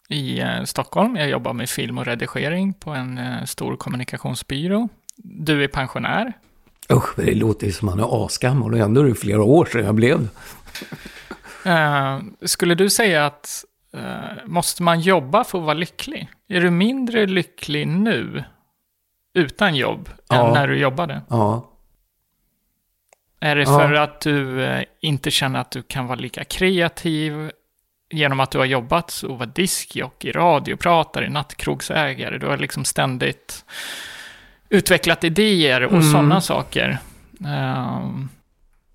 i 0.10 0.40
eh, 0.40 0.64
Stockholm. 0.64 1.16
Jag 1.16 1.30
jobbar 1.30 1.54
med 1.54 1.70
film 1.70 1.98
och 1.98 2.06
redigering 2.06 2.74
på 2.74 2.90
en 2.90 3.18
eh, 3.18 3.44
stor 3.44 3.76
kommunikationsbyrå. 3.76 4.90
Du 5.18 5.64
är 5.64 5.68
pensionär. 5.68 6.34
Usch, 6.92 7.16
det 7.16 7.36
låter 7.36 7.68
ju 7.68 7.74
som 7.74 7.86
man 7.86 8.00
är 8.00 8.26
asgammal 8.26 8.74
och 8.74 8.80
ändå 8.80 9.02
är 9.02 9.06
det 9.06 9.16
flera 9.16 9.44
år 9.44 9.66
sedan 9.66 9.86
jag 9.86 9.96
blev. 9.96 10.28
Uh, 11.66 12.22
skulle 12.42 12.76
du 12.76 12.90
säga 12.90 13.26
att 13.26 13.66
måste 14.46 14.84
man 14.84 15.00
jobba 15.00 15.44
för 15.44 15.58
att 15.58 15.64
vara 15.64 15.74
lycklig? 15.74 16.30
Är 16.48 16.62
du 16.62 16.72
mindre 16.72 17.26
lycklig 17.26 17.88
nu 17.88 18.44
utan 19.34 19.76
jobb 19.76 20.10
ja. 20.30 20.48
än 20.48 20.54
när 20.54 20.68
du 20.68 20.78
jobbade? 20.78 21.22
Ja. 21.30 21.72
Är 23.40 23.56
det 23.56 23.66
för 23.66 23.94
ja. 23.94 24.02
att 24.02 24.22
du 24.22 24.44
uh, 24.46 24.84
inte 25.00 25.32
känner 25.32 25.60
att 25.60 25.72
du 25.72 25.82
kan 25.82 26.08
vara 26.08 26.20
lika 26.20 26.44
kreativ 26.44 27.52
genom 28.10 28.40
att 28.40 28.52
du 28.52 28.58
har 28.58 28.66
jobbat 28.66 29.24
och 29.28 29.40
varit 29.40 29.56
diskjockey, 29.56 30.32
radiopratare, 30.32 31.30
nattkrogsägare, 31.30 32.38
du 32.38 32.48
har 32.48 32.58
liksom 32.58 32.86
ständigt 32.86 33.66
utvecklat 34.70 35.24
idéer 35.24 35.86
och 35.86 35.92
mm. 35.92 36.12
sådana 36.12 36.42
saker. 36.42 36.98
Um... 37.40 38.30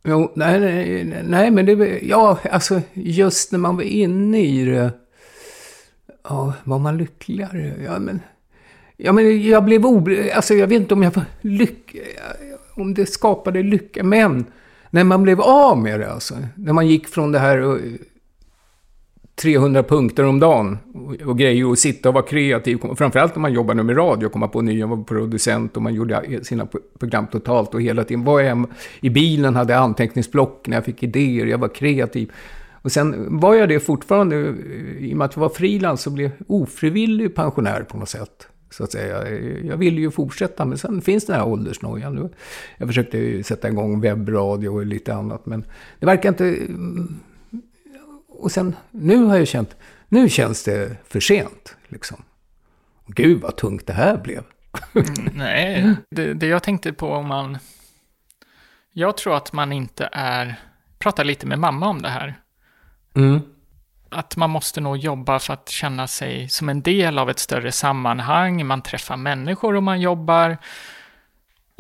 Jo, 0.03 0.33
nej, 0.35 0.61
nej, 0.61 1.23
nej, 1.25 1.51
men 1.51 1.67
det 1.67 1.99
ja, 2.03 2.39
alltså 2.51 2.81
just 2.93 3.53
när 3.53 3.59
man 3.59 3.77
var 3.77 3.83
inne 3.83 4.41
i 4.41 4.65
det, 4.65 4.93
ja, 6.25 6.55
var 6.65 6.79
man 6.79 6.99
lyckligare? 6.99 7.75
Ja, 7.85 7.99
men, 7.99 8.21
ja, 8.97 9.13
men 9.13 9.43
jag 9.43 9.65
blev 9.65 9.87
obe... 9.87 10.35
Alltså 10.35 10.55
jag 10.55 10.67
vet 10.67 10.81
inte 10.81 10.95
om 10.95 11.03
jag 11.03 11.15
var 11.15 11.25
lyck... 11.41 11.97
om 12.75 12.95
det 12.95 13.07
skapade 13.07 13.63
lycka, 13.63 14.05
men 14.05 14.45
när 14.91 15.05
man 15.05 15.23
blev 15.23 15.41
av 15.41 15.79
med 15.79 16.01
det 16.01 16.13
alltså, 16.13 16.35
när 16.55 16.73
man 16.73 16.89
gick 16.89 17.09
från 17.09 17.33
det 17.33 17.39
här 17.39 17.79
300 19.40 19.83
punkter 19.83 20.24
om 20.24 20.40
dagen 20.40 20.79
och, 20.94 21.29
och 21.29 21.38
grejer 21.38 21.66
och 21.66 21.79
sitta 21.79 22.09
och 22.09 22.14
vara 22.14 22.24
kreativ. 22.24 22.79
Framförallt 22.96 23.35
när 23.35 23.40
man 23.40 23.53
jobbade 23.53 23.83
med 23.83 23.96
radio, 23.96 24.29
komma 24.29 24.48
på 24.48 24.62
nya, 24.62 24.87
var 24.87 25.05
producent 25.05 25.76
och 25.76 25.83
man 25.83 25.94
gjorde 25.94 26.44
sina 26.44 26.68
program 26.98 27.26
totalt 27.26 27.74
och 27.74 27.83
hela 27.83 28.05
tiden 28.05 28.24
var 28.24 28.40
jag 28.40 28.66
i 29.00 29.11
bilen, 29.11 29.57
hade 29.57 29.79
anteckningsblock 29.79 30.68
när 30.68 30.76
jag 30.76 30.85
fick 30.85 31.03
idéer, 31.03 31.46
jag 31.46 31.59
var 31.59 31.68
kreativ. 31.68 32.33
Och 32.83 32.92
sen 32.92 33.38
var 33.40 33.55
jag 33.55 33.68
det 33.68 33.81
fortfarande, 33.81 34.37
i 34.98 35.12
och 35.12 35.16
med 35.16 35.24
att 35.24 35.37
jag 35.37 35.40
var 35.40 35.48
frilans 35.48 36.03
så 36.03 36.11
blev 36.11 36.31
jag 36.38 36.50
ofrivillig 36.50 37.35
pensionär 37.35 37.83
på 37.83 37.96
något 37.98 38.09
sätt. 38.09 38.46
Så 38.70 38.85
att 38.85 38.92
säga. 38.92 39.38
Jag 39.64 39.76
ville 39.76 40.00
ju 40.00 40.11
fortsätta, 40.11 40.64
men 40.64 40.79
sen 40.79 41.00
finns 41.00 41.26
den 41.26 41.37
här 41.37 41.46
åldersnojan. 41.46 42.31
Jag 42.79 42.88
försökte 42.88 43.42
sätta 43.42 43.68
igång 43.68 44.00
webbradio 44.00 44.68
och 44.68 44.87
lite 44.87 45.14
annat, 45.14 45.46
men 45.46 45.64
det 45.98 46.07
verkar 46.07 46.29
inte 46.29 46.57
och 48.40 48.53
sen, 48.53 48.76
nu 48.90 49.24
har 49.24 49.37
jag 49.37 49.48
känt, 49.48 49.76
nu 50.09 50.29
känns 50.29 50.64
det 50.64 50.96
för 51.09 51.20
sent. 51.20 51.76
Liksom. 51.88 52.24
Gud 53.07 53.40
vad 53.40 53.57
tungt 53.57 53.87
det 53.87 53.92
här 53.92 54.16
blev. 54.16 54.42
mm, 54.94 55.33
nej, 55.35 55.94
det, 56.11 56.35
det 56.35 56.46
jag 56.46 56.62
tänkte 56.62 56.92
på 56.92 57.12
om 57.12 57.26
man... 57.26 57.59
Jag 58.92 59.16
tror 59.16 59.37
att 59.37 59.53
man 59.53 59.72
inte 59.72 60.09
är... 60.12 60.55
Prata 60.98 61.22
lite 61.22 61.46
med 61.46 61.59
mamma 61.59 61.88
om 61.88 62.03
det 62.03 62.09
här. 62.09 62.40
Mm. 63.14 63.40
Att 64.09 64.37
man 64.37 64.50
måste 64.50 64.81
nog 64.81 64.96
jobba 64.96 65.38
för 65.38 65.53
att 65.55 65.68
känna 65.68 66.07
sig 66.07 66.48
som 66.48 66.68
en 66.68 66.83
del 66.83 67.18
av 67.18 67.31
ett 67.31 67.38
större 67.38 67.72
sammanhang. 67.72 68.66
Man 68.66 68.83
träffar 68.83 69.16
människor 69.16 69.76
och 69.76 69.83
man 69.83 70.00
jobbar. 70.00 70.59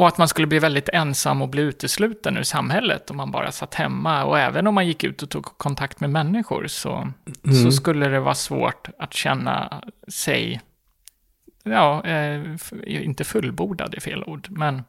Och 0.00 0.08
att 0.08 0.18
man 0.18 0.28
skulle 0.28 0.46
bli 0.46 0.58
väldigt 0.58 0.88
ensam 0.88 1.42
och 1.42 1.48
bli 1.48 1.62
utesluten 1.62 2.36
ur 2.36 2.42
samhället 2.42 3.10
om 3.10 3.16
man 3.16 3.30
bara 3.30 3.52
satt 3.52 3.74
hemma. 3.74 4.24
Och 4.24 4.38
även 4.38 4.66
om 4.66 4.74
man 4.74 4.86
gick 4.86 5.04
ut 5.04 5.22
och 5.22 5.30
tog 5.30 5.44
kontakt 5.44 6.00
med 6.00 6.10
människor 6.10 6.66
så, 6.66 7.12
mm. 7.44 7.64
så 7.64 7.72
skulle 7.72 8.08
det 8.08 8.20
vara 8.20 8.34
svårt 8.34 8.88
att 8.98 9.14
känna 9.14 9.82
sig, 10.08 10.60
ja, 11.62 12.04
eh, 12.04 12.42
inte 12.86 13.24
fullbordad 13.24 13.94
är 13.94 14.00
fel 14.00 14.24
ord, 14.24 14.46
men 14.50 14.84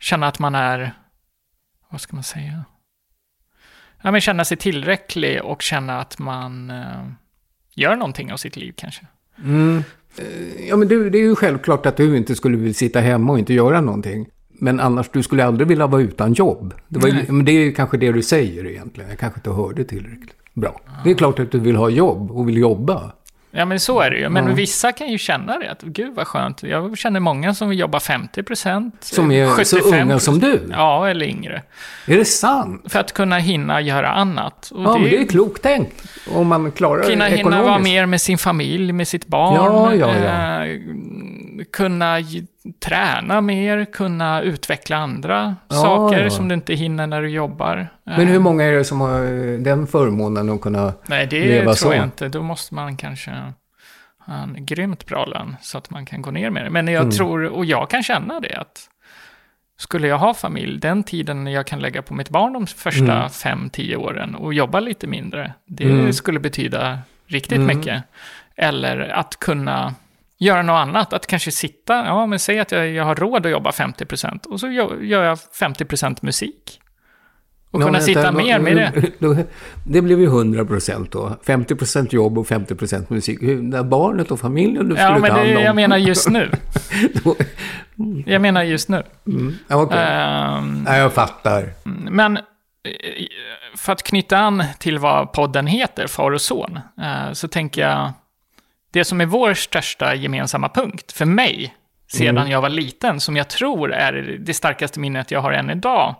känna 0.00 0.26
att 0.26 0.38
man 0.38 0.54
är, 0.54 0.92
vad 1.88 2.00
ska 2.00 2.16
man 2.16 2.24
säga? 2.24 2.64
Ja, 4.02 4.10
men 4.10 4.20
känna 4.20 4.44
sig 4.44 4.56
tillräcklig 4.56 5.42
och 5.42 5.62
känna 5.62 6.00
att 6.00 6.18
man 6.18 6.70
eh, 6.70 7.06
gör 7.74 7.96
någonting 7.96 8.32
av 8.32 8.36
sitt 8.36 8.56
liv 8.56 8.74
kanske. 8.76 9.06
Mm. 9.38 9.84
Eh, 10.16 10.68
ja, 10.68 10.76
men 10.76 10.88
du, 10.88 11.10
det 11.10 11.18
är 11.18 11.22
ju 11.22 11.34
självklart 11.34 11.86
att 11.86 11.96
du 11.96 12.16
inte 12.16 12.34
skulle 12.34 12.56
vilja 12.56 12.74
sitta 12.74 13.00
hemma 13.00 13.32
och 13.32 13.38
inte 13.38 13.54
göra 13.54 13.80
någonting. 13.80 14.26
Men 14.58 14.80
annars, 14.80 15.10
du 15.12 15.22
skulle 15.22 15.44
aldrig 15.44 15.68
vilja 15.68 15.86
vara 15.86 16.02
utan 16.02 16.32
jobb. 16.32 16.74
Det, 16.88 16.98
var, 16.98 17.32
men 17.32 17.44
det 17.44 17.52
är 17.52 17.72
kanske 17.72 17.96
det 17.96 18.12
du 18.12 18.22
säger 18.22 18.66
egentligen. 18.66 19.10
Jag 19.10 19.18
kanske 19.18 19.38
inte 19.38 19.50
hörde 19.50 19.84
tillräckligt 19.84 20.36
bra. 20.54 20.80
Det 21.04 21.10
är 21.10 21.14
klart 21.14 21.38
att 21.38 21.50
du 21.50 21.58
vill 21.58 21.76
ha 21.76 21.88
jobb 21.88 22.30
och 22.30 22.48
vill 22.48 22.56
jobba. 22.56 23.12
Ja, 23.54 23.64
men 23.64 23.80
så 23.80 24.00
är 24.00 24.10
det 24.10 24.16
ju. 24.16 24.28
Men 24.28 24.46
ja. 24.46 24.54
vissa 24.54 24.92
kan 24.92 25.08
ju 25.08 25.18
känna 25.18 25.58
det. 25.58 25.70
Att, 25.70 25.82
Gud 25.82 26.14
vad 26.14 26.26
skönt. 26.26 26.62
Jag 26.62 26.98
känner 26.98 27.20
många 27.20 27.54
som 27.54 27.68
vill 27.68 27.78
jobba 27.78 28.00
50 28.00 28.42
procent. 28.42 28.94
Som 29.00 29.30
är 29.30 29.46
75%. 29.46 29.64
så 29.64 29.94
unga 29.94 30.18
som 30.18 30.38
du? 30.38 30.68
Ja, 30.70 31.08
eller 31.08 31.26
yngre. 31.26 31.62
Är 32.06 32.18
det 32.18 32.24
sant? 32.24 32.84
För 32.88 32.98
att 32.98 33.12
kunna 33.12 33.38
hinna 33.38 33.80
göra 33.80 34.08
annat. 34.08 34.70
Och 34.74 34.82
ja, 34.82 34.92
det, 34.92 35.00
men 35.00 35.10
det 35.10 35.18
är 35.18 35.26
klokt 35.26 35.62
tänk. 35.62 35.88
Om 36.34 36.46
man 36.46 36.72
klarar 36.72 37.02
kunna 37.02 37.24
det 37.24 37.36
Hinna 37.36 37.62
vara 37.62 37.78
mer 37.78 38.06
med 38.06 38.20
sin 38.20 38.38
familj, 38.38 38.92
med 38.92 39.08
sitt 39.08 39.26
barn. 39.26 39.54
Ja, 39.54 39.94
ja, 39.94 40.14
ja. 40.16 40.64
Eh, 40.64 40.78
kunna 41.64 42.16
träna 42.84 43.40
mer, 43.40 43.84
kunna 43.84 44.42
utveckla 44.42 44.96
andra 44.96 45.56
ja, 45.68 45.74
saker 45.74 46.24
ja. 46.24 46.30
som 46.30 46.48
du 46.48 46.54
inte 46.54 46.74
hinner 46.74 47.06
när 47.06 47.22
du 47.22 47.28
jobbar. 47.28 47.88
Men 48.04 48.28
hur 48.28 48.38
många 48.38 48.64
är 48.64 48.72
det 48.72 48.84
som 48.84 49.00
har 49.00 49.58
den 49.58 49.86
förmånen 49.86 50.50
att 50.50 50.60
kunna 50.60 50.92
Nej, 51.06 51.26
det 51.26 51.44
leva 51.44 51.74
tror 51.74 51.94
jag 51.94 52.04
inte. 52.04 52.28
Då 52.28 52.42
måste 52.42 52.74
man 52.74 52.96
kanske 52.96 53.30
ha 53.30 53.52
en 54.42 54.66
grymt 54.66 55.06
bra 55.06 55.24
lön 55.24 55.56
så 55.60 55.78
att 55.78 55.90
man 55.90 56.06
kan 56.06 56.22
gå 56.22 56.30
ner 56.30 56.50
med 56.50 56.64
det. 56.64 56.70
Men 56.70 56.88
jag 56.88 57.02
mm. 57.02 57.10
tror, 57.10 57.44
och 57.44 57.64
jag 57.64 57.90
kan 57.90 58.02
känna 58.02 58.40
det, 58.40 58.56
att 58.56 58.88
skulle 59.76 60.08
jag 60.08 60.18
ha 60.18 60.34
familj, 60.34 60.78
den 60.78 61.02
tiden 61.02 61.46
jag 61.46 61.66
kan 61.66 61.80
lägga 61.80 62.02
på 62.02 62.14
mitt 62.14 62.30
barn 62.30 62.52
de 62.52 62.66
första 62.66 63.16
mm. 63.16 63.30
fem, 63.30 63.70
tio 63.70 63.96
åren 63.96 64.34
och 64.34 64.54
jobba 64.54 64.80
lite 64.80 65.06
mindre, 65.06 65.52
det 65.66 65.84
mm. 65.84 66.12
skulle 66.12 66.40
betyda 66.40 66.98
riktigt 67.26 67.58
mm. 67.58 67.76
mycket. 67.76 68.02
Eller 68.56 68.98
att 68.98 69.38
kunna 69.38 69.94
göra 70.42 70.62
något 70.62 70.74
annat. 70.74 71.12
Att 71.12 71.26
kanske 71.26 71.50
sitta, 71.50 71.94
ja 71.94 72.26
men 72.26 72.38
säg 72.38 72.60
att 72.60 72.72
jag, 72.72 72.90
jag 72.90 73.04
har 73.04 73.14
råd 73.14 73.46
att 73.46 73.52
jobba 73.52 73.70
50% 73.70 74.46
och 74.46 74.60
så 74.60 74.68
gör, 74.68 75.02
jag 75.02 75.38
50% 75.60 76.16
musik. 76.22 76.78
Och 77.70 77.82
kunna 77.82 78.00
sitta 78.00 78.30
då, 78.30 78.36
mer 78.38 78.58
med 78.58 78.76
det. 78.76 79.10
Då, 79.18 79.36
det 79.86 80.02
blev 80.02 80.20
ju 80.20 80.28
100% 80.28 81.08
då. 81.10 81.36
50% 81.44 82.14
jobb 82.14 82.38
och 82.38 82.46
50% 82.46 83.06
musik. 83.08 83.38
Det 83.72 83.84
barnet 83.84 84.30
och 84.30 84.40
familjen 84.40 84.88
du 84.88 84.96
ja, 84.96 85.14
skulle 85.14 85.28
ta 85.28 85.36
hand 85.36 85.56
om. 85.56 85.62
Jag 85.62 85.76
menar 85.76 85.96
just 85.96 86.28
nu. 86.28 86.50
jag 88.26 88.42
menar 88.42 88.62
just 88.62 88.88
nu. 88.88 89.02
Mm, 89.26 89.54
okay. 89.70 89.98
ehm, 89.98 90.84
ja, 90.86 90.96
jag 90.96 91.12
fattar. 91.12 91.72
Men 92.10 92.36
eh, 92.36 92.42
för 93.76 93.92
att 93.92 94.02
knyta 94.02 94.38
an 94.38 94.64
till 94.78 94.98
vad 94.98 95.32
podden 95.32 95.66
heter, 95.66 96.06
Far 96.06 96.30
och 96.30 96.40
son, 96.40 96.80
uh, 96.98 97.32
så 97.32 97.48
tänker 97.48 97.88
jag 97.88 98.12
det 98.92 99.04
som 99.04 99.20
är 99.20 99.26
vår 99.26 99.54
största 99.54 100.14
gemensamma 100.14 100.68
punkt, 100.68 101.12
för 101.12 101.24
mig, 101.24 101.74
sedan 102.12 102.38
mm. 102.38 102.50
jag 102.50 102.62
var 102.62 102.68
liten, 102.68 103.20
som 103.20 103.36
jag 103.36 103.48
tror 103.48 103.92
är 103.92 104.36
det 104.40 104.54
starkaste 104.54 105.00
minnet 105.00 105.30
jag 105.30 105.40
har 105.40 105.52
än 105.52 105.70
idag, 105.70 106.14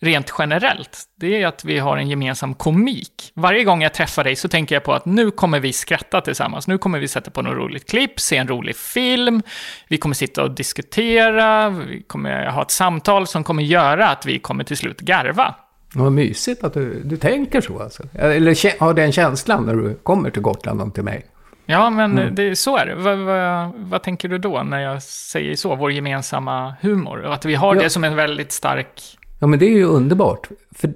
rent 0.00 0.34
generellt, 0.38 1.04
det 1.16 1.42
är 1.42 1.46
att 1.46 1.64
vi 1.64 1.78
har 1.78 1.96
en 1.96 2.08
gemensam 2.08 2.54
komik. 2.54 3.32
Varje 3.34 3.64
gång 3.64 3.82
jag 3.82 3.94
träffar 3.94 4.24
dig 4.24 4.36
så 4.36 4.48
tänker 4.48 4.74
jag 4.74 4.84
på 4.84 4.92
att 4.92 5.06
nu 5.06 5.30
kommer 5.30 5.60
vi 5.60 5.72
skratta 5.72 6.20
tillsammans. 6.20 6.68
Nu 6.68 6.78
kommer 6.78 6.98
vi 6.98 7.08
sätta 7.08 7.30
på 7.30 7.42
något 7.42 7.56
roligt 7.56 7.90
klipp, 7.90 8.20
se 8.20 8.36
en 8.36 8.48
rolig 8.48 8.76
film, 8.76 9.42
vi 9.88 9.98
kommer 9.98 10.14
sitta 10.14 10.42
och 10.42 10.50
diskutera, 10.50 11.70
vi 11.70 12.02
kommer 12.02 12.46
ha 12.46 12.62
ett 12.62 12.70
samtal 12.70 13.26
som 13.26 13.44
kommer 13.44 13.62
göra 13.62 14.08
att 14.08 14.26
vi 14.26 14.38
kommer 14.38 14.64
till 14.64 14.76
slut 14.76 15.00
garva. 15.00 15.54
Vad 15.94 16.12
mysigt 16.12 16.64
att 16.64 16.74
du, 16.74 17.02
du 17.04 17.16
tänker 17.16 17.60
så 17.60 17.82
alltså. 17.82 18.02
Eller 18.14 18.80
har 18.80 18.94
den 18.94 19.12
känslan 19.12 19.64
när 19.64 19.74
du 19.74 19.94
kommer 19.94 20.30
till 20.30 20.42
Gotland 20.42 20.80
och 20.80 20.94
till 20.94 21.04
mig. 21.04 21.26
Ja, 21.66 21.90
men 21.90 22.18
mm. 22.18 22.34
det, 22.34 22.56
så 22.56 22.76
är 22.76 22.86
det. 22.86 22.94
Vad, 22.94 23.18
vad, 23.18 23.72
vad, 23.76 24.02
tänker 24.02 24.28
du 24.28 24.38
då 24.38 24.62
när 24.62 24.80
jag 24.80 25.02
säger 25.02 25.56
så? 25.56 25.76
Vår 25.76 25.92
gemensamma 25.92 26.74
humor? 26.80 27.22
Och 27.22 27.34
att 27.34 27.44
vi 27.44 27.54
har 27.54 27.76
ja. 27.76 27.82
det 27.82 27.90
som 27.90 28.04
en 28.04 28.16
väldigt 28.16 28.52
stark... 28.52 29.18
Ja, 29.40 29.46
men 29.46 29.58
det 29.58 29.66
är 29.66 29.76
ju 29.76 29.84
underbart. 29.84 30.48
För, 30.70 30.92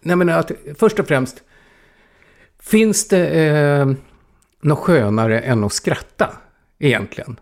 nej, 0.00 0.16
men 0.16 0.28
att, 0.28 0.50
först 0.78 0.98
och 0.98 1.06
främst, 1.06 1.42
finns 2.62 3.08
det 3.08 3.28
eh, 3.28 3.92
något 4.60 4.78
skönare 4.78 5.40
än 5.40 5.64
att 5.64 5.72
skratta 5.72 6.30
egentligen? 6.78 7.40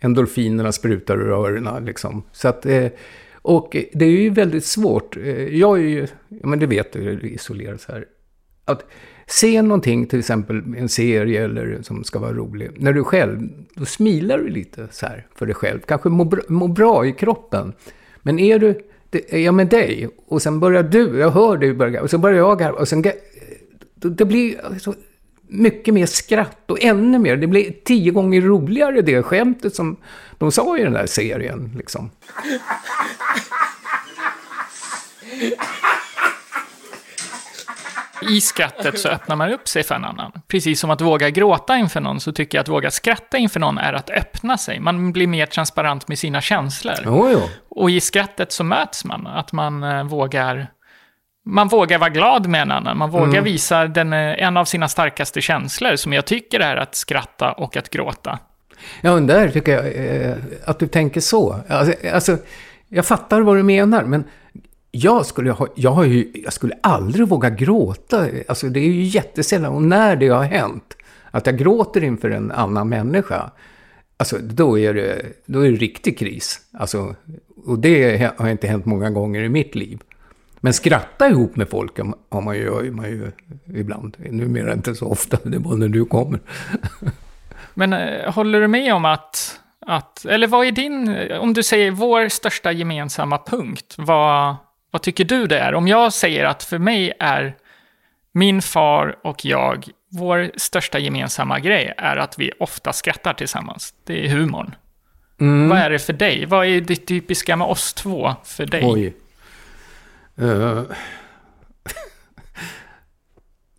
Endorfinerna 0.00 0.72
sprutar 0.72 1.16
ur 1.16 1.30
öronen 1.30 1.84
liksom. 1.84 2.22
Så 2.32 2.48
att, 2.48 2.66
eh, 2.66 2.86
och 3.42 3.76
det 3.92 4.04
är 4.04 4.10
ju 4.10 4.30
väldigt 4.30 4.64
svårt. 4.64 5.16
Eh, 5.16 5.56
jag 5.56 5.78
är 5.78 5.82
ju, 5.82 6.06
men 6.28 6.58
det 6.58 6.66
vet 6.66 6.92
du, 6.92 7.20
isolerad 7.20 7.80
så 7.80 7.92
här. 7.92 8.04
Att 8.64 8.84
se 9.30 9.62
någonting, 9.62 10.06
till 10.06 10.18
exempel 10.18 10.62
en 10.78 10.88
serie 10.88 11.44
eller 11.44 11.82
som 11.82 12.04
ska 12.04 12.18
vara 12.18 12.32
rolig. 12.32 12.70
När 12.76 12.92
du 12.92 13.04
själv, 13.04 13.48
då 13.74 13.84
smilar 13.84 14.38
du 14.38 14.48
lite 14.48 14.88
så 14.90 15.06
här 15.06 15.26
för 15.34 15.46
dig 15.46 15.54
själv. 15.54 15.80
Kanske 15.80 16.08
mår 16.08 16.24
bra, 16.24 16.40
må 16.48 16.68
bra 16.68 17.06
i 17.06 17.12
kroppen. 17.12 17.72
Men 18.22 18.38
är 18.38 18.58
du, 18.58 18.80
det, 19.10 19.34
är 19.34 19.38
jag 19.38 19.54
med 19.54 19.68
dig 19.68 20.08
och 20.26 20.42
sen 20.42 20.60
börjar 20.60 20.82
du, 20.82 21.18
jag 21.18 21.30
hör 21.30 21.56
dig 21.56 21.74
börja, 21.74 22.02
och 22.02 22.10
så 22.10 22.18
börjar 22.18 22.38
jag 22.38 22.60
här 22.60 22.72
och 22.72 22.88
sen, 22.88 23.04
det 23.94 24.24
blir 24.24 24.78
så 24.78 24.94
mycket 25.48 25.94
mer 25.94 26.06
skratt 26.06 26.70
och 26.70 26.84
ännu 26.84 27.18
mer. 27.18 27.36
Det 27.36 27.46
blir 27.46 27.74
tio 27.84 28.10
gånger 28.10 28.40
roligare 28.40 29.02
det 29.02 29.22
skämtet 29.22 29.74
som 29.74 29.96
de 30.38 30.52
sa 30.52 30.78
i 30.78 30.82
den 30.82 30.92
där 30.92 31.06
serien. 31.06 31.72
Liksom. 31.76 32.10
I 38.22 38.40
skrattet 38.40 38.98
så 38.98 39.08
öppnar 39.08 39.36
man 39.36 39.52
upp 39.52 39.68
sig 39.68 39.82
för 39.82 39.94
en 39.94 40.04
annan. 40.04 40.32
Precis 40.48 40.80
som 40.80 40.90
att 40.90 41.00
våga 41.00 41.30
gråta 41.30 41.76
inför 41.76 42.00
någon, 42.00 42.20
så 42.20 42.32
tycker 42.32 42.58
jag 42.58 42.62
att 42.62 42.68
våga 42.68 42.90
skratta 42.90 43.38
inför 43.38 43.60
någon 43.60 43.78
är 43.78 43.92
att 43.92 44.10
öppna 44.10 44.58
sig. 44.58 44.80
Man 44.80 45.12
blir 45.12 45.26
mer 45.26 45.46
transparent 45.46 46.08
med 46.08 46.18
sina 46.18 46.40
känslor. 46.40 46.94
Oh, 47.06 47.32
jo. 47.32 47.40
Och 47.68 47.90
i 47.90 48.00
skrattet 48.00 48.52
så 48.52 48.64
möts 48.64 49.04
man, 49.04 49.26
att 49.26 49.52
man 49.52 49.82
eh, 49.82 50.04
vågar 50.04 50.66
man 51.44 51.68
vågar 51.68 51.98
vara 51.98 52.10
glad 52.10 52.46
med 52.46 52.62
en 52.62 52.70
annan. 52.70 52.98
Man 52.98 53.10
vågar 53.10 53.28
mm. 53.28 53.44
visa 53.44 53.86
den, 53.86 54.12
eh, 54.12 54.42
en 54.42 54.56
av 54.56 54.64
sina 54.64 54.88
starkaste 54.88 55.40
känslor, 55.40 55.96
som 55.96 56.12
jag 56.12 56.24
tycker 56.24 56.60
är 56.60 56.76
att 56.76 56.94
skratta 56.94 57.52
och 57.52 57.76
att 57.76 57.90
gråta. 57.90 58.38
Ja, 59.00 59.14
men 59.14 59.26
där 59.26 59.48
tycker 59.48 59.72
jag 59.72 59.86
eh, 59.86 60.36
att 60.64 60.78
du 60.78 60.86
tänker 60.86 61.20
så. 61.20 61.56
Alltså, 61.68 62.08
alltså, 62.12 62.38
jag 62.88 63.06
fattar 63.06 63.40
vad 63.40 63.56
du 63.56 63.62
menar, 63.62 64.04
men 64.04 64.24
jag 64.90 65.26
skulle, 65.26 65.50
ha, 65.50 65.66
jag, 65.74 65.90
har 65.90 66.04
ju, 66.04 66.30
jag 66.34 66.52
skulle 66.52 66.74
aldrig 66.82 67.28
våga 67.28 67.50
gråta. 67.50 68.28
Alltså, 68.48 68.68
det 68.68 68.80
är 68.80 68.90
ju 68.90 69.02
jättesällan. 69.02 69.74
Och 69.74 69.82
när 69.82 70.16
det 70.16 70.28
har 70.28 70.44
hänt, 70.44 70.96
att 71.30 71.46
jag 71.46 71.58
gråter 71.58 72.04
inför 72.04 72.30
en 72.30 72.50
annan 72.50 72.88
människa, 72.88 73.50
alltså, 74.16 74.38
då, 74.38 74.78
är 74.78 74.94
det, 74.94 75.22
då 75.46 75.60
är 75.60 75.70
det 75.70 75.76
riktig 75.76 76.18
kris. 76.18 76.60
Alltså, 76.72 77.14
och 77.66 77.78
det 77.78 78.32
har 78.36 78.48
inte 78.48 78.66
hänt 78.66 78.84
många 78.84 79.10
gånger 79.10 79.42
i 79.42 79.48
mitt 79.48 79.74
liv. 79.74 80.00
Men 80.60 80.72
skratta 80.72 81.28
ihop 81.28 81.56
med 81.56 81.68
folk 81.68 81.98
har 82.28 82.40
man 82.40 82.56
ju, 82.56 82.62
gör 82.62 82.90
man 82.90 83.10
ju 83.10 83.32
ibland. 83.74 84.16
Numera 84.18 84.72
inte 84.72 84.94
så 84.94 85.06
ofta, 85.06 85.38
det 85.42 85.56
är 85.56 85.60
bara 85.60 85.76
när 85.76 85.88
du 85.88 86.04
kommer. 86.04 86.40
Men 87.74 87.92
eh, 87.92 88.32
håller 88.32 88.60
du 88.60 88.68
med 88.68 88.94
om 88.94 89.04
att, 89.04 89.60
att, 89.86 90.24
eller 90.24 90.46
vad 90.46 90.66
är 90.66 90.72
din, 90.72 91.16
om 91.40 91.52
du 91.52 91.62
säger 91.62 91.90
vår 91.90 92.28
största 92.28 92.72
gemensamma 92.72 93.38
punkt, 93.46 93.94
vad, 93.98 94.56
vad 94.90 95.02
tycker 95.02 95.24
du 95.24 95.46
det 95.46 95.58
är? 95.58 95.74
Om 95.74 95.88
jag 95.88 96.12
säger 96.12 96.44
att 96.44 96.62
för 96.62 96.78
mig 96.78 97.12
är 97.18 97.56
min 98.32 98.62
far 98.62 99.18
och 99.22 99.44
jag, 99.44 99.88
vår 100.08 100.50
största 100.56 100.98
gemensamma 100.98 101.60
grej 101.60 101.94
är 101.96 102.16
att 102.16 102.38
vi 102.38 102.52
ofta 102.58 102.92
skrattar 102.92 103.34
tillsammans. 103.34 103.94
Det 104.04 104.26
är 104.26 104.28
humorn. 104.28 104.74
Mm. 105.40 105.68
Vad 105.68 105.78
är 105.78 105.90
det 105.90 105.98
för 105.98 106.12
dig? 106.12 106.46
Vad 106.46 106.66
är 106.66 106.80
det 106.80 106.96
typiska 106.96 107.56
med 107.56 107.66
oss 107.66 107.94
två 107.94 108.34
för 108.44 108.66
dig? 108.66 108.82
Oj. 108.84 109.14
Uh. 110.40 110.82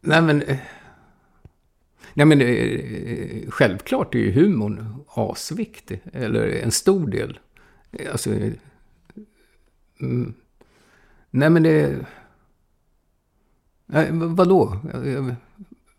Nej 0.02 0.22
men... 0.22 0.44
Uh. 0.44 0.58
Nej 2.14 2.26
men 2.26 2.42
uh, 2.42 3.50
självklart 3.50 4.16
är 4.16 4.20
ju 4.20 4.32
humorn 4.32 5.04
asviktig. 5.08 6.02
Eller 6.14 6.48
en 6.48 6.72
stor 6.72 7.08
del. 7.08 7.40
Alltså... 8.12 8.30
Mm. 10.02 10.34
Nej 11.32 11.50
men 11.50 11.64
det... 11.64 11.96
Nej, 13.86 14.08
vadå? 14.12 14.78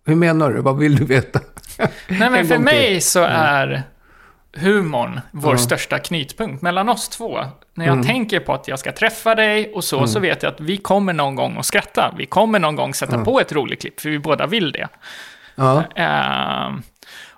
Hur 0.05 0.15
menar 0.15 0.51
du? 0.51 0.61
Vad 0.61 0.79
vill 0.79 0.97
du 0.97 1.05
veta? 1.05 1.41
Nej 2.09 2.31
men 2.31 2.47
för 2.47 2.59
mig 2.59 3.01
så 3.01 3.23
är 3.23 3.83
humorn 4.57 5.21
vår 5.31 5.51
mm. 5.51 5.59
största 5.59 5.99
knytpunkt 5.99 6.63
mellan 6.63 6.89
oss 6.89 7.09
två. 7.09 7.39
När 7.75 7.87
jag 7.87 7.93
mm. 7.93 8.07
tänker 8.07 8.41
på 8.41 8.55
att 8.55 8.69
jag 8.69 8.79
ska 8.79 8.93
träffa 8.93 9.35
dig 9.35 9.73
och 9.75 9.85
så, 9.85 9.97
mm. 9.97 10.09
så 10.09 10.21
vet 10.21 10.43
jag 10.43 10.53
att 10.53 10.61
vi 10.61 10.77
kommer 10.77 11.13
någon 11.13 11.35
gång 11.35 11.57
att 11.59 11.67
skratta. 11.67 12.15
Vi 12.19 12.27
kommer 12.27 12.59
någon 12.59 12.77
gång 12.77 12.95
sätta 12.95 13.25
på 13.25 13.41
ett 13.41 13.53
roligt 13.53 13.81
klipp, 13.81 14.01
för 14.01 14.11
vi 14.11 14.19
båda 14.19 14.47
vill 14.47 14.73
det. 14.73 14.89
Uh, 15.59 16.79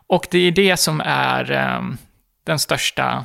och 0.06 0.26
det 0.30 0.38
är 0.38 0.50
det 0.52 0.76
som 0.76 1.02
är 1.04 1.52
uh, 1.52 1.94
den 2.44 2.58
största 2.58 3.24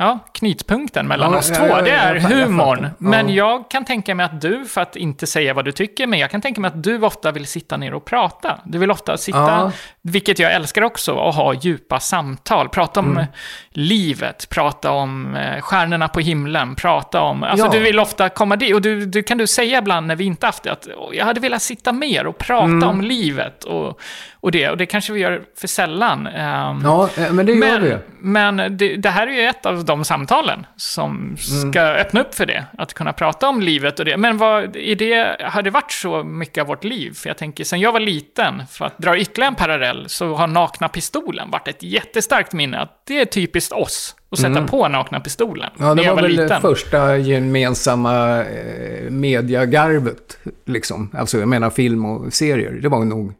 Ja, 0.00 0.18
knytpunkten 0.32 1.06
mellan 1.06 1.32
ja, 1.32 1.38
oss 1.38 1.50
två, 1.50 1.66
ja, 1.66 1.82
det 1.82 1.90
är 1.90 2.14
humorn. 2.20 2.82
Jag 2.82 2.92
men 2.98 3.34
jag 3.34 3.70
kan 3.70 3.84
tänka 3.84 4.14
mig 4.14 4.26
att 4.26 4.40
du, 4.40 4.64
för 4.64 4.80
att 4.80 4.96
inte 4.96 5.26
säga 5.26 5.54
vad 5.54 5.64
du 5.64 5.72
tycker, 5.72 6.06
men 6.06 6.18
jag 6.18 6.30
kan 6.30 6.40
tänka 6.40 6.60
mig 6.60 6.68
att 6.68 6.82
du 6.82 7.02
ofta 7.02 7.32
vill 7.32 7.46
sitta 7.46 7.76
ner 7.76 7.94
och 7.94 8.04
prata. 8.04 8.58
Du 8.64 8.78
vill 8.78 8.90
ofta 8.90 9.16
sitta, 9.16 9.72
vilket 10.02 10.38
jag 10.38 10.52
älskar 10.52 10.82
också, 10.82 11.12
och 11.12 11.34
ha 11.34 11.54
djupa 11.54 12.00
samtal. 12.00 12.68
Prata 12.68 13.00
om 13.00 13.10
mm. 13.10 13.26
livet, 13.70 14.48
prata 14.48 14.90
om 14.90 15.34
eh, 15.34 15.60
stjärnorna 15.60 16.08
på 16.08 16.20
himlen, 16.20 16.74
prata 16.74 17.20
om... 17.20 17.42
Alltså 17.42 17.68
du 17.68 17.78
vill 17.78 17.98
ofta 17.98 18.28
komma 18.28 18.56
dit, 18.56 18.74
och 18.74 18.82
du, 18.82 19.06
du 19.06 19.22
kan 19.22 19.38
du 19.38 19.46
säga 19.46 19.78
ibland 19.78 20.06
när 20.06 20.16
vi 20.16 20.24
inte 20.24 20.46
haft 20.46 20.62
det, 20.62 20.72
att 20.72 20.88
jag 21.12 21.24
hade 21.24 21.40
velat 21.40 21.62
sitta 21.62 21.92
mer 21.92 22.26
och 22.26 22.38
prata 22.38 22.64
mm. 22.64 22.88
om 22.88 23.00
livet. 23.00 23.64
Och, 23.64 24.00
och 24.40 24.52
det. 24.52 24.68
Och 24.68 24.76
det 24.76 24.86
kanske 24.86 25.12
vi 25.12 25.20
gör 25.20 25.42
för 25.60 25.68
sällan. 25.68 26.26
Ehm, 26.26 26.80
ja, 26.84 27.08
eh, 27.18 27.32
men 27.32 27.46
det 27.46 27.52
gör 27.52 27.58
men, 27.58 27.82
vi. 27.82 27.96
Men 28.18 28.76
det, 28.76 28.96
det, 28.96 29.10
här 29.10 29.26
är 29.26 29.32
ju 29.32 29.42
ett 29.42 29.66
av 29.66 29.84
de 29.88 30.04
samtalen 30.04 30.66
som 30.76 31.36
ska 31.36 31.80
mm. 31.80 32.00
öppna 32.00 32.20
upp 32.20 32.34
för 32.34 32.46
det. 32.46 32.64
Att 32.78 32.94
kunna 32.94 33.12
prata 33.12 33.48
om 33.48 33.60
livet 33.60 33.98
och 33.98 34.04
det. 34.04 34.16
Men 34.16 34.38
vad, 34.38 34.76
är 34.76 34.96
det, 34.96 35.36
har 35.44 35.62
det 35.62 35.70
varit 35.70 35.92
så 35.92 36.24
mycket 36.24 36.60
av 36.62 36.66
vårt 36.68 36.84
liv? 36.84 37.14
För 37.14 37.28
jag 37.30 37.38
tänker, 37.38 37.64
sen 37.64 37.80
jag 37.80 37.92
var 37.92 38.00
liten, 38.00 38.66
för 38.66 38.84
att 38.84 38.98
dra 38.98 39.18
ytterligare 39.18 39.48
en 39.48 39.54
parallell, 39.54 40.08
så 40.08 40.34
har 40.34 40.46
Nakna 40.46 40.88
Pistolen 40.88 41.50
varit 41.50 41.68
ett 41.68 41.82
jättestarkt 41.82 42.52
minne. 42.52 42.78
Att 42.78 43.02
det 43.06 43.20
är 43.20 43.24
typiskt 43.24 43.72
oss 43.72 44.16
att 44.30 44.38
sätta 44.38 44.50
mm. 44.50 44.66
på 44.66 44.88
Nakna 44.88 45.20
Pistolen. 45.20 45.70
Ja, 45.78 45.94
det 45.94 46.08
var, 46.08 46.14
var 46.14 46.22
väl 46.22 46.30
liten. 46.30 46.48
det 46.48 46.60
första 46.60 47.16
gemensamma 47.16 48.44
eh, 48.44 49.10
mediagarvet, 49.10 50.38
liksom. 50.64 51.10
Alltså, 51.14 51.38
jag 51.38 51.48
menar 51.48 51.70
film 51.70 52.04
och 52.04 52.32
serier. 52.32 52.72
Det 52.72 52.88
var 52.88 53.04
nog 53.04 53.34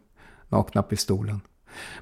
nakna 0.49 0.83
pistolen. 0.83 1.41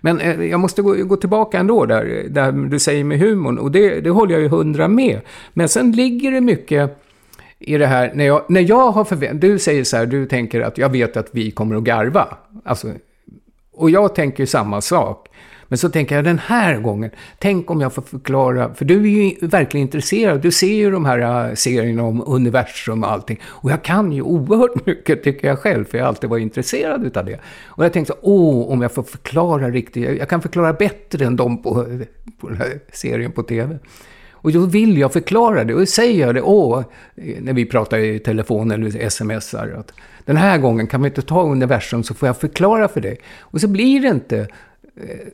Men 0.00 0.20
eh, 0.20 0.44
jag 0.44 0.60
måste 0.60 0.82
gå, 0.82 1.04
gå, 1.04 1.16
tillbaka 1.16 1.58
ändå 1.58 1.86
där, 1.86 2.26
där 2.28 2.52
du 2.52 2.78
säger 2.78 3.04
med 3.04 3.18
humorn. 3.18 3.58
Och 3.58 3.70
det, 3.70 4.00
det 4.00 4.10
håller 4.10 4.32
jag 4.32 4.42
ju 4.42 4.48
hundra 4.48 4.88
med. 4.88 5.20
Men 5.52 5.68
sen 5.68 5.92
ligger 5.92 6.30
det 6.30 6.40
mycket 6.40 7.02
i 7.58 7.78
det 7.78 7.86
här, 7.86 8.12
när 8.14 8.24
jag, 8.24 8.42
när 8.48 8.60
jag 8.60 8.90
har 8.90 9.04
förväntat... 9.04 9.40
Du 9.40 9.58
säger 9.58 9.84
så 9.84 9.96
här, 9.96 10.06
du 10.06 10.26
tänker 10.26 10.60
att 10.60 10.78
jag 10.78 10.88
vet 10.88 11.16
att 11.16 11.28
vi 11.30 11.50
kommer 11.50 11.76
att 11.76 11.82
garva. 11.82 12.36
Alltså, 12.64 12.92
och 13.72 13.90
jag 13.90 14.14
tänker 14.14 14.46
samma 14.46 14.80
sak. 14.80 15.28
Men 15.68 15.78
så 15.78 15.88
tänker 15.88 16.14
jag 16.14 16.24
den 16.24 16.38
här 16.38 16.78
gången, 16.78 17.10
tänk 17.38 17.70
om 17.70 17.80
jag 17.80 17.92
får 17.92 18.02
förklara, 18.02 18.74
för 18.74 18.84
du 18.84 18.94
är 18.94 19.06
ju 19.06 19.46
verkligen 19.46 19.86
intresserad. 19.86 20.40
Du 20.40 20.50
ser 20.50 20.74
ju 20.74 20.90
de 20.90 21.04
här 21.04 21.48
äh, 21.48 21.54
serierna 21.54 22.02
om 22.02 22.22
universum 22.26 23.04
och 23.04 23.12
allting. 23.12 23.40
Och 23.44 23.70
jag 23.70 23.82
kan 23.82 24.12
ju 24.12 24.22
oerhört 24.22 24.86
mycket, 24.86 25.22
tycker 25.22 25.48
jag 25.48 25.58
själv, 25.58 25.84
för 25.84 25.98
jag 25.98 26.04
har 26.04 26.08
alltid 26.08 26.30
varit 26.30 26.42
intresserad 26.42 27.04
utav 27.04 27.24
det. 27.24 27.40
Och 27.66 27.84
jag 27.84 27.92
tänkte, 27.92 28.14
åh, 28.22 28.72
om 28.72 28.82
jag 28.82 28.92
får 28.92 29.02
förklara 29.02 29.70
riktigt, 29.70 30.18
jag 30.18 30.28
kan 30.28 30.42
förklara 30.42 30.72
bättre 30.72 31.24
än 31.26 31.36
de 31.36 31.62
på, 31.62 31.74
på 32.40 32.48
den 32.48 32.56
här 32.56 32.80
serien 32.92 33.32
på 33.32 33.42
tv. 33.42 33.78
Och 34.46 34.52
då 34.52 34.66
vill 34.66 34.98
jag 34.98 35.12
förklara 35.12 35.64
det. 35.64 35.74
Och 35.74 35.80
då 35.80 35.86
säger 35.86 36.26
jag 36.26 36.34
det, 36.34 36.42
åh, 36.42 36.84
när 37.40 37.52
vi 37.52 37.66
pratar 37.66 37.98
i 37.98 38.18
telefon 38.18 38.70
eller 38.70 39.08
smsar. 39.08 39.74
Att 39.78 39.92
den 40.24 40.36
här 40.36 40.58
gången 40.58 40.86
kan 40.86 41.02
vi 41.02 41.08
inte 41.08 41.22
ta 41.22 41.42
universum 41.42 42.02
så 42.02 42.14
får 42.14 42.26
jag 42.26 42.36
förklara 42.36 42.88
för 42.88 43.00
dig. 43.00 43.18
Och 43.40 43.60
så 43.60 43.68
blir 43.68 44.00
det 44.00 44.08
inte 44.08 44.48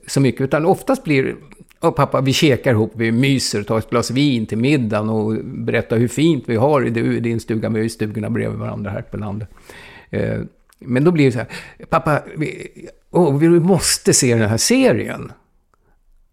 så 0.07 0.21
mycket. 0.21 0.41
Utan 0.41 0.67
oftast 0.67 1.05
blir 1.05 1.37
Och 1.81 1.97
pappa, 1.97 2.21
vi 2.21 2.33
käkar 2.33 2.71
ihop, 2.71 2.93
vi 2.95 3.13
myser, 3.13 3.63
tar 3.63 3.79
ett 3.79 3.91
glas 3.91 4.11
vin 4.11 4.47
till 4.47 4.59
middagen 4.59 5.09
och 5.09 5.45
berättar 5.45 5.99
hur 5.99 6.09
fint 6.09 6.45
vi 6.47 6.57
har 6.57 6.87
i 6.87 7.21
din 7.21 7.41
stuga. 7.41 7.69
Vi 7.69 7.75
har 7.75 7.83
ju 7.83 7.89
stugorna 7.89 8.31
bredvid 8.31 8.59
varandra 8.59 8.91
här 8.91 9.03
på 9.03 9.17
landet. 9.17 9.49
Eh, 10.11 10.41
men 10.79 11.05
då 11.05 11.11
blir 11.11 11.25
det 11.25 11.33
så 11.33 11.39
här, 11.39 11.49
pappa, 11.89 12.23
vi, 12.37 12.71
oh, 13.11 13.39
vi 13.39 13.49
måste 13.49 14.13
se 14.13 14.35
den 14.35 14.49
här 14.49 14.57
serien. 14.57 15.33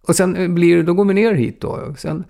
Och 0.08 0.16
sen 0.16 0.56
blir 0.56 0.76
det, 0.78 0.84
då 0.84 0.94
går 0.94 1.06
vi 1.06 1.14
ner 1.14 1.34
hit 1.34 1.62
då. 1.62 1.96
Sen, 1.98 2.24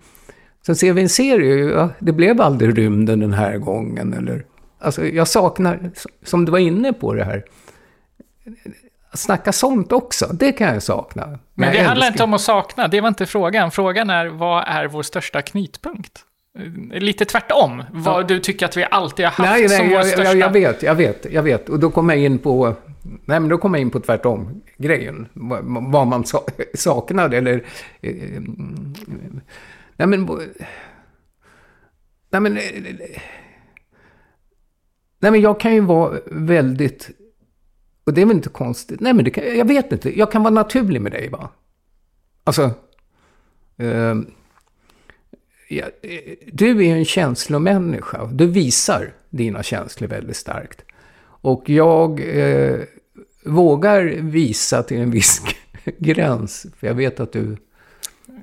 sen 0.65 0.75
ser 0.75 0.93
vi 0.93 1.01
en 1.01 1.09
serie, 1.09 1.55
ja, 1.55 1.89
det 1.99 2.11
blev 2.11 2.41
aldrig 2.41 2.77
rymden 2.77 3.19
den 3.19 3.33
här 3.33 3.57
gången. 3.57 4.13
Eller, 4.13 4.45
alltså 4.79 5.05
jag 5.05 5.27
saknar, 5.27 5.91
som 6.23 6.45
du 6.45 6.51
var 6.51 6.59
inne 6.59 6.93
på 6.93 7.13
det 7.13 7.23
här, 7.23 7.45
snacka 9.13 9.51
sånt 9.51 9.91
också, 9.91 10.27
det 10.33 10.51
kan 10.51 10.73
jag 10.73 10.83
sakna. 10.83 11.27
Men, 11.27 11.39
Men 11.53 11.73
det 11.73 11.81
handlar 11.81 12.07
inte 12.07 12.23
om 12.23 12.33
att 12.33 12.41
sakna, 12.41 12.87
det 12.87 13.01
var 13.01 13.07
inte 13.07 13.25
frågan. 13.25 13.71
Frågan 13.71 14.09
är, 14.09 14.27
vad 14.27 14.63
är 14.67 14.87
vår 14.87 15.03
största 15.03 15.41
knytpunkt? 15.41 16.25
Lite 16.91 17.25
tvärtom, 17.25 17.83
vad 17.91 18.23
ja. 18.23 18.27
du 18.27 18.39
tycker 18.39 18.65
att 18.65 18.77
vi 18.77 18.85
alltid 18.91 19.25
har 19.25 19.31
haft 19.31 19.51
nej, 19.51 19.67
nej, 19.67 19.77
som 19.77 19.87
vår 19.87 19.95
jag, 19.95 20.05
största... 20.05 20.23
Jag, 20.23 20.37
jag 20.37 20.49
vet, 20.49 20.83
jag 20.83 20.95
vet, 20.95 21.25
jag 21.31 21.43
vet. 21.43 21.69
Och 21.69 21.79
då 21.79 21.91
kommer 21.91 22.13
jag 22.13 22.23
in 22.23 22.37
på... 22.37 22.75
Nej, 23.03 23.39
men 23.39 23.49
då 23.49 23.57
kommer 23.57 23.77
jag 23.77 23.81
in 23.81 23.89
på 23.89 23.99
tvärtom-grejen. 23.99 25.27
Vad 25.33 26.07
man 26.07 26.23
saknade 26.73 27.37
eller... 27.37 27.63
Eh, 28.01 28.13
nej, 29.95 30.07
men... 30.07 30.25
Nej, 32.29 32.41
men... 32.41 32.53
Nej, 35.19 35.31
men 35.31 35.41
jag 35.41 35.59
kan 35.59 35.73
ju 35.73 35.81
vara 35.81 36.19
väldigt 36.31 37.09
och 38.09 38.15
det 38.15 38.21
är 38.21 38.25
väl 38.25 38.35
inte 38.35 38.49
konstigt? 38.49 38.99
Nej, 38.99 39.13
men 39.13 39.25
det 39.25 39.31
kan, 39.31 39.57
jag 39.57 39.65
vet 39.65 39.91
inte. 39.91 40.19
Jag 40.19 40.31
kan 40.31 40.43
vara 40.43 40.53
naturlig 40.53 41.01
med 41.01 41.11
dig, 41.11 41.29
va? 41.29 41.49
Alltså... 42.43 42.71
Eh, 43.77 44.15
ja, 45.69 45.85
du 46.51 46.85
är 46.85 46.95
en 46.95 47.05
känslomänniska. 47.05 48.25
Du 48.25 48.47
visar 48.47 49.13
dina 49.29 49.63
känslor 49.63 50.07
väldigt 50.07 50.37
starkt. 50.37 50.81
Och 51.21 51.69
jag 51.69 52.21
eh, 52.39 52.79
vågar 53.45 54.03
visa 54.21 54.83
till 54.83 54.97
en 54.97 55.11
viss 55.11 55.41
gräns. 55.97 56.65
För 56.77 56.87
jag 56.87 56.93
vet 56.93 57.19
att 57.19 57.31
du... 57.31 57.57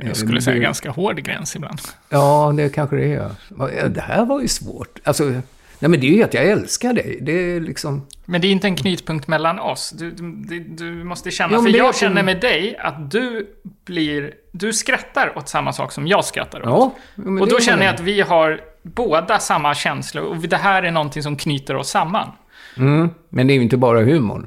Jag 0.00 0.16
skulle 0.16 0.40
säga 0.40 0.54
du, 0.54 0.62
ganska 0.62 0.90
hård 0.90 1.16
gräns 1.16 1.56
ibland. 1.56 1.78
Ja, 2.08 2.54
det 2.56 2.68
kanske 2.68 2.96
det 2.96 3.14
är. 3.14 3.88
Det 3.88 4.00
här 4.00 4.26
var 4.26 4.40
ju 4.40 4.48
svårt. 4.48 5.00
Alltså, 5.04 5.32
Nej, 5.78 5.90
men 5.90 6.00
det 6.00 6.06
är 6.06 6.12
ju 6.12 6.22
att 6.22 6.34
jag 6.34 6.44
älskar 6.44 6.92
dig. 6.92 7.18
Det 7.22 7.32
är 7.32 7.60
liksom... 7.60 8.06
Men 8.24 8.40
det 8.40 8.46
är 8.46 8.52
inte 8.52 8.66
en 8.66 8.76
knytpunkt 8.76 9.28
mellan 9.28 9.58
oss. 9.58 9.90
Du, 9.90 10.10
du, 10.10 10.60
du 10.60 11.04
måste 11.04 11.30
känna, 11.30 11.54
jo, 11.54 11.62
för 11.62 11.70
jag 11.70 11.96
känner 11.96 12.22
med 12.22 12.40
dig 12.40 12.76
att 12.76 13.10
du 13.10 13.46
blir... 13.84 14.34
Du 14.52 14.72
skrattar 14.72 15.38
åt 15.38 15.48
samma 15.48 15.72
sak 15.72 15.92
som 15.92 16.06
jag 16.06 16.24
skrattar 16.24 16.60
åt. 16.60 16.66
Ja, 16.66 16.94
och 17.40 17.48
då 17.48 17.60
känner 17.60 17.84
jag 17.84 17.94
att 17.94 18.00
vi 18.00 18.20
har 18.20 18.60
båda 18.82 19.38
samma 19.38 19.74
känslor 19.74 20.24
och 20.24 20.36
det 20.36 20.56
här 20.56 20.82
är 20.82 20.90
någonting 20.90 21.22
som 21.22 21.36
knyter 21.36 21.76
oss 21.76 21.90
samman. 21.90 22.28
Mm, 22.76 23.10
men 23.28 23.46
det 23.46 23.52
är 23.52 23.56
ju 23.56 23.62
inte 23.62 23.76
bara 23.76 24.00
humorn. 24.00 24.46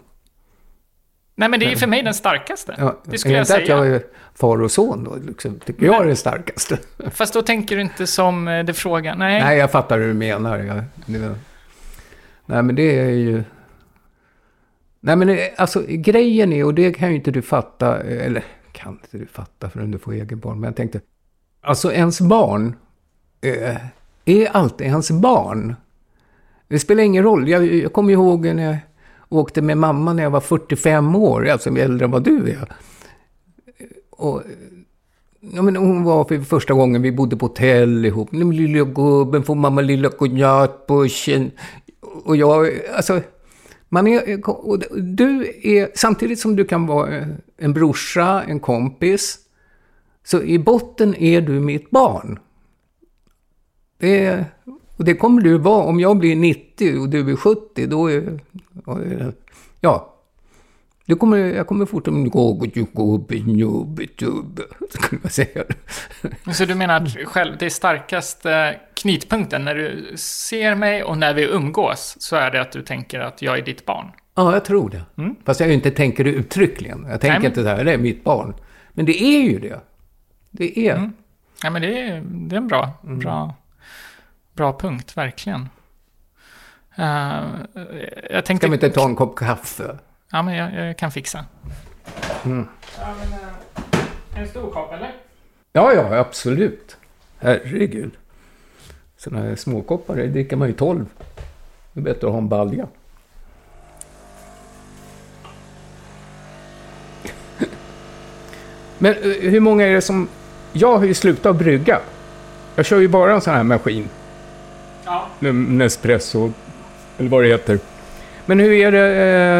Nej, 1.39 1.49
men 1.49 1.59
det 1.59 1.65
är 1.65 1.69
ju 1.69 1.75
för 1.75 1.87
mig 1.87 2.03
den 2.03 2.13
starkaste. 2.13 2.75
Ja, 2.77 2.99
det 3.03 3.17
skulle 3.17 3.37
jag 3.37 3.47
säga. 3.47 3.61
att 3.61 3.67
jag 3.67 3.87
är 3.87 4.03
far 4.35 4.61
och 4.61 4.71
son 4.71 5.03
då, 5.03 5.15
liksom, 5.15 5.59
tycker 5.59 5.85
jag 5.85 6.01
är 6.01 6.07
den 6.07 6.15
starkaste. 6.15 6.77
Fast 7.11 7.33
då 7.33 7.41
tänker 7.41 7.75
du 7.75 7.81
inte 7.81 8.07
som 8.07 8.47
eh, 8.47 8.65
det 8.65 8.73
frågan. 8.73 9.19
Nej. 9.19 9.41
Nej, 9.41 9.57
jag 9.57 9.71
fattar 9.71 9.99
hur 9.99 10.07
du 10.07 10.13
menar. 10.13 10.57
Jag, 10.57 10.83
det, 11.05 11.35
nej, 12.45 12.63
men 12.63 12.75
det 12.75 12.99
är 12.99 13.09
ju... 13.09 13.43
Nej, 14.99 15.15
men 15.15 15.39
alltså 15.57 15.83
grejen 15.87 16.53
är, 16.53 16.63
och 16.63 16.73
det 16.73 16.93
kan 16.93 17.09
ju 17.09 17.15
inte 17.15 17.31
du 17.31 17.41
fatta, 17.41 17.99
eller 17.99 18.43
kan 18.71 18.91
inte 18.91 19.17
du 19.17 19.25
fatta 19.25 19.69
förrän 19.69 19.91
du 19.91 19.99
får 19.99 20.13
egen 20.13 20.39
barn, 20.39 20.59
men 20.59 20.67
jag 20.67 20.75
tänkte, 20.75 21.01
alltså 21.61 21.91
ens 21.91 22.21
barn 22.21 22.75
eh, 23.41 23.77
är 24.25 24.47
alltid 24.51 24.87
ens 24.87 25.11
barn. 25.11 25.75
Det 26.67 26.79
spelar 26.79 27.03
ingen 27.03 27.23
roll. 27.23 27.49
Jag, 27.49 27.73
jag 27.73 27.93
kommer 27.93 28.13
ihåg 28.13 28.45
när 28.45 28.63
jag 28.63 28.77
åkte 29.29 29.61
med 29.61 29.77
mamma 29.77 30.13
när 30.13 30.23
jag 30.23 30.29
var 30.29 30.41
45 30.41 31.15
år, 31.15 31.47
alltså 31.47 31.77
äldre 31.77 32.05
än 32.05 32.11
vad 32.11 32.23
du 32.23 32.49
är. 32.49 32.67
Och, 34.09 34.43
ja, 35.39 35.61
men 35.61 35.75
hon 35.75 36.03
var 36.03 36.25
för 36.25 36.39
första 36.39 36.73
gången 36.73 37.01
vi 37.01 37.11
bodde 37.11 37.37
på 37.37 37.45
hotell 37.45 38.05
ihop. 38.05 38.33
Lilla 38.33 38.83
gubben 38.83 39.43
får 39.43 39.55
mamma 39.55 39.81
lilla 39.81 40.09
konjakbussen? 40.09 41.51
Och 42.01 42.35
jag, 42.35 42.71
alltså, 42.95 43.21
man 43.89 44.07
är, 44.07 44.49
och 44.49 44.79
du 44.97 45.53
är, 45.63 45.91
samtidigt 45.95 46.39
som 46.39 46.55
du 46.55 46.65
kan 46.65 46.87
vara 46.87 47.25
en 47.57 47.73
brorsa, 47.73 48.43
en 48.43 48.59
kompis, 48.59 49.39
så 50.23 50.41
i 50.41 50.59
botten 50.59 51.15
är 51.15 51.41
du 51.41 51.59
mitt 51.59 51.89
barn. 51.89 52.39
Det 53.97 54.25
är, 54.25 54.45
och 54.99 55.05
det 55.05 55.13
kommer 55.13 55.41
du 55.41 55.57
vara. 55.57 55.83
Om 55.83 55.99
jag 55.99 56.17
blir 56.17 56.35
90 56.35 56.99
och 56.99 57.09
du 57.09 57.31
är 57.31 57.35
70, 57.35 57.87
då 57.87 58.11
är... 58.11 58.39
Ja. 59.81 60.15
Du 61.05 61.15
kommer, 61.15 61.37
jag 61.37 61.67
kommer 61.67 61.85
fortfarande 61.85 62.29
gå 62.29 62.67
skulle 64.89 65.21
man 65.21 65.31
säga. 65.31 65.63
Så 66.53 66.65
du 66.65 66.75
menar 66.75 66.95
att 66.95 67.17
själv, 67.25 67.57
det 67.59 67.69
starkaste 67.69 68.79
knytpunkten 68.93 69.65
när 69.65 69.75
du 69.75 70.17
ser 70.17 70.75
mig 70.75 71.03
och 71.03 71.17
när 71.17 71.33
vi 71.33 71.43
umgås 71.43 72.15
så 72.19 72.35
är 72.35 72.51
det 72.51 72.61
att 72.61 72.71
du 72.71 72.81
tänker 72.81 73.19
att 73.19 73.41
jag 73.41 73.57
är 73.57 73.61
ditt 73.61 73.85
barn? 73.85 74.11
Ja, 74.35 74.53
jag 74.53 74.65
tror 74.65 74.89
det. 74.89 75.21
Mm. 75.21 75.35
Fast 75.45 75.59
jag 75.59 75.73
inte 75.73 75.91
tänker 75.91 76.23
det 76.23 76.31
uttryckligen. 76.31 77.05
Jag 77.09 77.21
tänker 77.21 77.39
Nej, 77.39 77.47
inte 77.47 77.63
så 77.63 77.69
här, 77.69 77.83
det 77.83 77.93
är 77.93 77.97
mitt 77.97 78.23
barn. 78.23 78.53
Men 78.91 79.05
det 79.05 79.23
är 79.23 79.41
ju 79.41 79.59
det. 79.59 79.79
Det 80.51 80.79
är. 80.87 80.95
Mm. 80.95 81.13
Ja, 81.63 81.69
men 81.69 81.81
det 81.81 82.01
är, 82.01 82.23
det 82.25 82.55
är 82.55 82.57
en 82.57 82.67
bra, 82.67 82.89
mm. 83.03 83.19
bra 83.19 83.55
Bra 84.59 84.73
punkt, 84.73 85.17
verkligen. 85.17 85.69
Uh, 86.99 87.05
jag 88.29 88.45
tänkte... 88.45 88.57
Ska 88.57 88.67
vi 88.67 88.73
inte 88.73 88.89
ta 88.89 89.05
en 89.05 89.15
kopp 89.15 89.35
kaffe? 89.35 89.97
Ja, 90.31 90.41
men 90.41 90.55
jag, 90.55 90.73
jag 90.73 90.97
kan 90.97 91.11
fixa. 91.11 91.45
Mm. 92.45 92.67
Ja, 92.99 93.13
men, 93.19 93.27
uh, 93.39 93.45
en 94.35 94.47
stor 94.47 94.71
kopp, 94.71 94.93
eller? 94.93 95.11
Ja, 95.73 95.93
ja, 95.93 96.17
absolut. 96.17 96.97
Herregud. 97.39 98.11
Sådana 99.17 99.45
här 99.45 99.55
småkoppar, 99.55 100.15
det 100.15 100.27
dricker 100.27 100.55
man 100.55 100.67
ju 100.67 100.73
tolv. 100.73 101.05
Det 101.93 101.99
är 101.99 102.03
bättre 102.03 102.27
att 102.27 102.33
ha 102.33 102.39
en 102.39 102.49
balja. 102.49 102.87
Men 108.97 109.15
uh, 109.15 109.49
hur 109.49 109.59
många 109.59 109.87
är 109.87 109.93
det 109.93 110.01
som... 110.01 110.27
Jag 110.73 110.97
har 110.97 111.05
ju 111.05 111.13
slutat 111.13 111.55
brygga. 111.55 111.99
Jag 112.75 112.85
kör 112.85 112.99
ju 112.99 113.07
bara 113.07 113.33
en 113.33 113.41
sån 113.41 113.53
här 113.53 113.63
maskin. 113.63 114.09
Ja. 115.09 115.27
Nespresso, 115.51 116.51
eller 117.17 117.29
vad 117.29 117.43
det 117.43 117.47
heter. 117.47 117.79
Men 118.45 118.59
hur 118.59 118.71
är 118.71 118.91
det... 118.91 119.15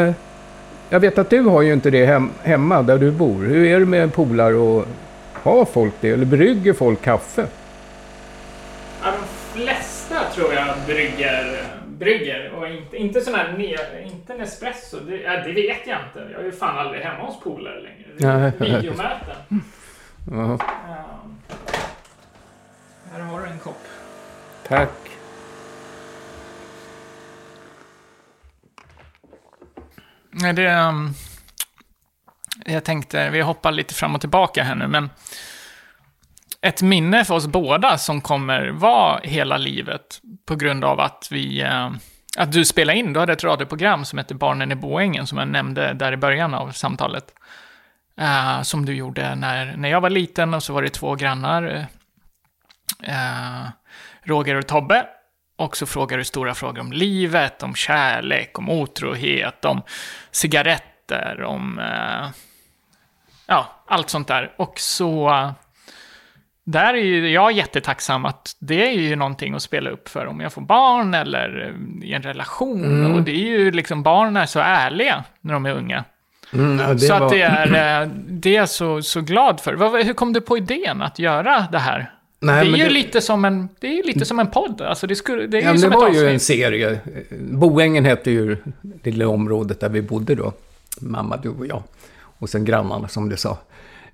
Eh, 0.08 0.14
jag 0.90 1.00
vet 1.00 1.18
att 1.18 1.30
du 1.30 1.42
har 1.42 1.62
ju 1.62 1.74
inte 1.74 1.90
det 1.90 2.06
hem, 2.06 2.32
hemma 2.44 2.82
där 2.82 2.98
du 2.98 3.12
bor. 3.12 3.44
Hur 3.44 3.66
är 3.66 3.80
det 3.80 3.86
med 3.86 4.14
polar 4.14 4.54
och 4.54 4.86
har 5.34 5.66
folk 5.66 5.94
det? 6.00 6.10
Eller 6.10 6.26
brygger 6.26 6.74
folk 6.74 7.02
kaffe? 7.02 7.48
Ja, 9.04 9.12
de 9.12 9.60
flesta 9.60 10.16
tror 10.36 10.54
jag 10.54 10.68
brygger, 10.86 11.64
brygger 11.88 12.52
och 12.52 12.68
inte, 12.68 12.98
inte 12.98 13.22
sån 13.22 13.36
här 13.36 13.54
ne, 13.58 13.76
inte 14.06 14.34
Nespresso. 14.34 15.00
Det, 15.00 15.18
ja, 15.18 15.32
det 15.32 15.52
vet 15.52 15.88
jag 15.88 15.98
inte. 16.08 16.32
Jag 16.32 16.42
är 16.42 16.46
ju 16.46 16.52
fan 16.52 16.78
aldrig 16.78 17.02
hemma 17.02 17.26
hos 17.26 17.40
polare 17.40 17.82
längre. 17.82 18.52
Videomöten. 18.60 19.62
Ja. 20.32 20.60
Här 23.14 23.20
har 23.22 23.40
du 23.40 23.46
en 23.46 23.60
kopp. 23.60 23.84
Tack. 24.68 25.19
Det, 30.32 30.76
um, 30.76 31.14
jag 32.66 32.84
tänkte, 32.84 33.30
vi 33.30 33.42
hoppar 33.42 33.72
lite 33.72 33.94
fram 33.94 34.16
och 34.16 34.22
tillbaka 34.22 34.64
här 34.64 34.76
nu, 34.76 34.88
men 34.88 35.10
ett 36.62 36.82
minne 36.82 37.26
för 37.26 37.36
oss 37.36 37.48
båda 37.48 37.98
som 37.98 38.22
kommer 38.22 38.68
vara 38.68 39.20
hela 39.24 39.58
livet 39.58 40.22
på 40.46 40.56
grund 40.56 40.84
av 40.84 41.00
att 41.00 41.28
vi 41.32 41.64
uh, 41.64 41.92
att 42.38 42.52
du 42.52 42.66
spelade 42.66 43.00
in, 43.00 43.14
du 43.14 43.20
hade 43.20 43.34
ett 43.34 43.44
radioprogram 43.44 44.06
som 44.06 44.18
hette 44.18 44.36
Barnen 44.36 44.72
i 44.72 44.76
Boängen, 44.76 45.28
som 45.28 45.38
jag 45.38 45.48
nämnde 45.48 45.94
där 45.94 46.12
i 46.12 46.18
början 46.18 46.54
av 46.54 46.72
samtalet. 46.72 47.34
Uh, 48.22 48.62
som 48.62 48.86
du 48.86 48.96
gjorde 48.96 49.36
när, 49.36 49.78
när 49.78 49.90
jag 49.90 50.02
var 50.02 50.10
liten 50.10 50.54
och 50.54 50.64
så 50.64 50.74
var 50.74 50.82
det 50.82 50.90
två 50.90 51.16
grannar, 51.16 51.88
uh, 53.08 53.70
Roger 54.24 54.56
och 54.56 54.68
Tobbe, 54.68 55.06
och 55.60 55.78
så 55.78 55.86
frågar 55.86 56.18
du 56.18 56.24
stora 56.24 56.54
frågor 56.54 56.80
om 56.82 56.92
livet, 56.92 57.64
om 57.64 57.76
kärlek, 57.76 58.60
om 58.60 58.70
otrohet, 58.70 59.66
om 59.66 59.82
cigaretter, 60.32 61.44
om... 61.44 61.80
Eh, 61.80 62.30
ja, 63.48 63.84
allt 63.88 64.10
sånt 64.10 64.28
där. 64.28 64.52
Och 64.58 64.80
så... 64.80 65.34
Där 66.64 66.94
är 66.94 67.04
ju 67.04 67.30
jag 67.30 67.52
jättetacksam 67.52 68.26
att 68.26 68.56
det 68.60 68.88
är 68.88 68.92
ju 68.92 69.16
någonting 69.16 69.54
att 69.56 69.62
spela 69.62 69.90
upp 69.90 70.10
för 70.10 70.26
om 70.28 70.40
jag 70.40 70.54
får 70.54 70.62
barn 70.62 71.14
eller 71.14 71.76
i 72.04 72.14
en 72.14 72.24
relation. 72.24 72.84
Mm. 72.84 73.16
Och 73.16 73.22
det 73.22 73.32
är 73.32 73.50
ju 73.60 73.72
liksom, 73.72 74.04
barn 74.04 74.38
är 74.38 74.46
så 74.46 74.60
ärliga 74.60 75.24
när 75.42 75.54
de 75.54 75.66
är 75.66 75.74
unga. 75.74 76.04
Mm, 76.54 77.00
så 77.00 77.14
var- 77.14 77.26
att 77.26 77.32
det 77.32 77.42
är, 77.42 78.02
eh, 78.02 78.10
det 78.28 78.50
är 78.50 78.56
jag 78.56 78.70
så, 78.70 79.02
så 79.02 79.22
glad 79.22 79.60
för. 79.60 80.04
Hur 80.04 80.14
kom 80.14 80.34
du 80.34 80.42
på 80.42 80.58
idén 80.58 81.02
att 81.02 81.20
göra 81.20 81.68
det 81.72 81.80
här? 81.80 82.12
Nej, 82.42 82.66
det 82.72 82.74
är 82.76 82.78
ju 82.78 82.84
det- 82.84 82.90
lite 82.90 83.22
som 83.22 83.46
en, 83.46 83.70
det 83.80 84.00
är 84.00 84.04
lite 84.04 84.26
som 84.26 84.40
en 84.40 84.48
podd. 84.48 84.82
Alltså 84.82 85.08
det, 85.08 85.16
skulle, 85.16 85.48
det 85.48 85.58
är 85.58 85.62
Ja, 85.62 85.74
ju 85.74 85.78
det 85.82 85.90
var 85.90 86.10
ju 86.10 86.28
en 86.30 86.40
serie. 86.40 87.00
Boängen 87.40 88.06
hette 88.06 88.32
ju 88.32 88.58
det 88.82 89.12
lilla 89.12 89.28
området 89.28 89.80
där 89.80 89.90
vi 89.90 90.02
bodde 90.02 90.36
då. 90.36 90.54
Mamma, 91.00 91.38
du 91.38 91.50
och 91.50 91.66
jag. 91.68 91.84
Och 92.22 92.50
sen 92.50 92.66
grannarna 92.66 93.08
som 93.08 93.30
du 93.30 93.38
sa. 93.38 93.58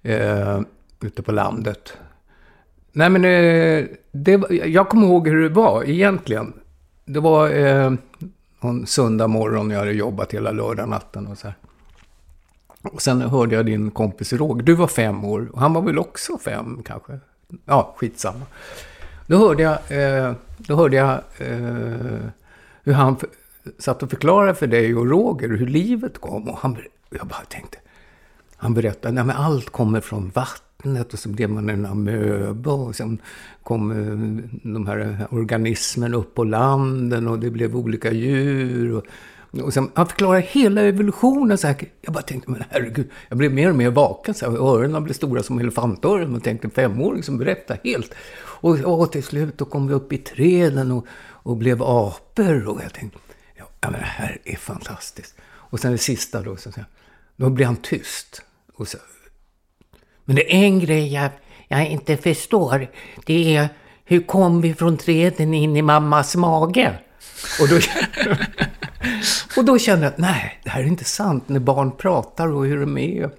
Eh, 0.04 0.60
ute 1.02 1.22
på 1.22 1.32
landet. 1.32 1.94
Nej 2.92 3.10
men 3.10 3.26
eh, 3.26 3.86
det, 4.12 4.42
jag 4.66 4.90
kommer 4.90 5.08
ihåg 5.08 5.28
hur 5.28 5.44
det 5.44 5.50
var 5.56 5.84
egentligen. 5.90 6.54
Det 7.06 7.20
var 7.20 7.50
eh, 7.50 7.94
en 8.62 8.86
söndag 8.88 9.28
morgon 9.28 9.70
jag 9.72 9.80
hade 9.80 9.92
jobbat 9.92 10.34
hela 10.34 10.52
lördag 10.52 10.90
natten 10.90 11.28
och 11.28 11.38
så 11.38 11.48
här. 11.48 11.56
Och 12.82 13.02
sen 13.02 13.22
hörde 13.22 13.56
jag 13.56 13.66
din 13.66 13.92
kompis 13.92 14.34
Roger. 14.34 14.64
Du 14.64 14.74
var 14.74 14.88
fem 14.88 15.26
år. 15.26 15.50
Och 15.54 15.60
han 15.60 15.74
var 15.74 15.82
väl 15.82 16.00
också 16.00 16.38
fem 16.38 16.82
kanske? 16.86 17.20
Ja, 17.66 17.96
skitsamma. 17.98 18.46
Då 19.28 19.38
hörde 19.38 19.64
jag, 19.64 19.78
eh, 19.90 20.34
då 20.58 20.76
hörde 20.76 20.96
jag 20.96 21.14
eh, 21.38 22.30
hur 22.84 22.94
han 22.94 23.18
satt 23.78 24.04
och 24.04 24.10
förklarade 24.10 24.56
för 24.56 24.68
dig 24.68 24.96
och 24.96 25.10
Roger 25.10 25.50
hur 25.50 25.68
livet 25.68 26.22
kom. 26.22 26.50
Och 26.50 26.58
han, 26.58 26.78
jag 27.10 27.28
bara 27.28 27.46
tänkte, 27.50 27.78
han 28.58 28.74
berättade, 28.74 29.22
att 29.22 29.36
allt 29.36 29.70
kommer 29.70 30.02
från 30.02 30.30
vattnet 30.30 31.14
och 31.14 31.20
så 31.20 31.30
blev 31.30 31.50
man 31.50 31.70
en 31.70 31.86
amöba 31.86 32.72
och 32.72 32.96
sen 32.96 33.22
kom 33.64 33.92
eh, 33.92 34.68
de 34.72 34.88
här 34.88 35.28
organismerna 35.30 36.18
upp 36.18 36.36
på 36.36 36.44
landen 36.44 37.28
och 37.28 37.40
det 37.40 37.50
blev 37.50 37.76
olika 37.76 38.12
djur. 38.12 38.92
Och, 38.94 39.06
och 39.62 39.74
sen, 39.74 39.92
han 39.94 40.08
förklarar 40.08 40.40
hela 40.40 40.82
evolutionen 40.82 41.58
så 41.58 41.68
här. 41.68 41.78
Jag 42.02 42.14
bara 42.14 42.24
tänkte, 42.24 42.52
men 42.52 42.64
herregud, 42.70 43.10
jag 43.30 43.38
blev 43.38 43.52
mer 43.52 43.70
och 43.70 43.76
mer 43.76 43.90
vaken. 43.90 44.34
Så 44.34 44.52
här, 44.52 44.58
öronen 44.58 45.04
blev 45.04 45.14
stora 45.14 45.44
som 45.44 45.60
elefantöron 45.60 46.36
och 46.36 46.44
tänkte 46.44 46.68
en 46.68 46.72
femåring 46.72 47.24
som 47.24 47.38
berättar 47.38 47.80
helt. 47.84 48.14
Och, 48.38 48.80
och 48.80 49.12
till 49.12 49.24
slut 49.24 49.58
då 49.58 49.66
kom 49.66 49.88
vi 49.88 49.94
upp 49.94 50.14
i 50.14 50.18
träden 50.18 50.92
och, 50.92 51.06
och 51.18 51.58
blev 51.58 51.84
apor. 51.84 52.68
Och 52.68 52.82
jag 52.84 52.94
tänkte, 52.94 53.20
ja 53.56 53.92
men 53.92 54.00
det 54.00 54.06
här 54.06 54.42
är 54.44 54.56
fantastiskt. 54.56 55.36
Och 55.46 55.80
sen 55.80 55.92
det 55.92 55.98
sista 55.98 56.42
då, 56.42 56.58
så, 56.58 56.72
så, 56.72 56.82
då 57.36 57.50
blev 57.50 57.68
han 57.68 57.78
tyst. 57.78 58.42
Och 58.76 58.88
så, 58.88 58.98
men 60.26 60.36
det 60.36 60.56
är 60.56 60.64
en 60.64 60.80
grej 60.80 61.14
jag, 61.14 61.30
jag 61.68 61.88
inte 61.88 62.18
förstår. 62.18 62.88
Det 63.26 63.56
är, 63.56 63.70
hur 64.06 64.22
kom 64.22 64.62
vi 64.62 64.74
från 64.74 64.98
träden 64.98 65.54
in 65.54 65.76
i 65.76 65.82
mammas 65.82 66.36
mage? 66.36 67.00
Och 67.62 67.68
då, 67.70 67.80
och 69.58 69.66
då 69.66 69.78
kände 69.78 70.06
jag 70.06 70.12
att 70.14 70.18
nej, 70.18 70.60
det 70.64 70.70
här 70.70 70.82
är 70.82 70.88
inte 70.88 71.04
sant 71.04 71.50
när 71.50 71.60
barn 71.60 71.92
pratar 71.92 72.48
och 72.48 72.66
hur 72.66 72.80
de 72.80 72.98
är. 72.98 73.30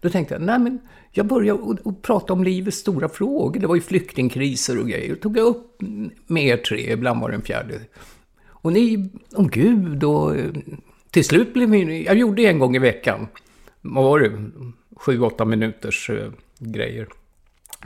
Då 0.00 0.10
tänkte 0.10 0.34
jag, 0.34 0.42
nej 0.42 0.58
men 0.58 0.78
jag 1.10 1.26
började 1.26 1.60
och, 1.60 1.78
och 1.84 2.02
prata 2.02 2.32
om 2.32 2.44
livets 2.44 2.76
stora 2.76 3.08
frågor. 3.08 3.60
Det 3.60 3.66
var 3.66 3.74
ju 3.74 3.80
flyktingkriser 3.80 4.78
och 4.80 4.88
grejer. 4.88 5.08
Då 5.08 5.20
tog 5.20 5.36
jag 5.38 5.46
upp 5.46 5.82
med 6.26 6.46
er 6.46 6.56
tre, 6.56 6.92
ibland 6.92 7.20
var 7.20 7.28
det 7.28 7.34
en 7.34 7.42
fjärde. 7.42 7.80
Och 8.48 8.72
ni, 8.72 9.10
om 9.34 9.48
Gud 9.48 10.04
och 10.04 10.34
till 11.10 11.24
slut 11.24 11.54
blev 11.54 11.70
vi, 11.70 12.04
jag 12.04 12.16
gjorde 12.16 12.42
det 12.42 12.48
en 12.48 12.58
gång 12.58 12.76
i 12.76 12.78
veckan, 12.78 13.28
vad 13.80 14.04
var 14.04 14.20
det, 14.20 14.32
sju, 14.96 15.20
åtta 15.20 15.44
minuters 15.44 16.10
eh, 16.10 16.30
grejer. 16.58 17.08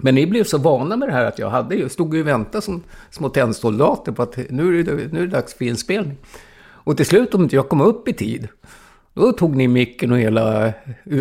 Men 0.00 0.14
ni 0.14 0.26
blev 0.26 0.44
så 0.44 0.58
vana 0.58 0.96
med 0.96 1.08
det 1.08 1.12
här 1.12 1.24
att 1.24 1.38
jag 1.38 1.50
hade 1.50 1.74
ju, 1.74 1.88
stod 1.88 2.14
och 2.14 2.26
väntade 2.26 2.62
som 2.62 2.82
små 3.10 3.28
tändsoldater 3.28 4.12
på 4.12 4.22
att 4.22 4.36
nu 4.50 4.80
är, 4.80 4.84
det, 4.84 5.12
nu 5.12 5.18
är 5.18 5.26
det 5.26 5.32
dags 5.32 5.54
för 5.54 5.64
inspelning. 5.64 6.16
Och 6.90 6.96
till 6.96 7.06
slut 7.06 7.34
om 7.34 7.42
inte 7.42 7.56
jag 7.56 7.68
kom 7.68 7.80
upp 7.80 8.08
i 8.08 8.12
tid, 8.12 8.48
då 9.14 9.32
tog 9.32 9.56
ni 9.56 9.68
micken 9.68 10.12
och 10.12 10.18
hela 10.18 10.66
eh, 10.66 10.72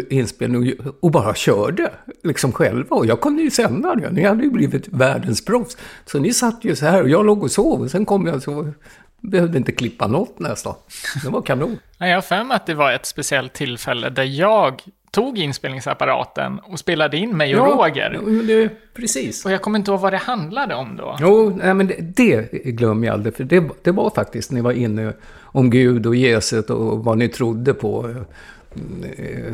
inspelningen 0.10 0.94
och 1.00 1.12
bara 1.12 1.36
körde 1.36 1.92
liksom 2.24 2.52
själva. 2.52 2.96
Och 2.96 3.06
jag 3.06 3.22
kunde 3.22 3.42
ju 3.42 3.52
sända 3.52 3.96
det. 3.96 4.12
Ni 4.12 4.24
hade 4.24 4.44
ju 4.44 4.52
blivit 4.52 4.88
världens 4.88 5.46
proffs. 5.46 5.78
Så 6.06 6.20
ni 6.20 6.34
satt 6.34 6.66
ju 6.66 6.76
så 6.76 6.86
här 6.86 7.04
och 7.04 7.10
jag 7.10 7.26
låg 7.26 7.44
och 7.44 7.52
sov. 7.52 7.82
Och 7.82 7.92
sen 7.92 8.06
kom 8.06 8.28
jag 8.28 8.42
så 8.44 8.74
behövde 9.22 9.58
inte 9.58 9.72
klippa 9.72 10.08
något 10.08 10.40
nästan. 10.40 10.76
Det 11.24 11.30
var 11.30 11.42
kanon. 11.42 11.78
Nej, 11.98 12.10
Jag 12.10 12.18
har 12.18 12.22
för 12.22 12.44
mig 12.44 12.56
att 12.56 12.66
det 12.66 12.74
var 12.74 12.92
ett 12.92 13.06
speciellt 13.06 13.54
tillfälle 13.54 14.10
där 14.10 14.24
jag 14.24 14.82
tog 15.12 15.38
inspelningsapparaten 15.38 16.60
och 16.60 16.80
spelade 16.80 17.18
in 17.18 17.38
mig 17.38 17.60
och 17.60 17.68
Roger. 17.68 18.12
Ja, 18.14 18.22
men 18.22 18.48
det, 18.48 18.70
precis. 18.94 19.46
Och 19.46 19.52
jag 19.52 19.62
kommer 19.62 19.80
inte 19.80 19.92
ihåg 19.92 20.00
vad 20.00 20.14
det 20.14 20.18
handlade 20.18 20.76
om 20.76 20.96
då. 20.96 21.18
Jo, 21.20 21.60
nej, 21.64 21.74
men 21.74 21.88
det, 21.88 21.96
det 22.06 22.72
glömmer 22.72 23.08
jag 23.08 23.14
aldrig. 23.14 23.36
För 23.36 23.44
det, 23.44 23.64
det 23.82 23.92
var 23.92 24.10
faktiskt, 24.10 24.52
ni 24.52 24.62
var 24.62 24.72
inne 24.72 25.14
om 25.42 25.70
Gud 25.70 26.06
och 26.06 26.16
Jesus 26.16 26.70
och 26.70 27.04
vad 27.04 27.18
ni 27.18 27.28
trodde 27.30 27.74
på. 27.74 28.16
Eh, 29.18 29.54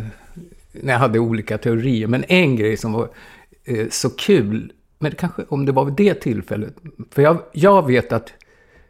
När 0.72 0.94
jag 0.94 1.00
hade 1.00 1.20
olika 1.20 1.58
teorier. 1.58 2.08
Men 2.08 2.24
en 2.28 2.56
grej 2.56 2.78
som 2.78 2.94
var 2.94 3.10
eh, 3.66 3.88
så 3.90 4.10
kul, 4.10 4.72
men 5.00 5.12
kanske 5.12 5.44
om 5.50 5.66
det 5.66 5.72
var 5.72 5.86
vid 5.86 5.94
det 5.94 6.14
tillfället. 6.14 6.76
För 7.12 7.22
jag, 7.22 7.38
jag 7.54 7.88
vet 7.88 8.12
att, 8.14 8.34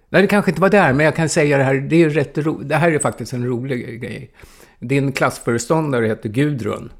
nej 0.10 0.22
det 0.22 0.28
kanske 0.28 0.52
inte 0.52 0.62
var 0.62 0.70
där, 0.70 0.94
men 0.94 1.06
jag 1.06 1.16
kan 1.16 1.30
säga 1.30 1.58
det 1.58 1.64
här, 1.64 1.76
det 1.76 2.04
är 2.04 2.10
rätt 2.10 2.38
ro, 2.38 2.58
det 2.64 2.76
här 2.76 2.92
är 2.92 3.00
faktiskt 3.00 3.34
en 3.34 3.46
rolig 3.48 4.02
grej. 4.02 4.32
Din 4.80 5.12
klassföreståndare 5.12 6.08
heter 6.08 6.30
Gudrun, 6.30 6.92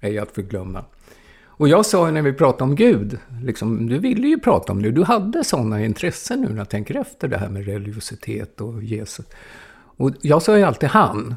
ej 0.00 0.18
att 0.18 0.30
förglömma. 0.30 0.84
Och 1.58 1.68
jag 1.68 1.86
sa 1.86 2.06
ju 2.06 2.12
när 2.12 2.22
vi 2.22 2.32
pratade 2.32 2.64
om 2.64 2.76
Gud, 2.76 3.18
liksom, 3.42 3.88
du 3.88 3.98
ville 3.98 4.28
ju 4.28 4.38
prata 4.38 4.72
om 4.72 4.82
det, 4.82 4.90
du 4.90 5.04
hade 5.04 5.44
sådana 5.44 5.84
intressen 5.84 6.40
nu 6.40 6.48
när 6.48 6.56
jag 6.56 6.68
tänker 6.68 7.00
efter 7.00 7.28
det 7.28 7.38
här 7.38 7.48
med 7.48 7.66
religiositet 7.66 8.60
och 8.60 8.82
Jesus. 8.82 9.26
Och 9.98 10.10
jag 10.20 10.42
sa 10.42 10.58
ju 10.58 10.64
alltid 10.64 10.88
han. 10.88 11.34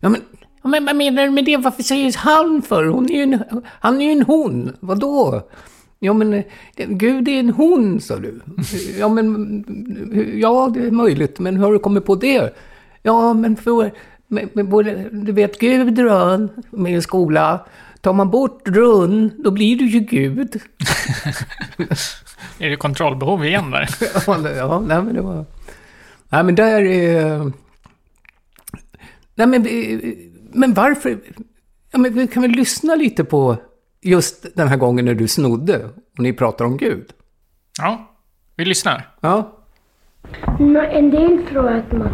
Ja 0.00 0.08
men, 0.08 0.20
ja, 0.62 0.68
men 0.68 0.84
vad 0.84 0.96
menar 0.96 1.24
du 1.24 1.30
med 1.30 1.44
det? 1.44 1.56
Varför 1.56 1.82
säger 1.82 2.14
han 2.18 2.62
för? 2.62 2.84
Hon 2.84 3.10
är 3.10 3.14
ju 3.14 3.22
en, 3.22 3.42
han 3.64 4.00
är 4.00 4.04
ju 4.04 4.12
en 4.12 4.22
hon. 4.22 4.72
Vadå? 4.80 5.48
Ja 5.98 6.12
men, 6.12 6.34
eh, 6.34 6.44
Gud 6.76 7.28
är 7.28 7.40
en 7.40 7.50
hon, 7.50 8.00
sa 8.00 8.16
du. 8.16 8.40
Ja 8.98 9.08
men, 9.08 9.64
ja 10.40 10.70
det 10.74 10.86
är 10.86 10.90
möjligt, 10.90 11.38
men 11.38 11.56
hur 11.56 11.64
har 11.64 11.72
du 11.72 11.78
kommit 11.78 12.04
på 12.04 12.14
det? 12.14 12.54
Ja 13.02 13.34
men 13.34 13.56
för, 13.56 13.92
med, 14.28 14.48
med 14.52 14.68
både, 14.68 15.08
du 15.12 15.32
vet 15.32 15.58
Gudrun 15.58 16.48
med 16.70 16.94
en 16.94 17.02
skola. 17.02 17.66
Tar 18.00 18.12
man 18.12 18.30
bort 18.30 18.68
run, 18.68 19.32
då 19.44 19.50
blir 19.50 19.76
du 19.78 19.86
ju 19.86 20.00
Gud. 20.00 20.56
Är 22.58 22.70
det 22.70 22.76
kontrollbehov 22.76 23.44
igen 23.44 23.70
där? 23.70 23.88
ja, 24.56 24.80
nej 24.86 25.02
men 25.02 25.14
det 25.14 25.20
var... 25.22 25.44
Nej 26.28 26.44
men 26.44 26.54
där 26.54 26.82
är... 26.82 27.52
Nej 29.34 29.46
men, 29.46 29.62
vi- 29.62 30.32
men 30.52 30.74
varför... 30.74 31.18
Ja 31.92 31.98
men 31.98 32.14
vi 32.14 32.26
kan 32.26 32.42
väl 32.42 32.50
lyssna 32.50 32.94
lite 32.94 33.24
på 33.24 33.56
just 34.02 34.46
den 34.56 34.68
här 34.68 34.76
gången 34.76 35.04
när 35.04 35.14
du 35.14 35.28
snodde 35.28 35.84
och 36.16 36.22
ni 36.22 36.32
pratar 36.32 36.64
om 36.64 36.76
Gud. 36.76 37.04
Ja, 37.78 38.10
vi 38.56 38.64
lyssnar. 38.64 39.08
Ja. 39.20 39.52
En 40.92 41.10
del 41.10 41.38
tror 41.50 41.68
att 41.68 41.92
man 41.92 42.10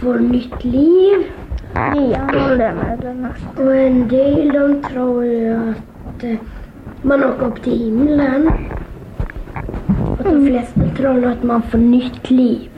får 0.00 0.18
nytt 0.18 0.64
liv 0.64 1.32
Och 3.56 3.76
en 3.76 4.08
del 4.08 4.52
de 4.52 4.82
tror 4.82 5.24
ju 5.24 5.54
att 5.54 6.24
eh, 6.24 6.36
man 7.02 7.24
åker 7.24 7.46
upp 7.46 7.62
till 7.62 7.78
himlen. 7.78 8.50
Och 10.18 10.24
de 10.24 10.46
flesta 10.46 10.80
tror 10.96 11.26
att 11.26 11.42
man 11.42 11.62
får 11.62 11.78
nytt 11.78 12.30
liv. 12.30 12.70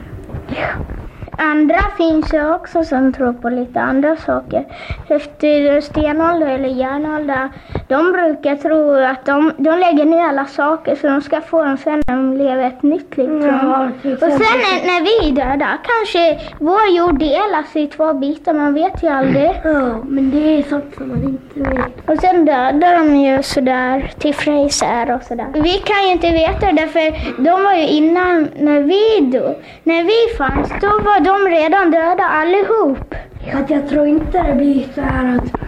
Andra 1.42 1.78
finns 1.96 2.34
ju 2.34 2.54
också 2.54 2.84
som 2.84 3.12
tror 3.12 3.32
på 3.32 3.48
lite 3.48 3.80
andra 3.80 4.16
saker. 4.16 4.64
Efter 5.08 5.80
stenålder 5.80 6.46
eller 6.46 6.68
järnålder, 6.68 7.48
de 7.88 8.12
brukar 8.12 8.56
tro 8.56 8.92
att 8.94 9.24
de, 9.26 9.52
de 9.56 9.78
lägger 9.78 10.04
ner 10.04 10.28
alla 10.28 10.46
saker 10.46 10.94
så 10.96 11.06
de 11.06 11.20
ska 11.20 11.40
få 11.40 11.64
dem 11.64 11.76
sen 11.76 12.02
när 12.06 12.16
de 12.16 12.36
lever 12.36 12.64
ett 12.66 12.82
nytt 12.82 13.16
liv. 13.16 13.30
Ja, 13.46 13.88
Och 14.02 14.18
sen 14.18 14.38
när, 14.38 14.86
när 14.86 15.00
vi 15.04 15.28
är 15.28 15.32
döda, 15.34 15.78
kanske 15.90 16.40
vår 16.58 16.88
jord 16.96 17.18
delas 17.18 17.76
i 17.76 17.86
två 17.86 18.14
bitar, 18.14 18.54
man 18.54 18.74
vet 18.74 19.02
ju 19.02 19.08
aldrig. 19.08 19.50
Ja, 19.64 19.98
men 20.04 20.30
det 20.30 20.58
är 20.58 20.62
sånt 20.62 20.94
som 20.96 21.08
man 21.08 21.22
inte 21.22 21.70
vet. 21.70 22.08
Och 22.10 22.18
sen 22.20 22.44
dödar 22.44 22.98
de 22.98 23.16
ju 23.16 23.42
sådär 23.42 24.12
till 24.18 24.34
Fraser 24.34 25.14
och 25.14 25.22
sådär. 25.22 25.46
Vi 25.54 25.72
kan 25.72 26.02
ju 26.06 26.12
inte 26.12 26.30
veta 26.30 26.72
det 26.72 26.88
för 26.88 27.42
de 27.42 27.64
var 27.64 27.74
ju 27.74 27.86
innan 27.88 28.48
när 28.58 28.80
vi 28.80 29.20
dog. 29.38 29.54
När 29.82 30.02
vi 30.04 30.36
fanns, 30.38 30.68
då 30.80 30.86
var 30.88 31.20
de 31.20 31.29
redan 31.38 31.90
döda 31.90 32.24
allihop. 32.24 33.14
Att 33.52 33.70
jag 33.70 33.88
tror 33.88 34.06
inte 34.06 34.42
det 34.42 34.54
blir 34.54 34.86
så 34.94 35.00
här 35.00 35.36
att 35.36 35.60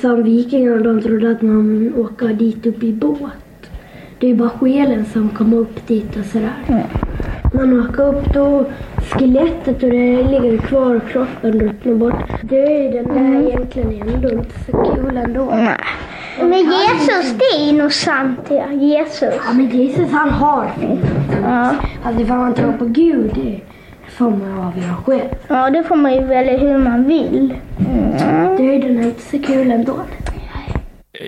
som 0.00 0.22
vikingarna 0.22 0.82
de 0.82 1.02
trodde 1.02 1.30
att 1.30 1.42
man 1.42 1.94
åker 1.96 2.28
dit 2.28 2.66
upp 2.66 2.82
i 2.82 2.92
båt. 2.92 3.70
Det 4.18 4.30
är 4.30 4.34
bara 4.34 4.48
själen 4.48 5.04
som 5.04 5.28
kommer 5.28 5.56
upp 5.56 5.86
dit 5.86 6.16
och 6.16 6.24
sådär. 6.24 6.86
Man 7.54 7.80
åker 7.80 8.08
upp 8.08 8.34
då, 8.34 8.64
skelettet 9.10 9.82
och 9.82 9.90
det 9.90 10.22
ligger 10.22 10.58
kvar 10.58 10.94
och 10.96 11.08
kroppen 11.08 11.60
ruttnar 11.60 11.94
bort. 11.94 12.42
Döden 12.42 13.10
är 13.10 13.48
egentligen 13.48 14.08
ändå 14.08 14.28
inte 14.28 14.64
så 14.66 14.72
kul 14.72 15.16
ändå. 15.16 15.54
Men 16.40 16.58
Jesus, 16.58 17.34
det 17.38 17.68
är 17.68 17.72
nog 17.72 17.92
sant 17.92 18.40
ja. 18.48 18.72
Jesus. 18.72 19.34
Ja 19.46 19.52
men 19.52 19.68
Jesus 19.68 20.10
han 20.10 20.30
har 20.30 20.70
Ja. 21.42 21.74
Alltså 22.04 22.22
ifall 22.22 22.38
man 22.38 22.54
tror 22.54 22.72
på 22.72 22.84
Gud, 22.84 23.30
det, 23.34 23.60
får 24.18 24.30
man 24.30 24.58
avgöra 24.58 24.96
själv. 25.06 25.28
Ja, 25.48 25.70
det 25.70 25.84
får 25.84 25.96
man 25.96 26.14
ju 26.14 26.24
välja 26.24 26.58
hur 26.58 26.78
man 26.78 27.04
vill. 27.04 27.54
Döden 28.58 28.98
är 28.98 29.02
inte 29.02 29.22
så 29.22 29.42
kul 29.42 29.70
ändå. 29.70 30.00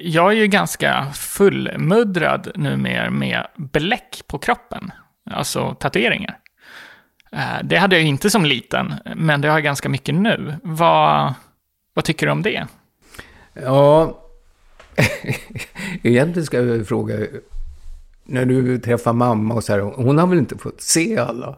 Jag 0.03 0.33
är 0.33 0.37
ju 0.37 0.47
ganska 0.47 1.07
fullmuddrad 1.15 2.49
numera 2.55 3.11
med 3.11 3.47
bläck 3.57 4.23
på 4.27 4.39
kroppen. 4.39 4.93
Alltså 5.31 5.75
tatueringar. 5.75 6.39
Eh, 7.33 7.39
Det 7.65 7.77
hade 7.77 7.97
jag 7.97 8.05
inte 8.05 8.31
som 8.31 8.45
liten, 8.45 8.95
men 9.17 9.41
det 9.41 9.49
har 9.49 9.57
jag 9.57 9.65
ganska 9.65 9.89
mycket 9.89 10.15
nu. 10.15 10.55
Vad, 10.63 11.35
vad 11.95 12.05
tycker 12.05 12.27
du 12.27 12.33
om 12.33 12.43
det? 12.43 12.67
Ja, 13.63 14.19
egentligen 16.03 16.47
ska 16.47 16.61
jag 16.63 16.87
fråga, 16.89 17.15
när 18.25 18.45
du 18.45 18.79
träffar 18.79 19.13
mamma 19.13 19.55
och 19.55 19.65
så 19.65 19.73
här, 19.73 19.81
hon 19.81 20.19
har 20.19 20.27
väl 20.27 20.39
inte 20.39 20.59
fått 20.59 20.81
se 20.81 21.19
alla? 21.19 21.57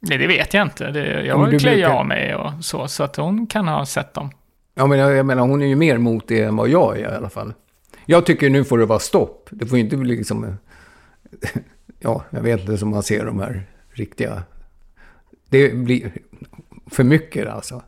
Nej, 0.00 0.18
det 0.18 0.26
vet 0.26 0.54
jag 0.54 0.62
inte. 0.66 0.90
Det, 0.90 1.24
jag 1.26 1.60
klär 1.60 1.70
ju 1.70 1.76
brukar- 1.76 1.90
av 1.98 2.06
mig 2.06 2.34
och 2.34 2.52
så, 2.64 2.88
så 2.88 3.02
att 3.02 3.16
hon 3.16 3.46
kan 3.46 3.68
ha 3.68 3.86
sett 3.86 4.14
dem. 4.14 4.30
Ja, 4.74 4.86
men 4.86 4.98
jag, 4.98 5.12
jag 5.14 5.26
menar, 5.26 5.42
hon 5.42 5.62
är 5.62 5.66
ju 5.66 5.76
mer 5.76 5.98
mot 5.98 6.28
det 6.28 6.42
än 6.42 6.56
vad 6.56 6.68
jag 6.68 6.98
är 6.98 7.12
i 7.12 7.16
alla 7.16 7.30
fall. 7.30 7.52
Jag 8.06 8.26
tycker 8.26 8.50
nu 8.50 8.64
får 8.64 8.78
det 8.78 8.86
vara 8.86 8.98
stopp. 8.98 9.48
Det 9.50 9.66
får 9.66 9.78
inte 9.78 9.96
bli 9.96 10.16
liksom... 10.16 10.56
Ja, 12.02 12.24
jag 12.30 12.40
vet 12.40 12.60
inte 12.60 12.78
som 12.78 12.88
man 12.90 13.02
ser 13.02 13.24
de 13.24 13.40
här 13.40 13.62
riktiga... 13.90 14.42
Det 15.48 15.74
blir 15.74 16.12
för 16.90 17.04
mycket 17.04 17.48
alltså. 17.48 17.82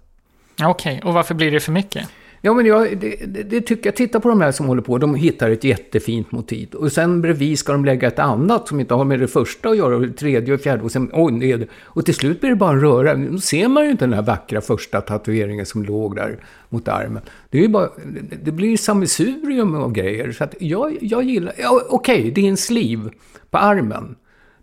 Okej, 0.62 1.00
och 1.04 1.14
varför 1.14 1.34
blir 1.34 1.50
det 1.50 1.60
för 1.60 1.72
mycket? 1.72 2.08
Ja, 2.44 2.54
men 2.54 2.66
jag 2.66 2.98
det, 2.98 3.16
det, 3.26 3.42
det 3.42 3.60
tycker 3.60 3.86
jag. 3.86 3.96
Titta 3.96 4.20
på 4.20 4.28
de 4.28 4.40
här 4.40 4.52
som 4.52 4.66
håller 4.66 4.82
på. 4.82 4.98
De 4.98 5.14
hittar 5.14 5.50
ett 5.50 5.64
jättefint 5.64 6.32
motiv. 6.32 6.74
Och 6.74 6.92
sen 6.92 7.20
bredvid 7.22 7.58
ska 7.58 7.72
de 7.72 7.84
lägga 7.84 8.08
ett 8.08 8.18
annat 8.18 8.68
som 8.68 8.80
inte 8.80 8.94
har 8.94 9.04
med 9.04 9.20
det 9.20 9.28
första 9.28 9.68
att 9.68 9.76
göra. 9.76 9.96
Och 9.96 10.02
det 10.02 10.12
tredje 10.12 10.54
och 10.54 10.60
fjärde. 10.60 10.82
Och 10.82 10.92
sen, 10.92 11.10
oj, 11.12 11.40
det 11.40 11.56
det. 11.56 11.66
Och 11.84 12.04
till 12.04 12.14
slut 12.14 12.40
blir 12.40 12.50
det 12.50 12.56
bara 12.56 12.70
en 12.70 12.80
röra. 12.80 13.14
Då 13.14 13.38
ser 13.38 13.68
man 13.68 13.84
ju 13.84 13.90
inte 13.90 14.04
den 14.04 14.12
här 14.12 14.22
vackra 14.22 14.60
första 14.60 15.00
tatueringen 15.00 15.66
som 15.66 15.84
låg 15.84 16.16
där 16.16 16.38
mot 16.68 16.88
armen. 16.88 17.22
Det, 17.50 17.58
är 17.58 17.62
ju 17.62 17.68
bara, 17.68 17.88
det, 18.30 18.36
det 18.44 18.52
blir 18.52 18.76
sammelsurium 18.76 19.74
av 19.74 19.92
grejer. 19.92 20.32
Så 20.32 20.44
att 20.44 20.54
jag, 20.60 20.98
jag 21.00 21.22
gillar... 21.22 21.54
Ja, 21.58 21.82
Okej, 21.88 22.30
det 22.30 22.40
är 22.40 22.48
en 22.48 22.56
sleeve 22.56 23.10
på 23.50 23.58
armen. 23.58 24.14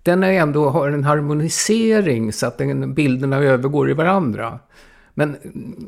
Den 0.04 0.24
är 0.24 0.32
ändå 0.32 0.70
har 0.70 0.92
en 0.92 1.04
harmonisering 1.04 2.34
så 2.34 2.48
att 2.48 2.58
den, 2.58 2.94
bilderna 2.94 3.38
övergår 3.38 3.90
i 3.90 3.94
varandra. 3.94 4.60
Men 5.14 5.38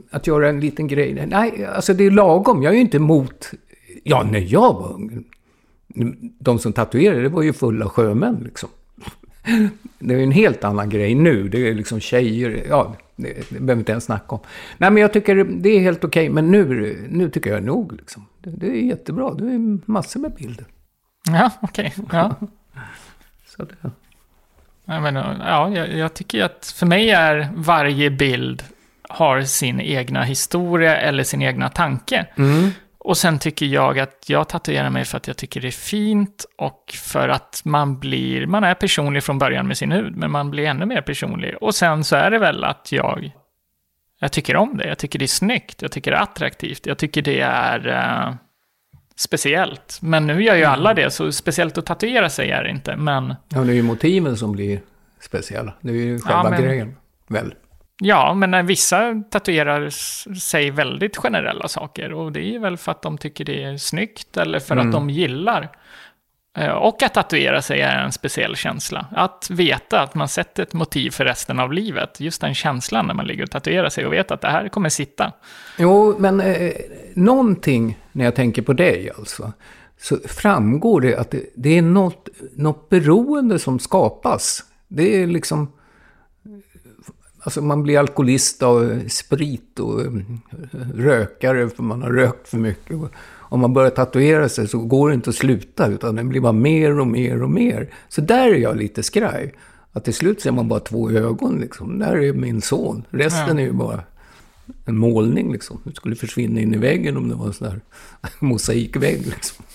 att 0.10 0.28
göra 0.28 0.50
en 0.50 0.60
liten 0.60 0.88
grej, 0.88 1.26
nej, 1.28 1.66
alltså 1.66 1.94
det 1.94 2.04
är 2.04 2.12
lagom. 2.12 2.64
Jag 2.64 2.72
är 2.72 2.76
ju 2.76 2.82
inte 2.82 2.98
emot, 2.98 3.52
ja, 4.04 4.24
när 4.24 4.54
jag 4.54 4.74
var 4.74 4.94
ung, 4.94 5.24
de 6.40 6.60
som 6.60 6.74
tatuerade, 6.74 7.22
det 7.22 7.30
var 7.30 7.42
ju 7.42 7.54
fulla 7.54 7.90
sjömän 7.90 8.42
liksom. 8.44 8.70
Det 10.00 10.14
är 10.14 10.18
ju 10.18 10.24
en 10.24 10.32
helt 10.32 10.64
annan 10.64 10.90
grej 10.90 11.16
nu. 11.16 11.50
Det 11.50 11.70
är 11.70 11.74
liksom 11.74 12.00
tjejer, 12.00 12.66
ja, 12.70 12.96
det, 13.16 13.50
det 13.50 13.60
behöver 13.60 13.80
inte 13.80 13.92
ens 13.92 14.04
snacka 14.04 14.36
om. 14.36 14.40
Nej, 14.78 14.92
men 14.92 15.02
jag 15.02 15.14
tycker 15.14 15.44
det 15.44 15.70
är 15.70 15.80
helt 15.80 16.04
okej, 16.04 16.30
men 16.30 16.52
nu, 16.52 16.98
nu 17.10 17.30
tycker 17.30 17.54
jag 17.54 17.64
nog 17.64 17.94
liksom. 17.94 18.26
Det, 18.40 18.50
det 18.50 18.68
är 18.68 18.82
jättebra, 18.82 19.34
det 19.34 19.46
är 19.46 19.92
massor 19.92 20.20
med 20.20 20.34
bilder. 20.34 20.66
Ja, 21.28 21.52
okej. 21.62 21.94
Ja. 22.12 22.36
Så 23.46 23.64
det, 23.64 23.92
Jag, 24.86 25.02
menar, 25.02 25.38
ja, 25.40 25.70
jag, 25.70 25.94
jag 25.98 26.14
tycker 26.14 26.44
att 26.44 26.74
för 26.76 26.86
mig 26.86 27.10
är 27.10 27.50
varje 27.56 28.10
bild 28.10 28.64
har 29.14 29.42
sin 29.42 29.82
egna 29.82 30.24
historia 30.24 30.98
eller 30.98 31.24
sin 31.24 31.42
egna 31.42 31.70
tanke. 31.70 32.26
Och 33.04 33.18
sen 33.18 33.40
tycker 33.40 33.66
jag 33.66 34.00
att 34.00 34.26
jag 34.28 34.50
tatuerar 34.50 34.90
mig 34.90 35.06
för 35.06 35.18
att 35.18 35.28
jag 35.28 35.38
tycker 35.38 35.62
det 35.62 35.68
är 35.68 35.72
fint 35.72 36.46
och 36.58 36.94
för 37.04 37.30
att 37.30 37.62
man 37.66 38.00
blir, 38.00 38.46
man 38.48 38.64
är 38.64 38.74
personlig 38.74 39.24
från 39.24 39.38
början 39.40 39.68
med 39.68 39.78
sin 39.78 39.92
hud, 39.92 40.18
men 40.18 40.32
man 40.32 40.52
blir 40.52 40.66
ännu 40.66 40.86
mer 40.86 41.02
personlig. 41.02 41.56
Och 41.62 41.76
sen 41.76 42.04
så 42.04 42.16
är 42.16 42.32
det 42.32 42.40
väl 42.40 42.64
att 42.64 42.92
jag, 42.92 43.32
jag 44.20 44.32
tycker 44.32 44.56
om 44.56 44.78
det, 44.78 44.88
jag 44.88 44.98
tycker 44.98 45.20
det 45.20 45.26
är 45.26 45.28
snyggt, 45.28 45.82
jag 45.82 45.92
tycker 45.92 46.12
det 46.12 46.18
är 46.18 46.22
attraktivt, 46.22 46.86
jag 46.86 46.98
tycker 46.98 47.22
det 47.22 47.40
är 47.40 47.88
eh, 47.88 48.34
speciellt. 49.16 49.98
Men 50.02 50.28
nu 50.28 50.44
gör 50.44 50.56
ju 50.56 50.64
alla 50.64 50.94
det, 50.94 51.12
så 51.14 51.32
speciellt 51.32 51.78
att 51.78 51.86
tatuera 51.86 52.30
sig 52.30 52.52
är 52.52 52.64
det 52.64 52.70
inte, 52.70 52.96
men 52.96 53.36
ja, 53.50 53.60
det 53.60 53.72
är 53.72 53.76
ju 53.76 53.84
motiven 53.84 54.38
som 54.38 54.52
blir 54.52 54.82
speciella. 55.20 55.74
Det 55.82 55.90
är 55.90 55.94
ju 55.94 56.20
själva 56.20 56.50
men- 56.50 56.62
grejen, 56.62 56.96
väl? 57.28 57.54
Ja, 58.04 58.34
men 58.34 58.66
vissa 58.66 59.24
tatuerar 59.30 59.90
sig 60.40 60.72
väldigt 60.72 61.18
generella 61.18 61.68
saker 61.68 62.14
och 62.14 62.32
det 62.32 62.56
är 62.56 62.60
väl 62.60 62.78
för 62.78 62.92
att 62.92 63.02
de 63.02 63.18
tycker 63.18 63.46
det 63.46 63.64
är 63.64 63.78
snyggt 63.78 64.38
eller 64.38 64.60
för 64.60 64.78
att 64.78 64.92
de 64.92 65.10
gillar. 65.10 65.70
Eh, 66.58 66.70
Och 66.70 67.04
att 67.04 67.14
tatuera 67.14 67.62
sig 67.62 67.82
är 67.82 67.98
en 67.98 68.12
speciell 68.12 68.56
känsla. 68.56 69.06
Att 69.16 69.48
veta 69.50 70.02
att 70.02 70.16
man 70.16 70.28
sätter 70.28 70.64
ett 70.64 70.74
motiv 70.74 71.12
för 71.12 71.26
resten 71.26 71.60
av 71.60 71.74
livet. 71.74 72.20
Just 72.20 72.42
den 72.42 72.54
känslan 72.54 73.08
när 73.08 73.14
man 73.14 73.28
ligger 73.28 73.44
och 73.44 73.52
tatuerar 73.52 73.90
sig 73.90 74.06
och 74.06 74.14
vet 74.14 74.32
att 74.32 74.42
det 74.42 74.50
här 74.50 74.70
kommer 74.70 74.90
sitta. 74.90 75.32
Jo, 75.78 76.16
men 76.20 76.40
eh, 76.40 76.72
någonting 77.14 77.98
när 78.12 78.26
jag 78.26 78.36
tänker 78.36 78.62
på 78.62 78.74
dig 78.74 79.12
alltså. 79.18 79.54
Så 80.00 80.18
framgår 80.28 81.02
det 81.02 81.16
att 81.16 81.32
det, 81.32 81.42
det 81.56 81.78
är 81.78 81.82
något, 81.82 82.30
något 82.56 82.90
beroende 82.90 83.60
som 83.60 83.80
skapas. 83.80 84.64
Det 84.88 85.22
är 85.24 85.28
liksom... 85.28 85.72
Alltså 87.44 87.62
man 87.62 87.84
blir 87.84 88.00
alkoholist 88.00 88.64
av 88.64 89.02
sprit 89.08 89.80
och 89.80 90.02
eh, 90.02 90.12
rökare 90.96 91.70
för 91.70 91.84
man 91.84 92.02
har 92.02 92.10
rökt 92.10 92.48
för 92.48 92.58
mycket. 92.58 92.98
Och 92.98 93.10
om 93.40 93.60
man 93.60 93.74
börjar 93.74 93.90
tatuera 93.90 94.50
sig 94.50 94.68
så 94.68 94.80
går 94.80 95.10
det 95.10 95.16
inte 95.16 95.30
att 95.30 95.36
sluta 95.36 95.88
utan 95.88 96.16
det 96.16 96.24
blir 96.24 96.42
bara 96.42 96.52
mer 96.52 97.00
och 97.00 97.08
mer 97.08 97.44
och 97.44 97.50
mer. 97.50 97.94
Så 98.10 98.22
där 98.22 98.48
är 98.48 98.58
jag 98.58 98.78
lite 98.78 99.04
skraj. 99.04 99.54
Att 99.92 100.04
till 100.04 100.14
slut 100.14 100.42
ser 100.42 100.52
man 100.52 100.68
bara 100.68 100.80
två 100.80 101.12
ögon 101.12 101.60
liksom. 101.60 102.00
Där 102.00 102.16
är 102.18 102.34
min 102.34 102.62
son. 102.62 103.06
Resten 103.10 103.60
är 103.60 103.64
ju 103.64 103.72
bara 103.72 104.04
en 104.86 104.98
målning 104.98 105.52
liksom. 105.52 105.82
Det 105.84 105.96
skulle 105.96 106.16
försvinna 106.16 106.60
in 106.60 106.74
i 106.74 106.78
väggen 106.78 107.18
om 107.18 107.30
det 107.30 107.36
var 107.36 107.46
en 107.46 107.54
sån 107.54 107.68
där 107.68 107.82
mosaikvägg 108.40 109.26
liksom. 109.26 109.66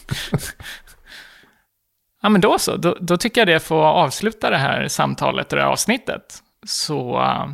Ja, 2.22 2.28
men 2.28 2.40
då 2.40 2.58
så. 2.58 2.76
Då, 2.76 2.96
då 3.00 3.16
tycker 3.16 3.40
jag 3.40 3.48
det 3.48 3.60
får 3.60 3.84
avsluta 3.84 4.50
det 4.50 4.56
här 4.56 4.88
samtalet, 4.88 5.48
det 5.48 5.60
här 5.60 5.66
avsnittet. 5.66 6.42
Så 6.66 7.20
äh, 7.22 7.46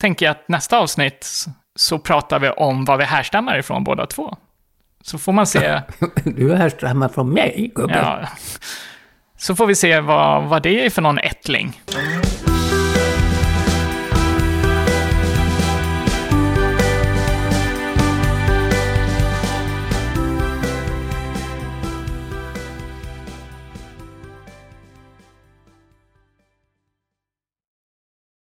tänker 0.00 0.26
jag 0.26 0.30
att 0.30 0.48
nästa 0.48 0.78
avsnitt 0.78 1.46
så 1.76 1.98
pratar 1.98 2.38
vi 2.38 2.50
om 2.50 2.84
var 2.84 2.96
vi 2.96 3.04
härstammar 3.04 3.58
ifrån 3.58 3.84
båda 3.84 4.06
två. 4.06 4.36
Så 5.02 5.18
får 5.18 5.32
man 5.32 5.46
se, 5.46 5.82
Du 6.24 6.52
är 6.52 6.56
härstammar 6.56 7.08
från 7.08 7.30
mig, 7.30 7.72
gubben. 7.74 7.96
ja, 7.96 8.28
så 9.36 9.56
får 9.56 9.66
vi 9.66 9.74
se 9.74 10.00
vad, 10.00 10.44
vad 10.44 10.62
det 10.62 10.86
är 10.86 10.90
för 10.90 11.02
någon 11.02 11.18
ättling. 11.18 11.80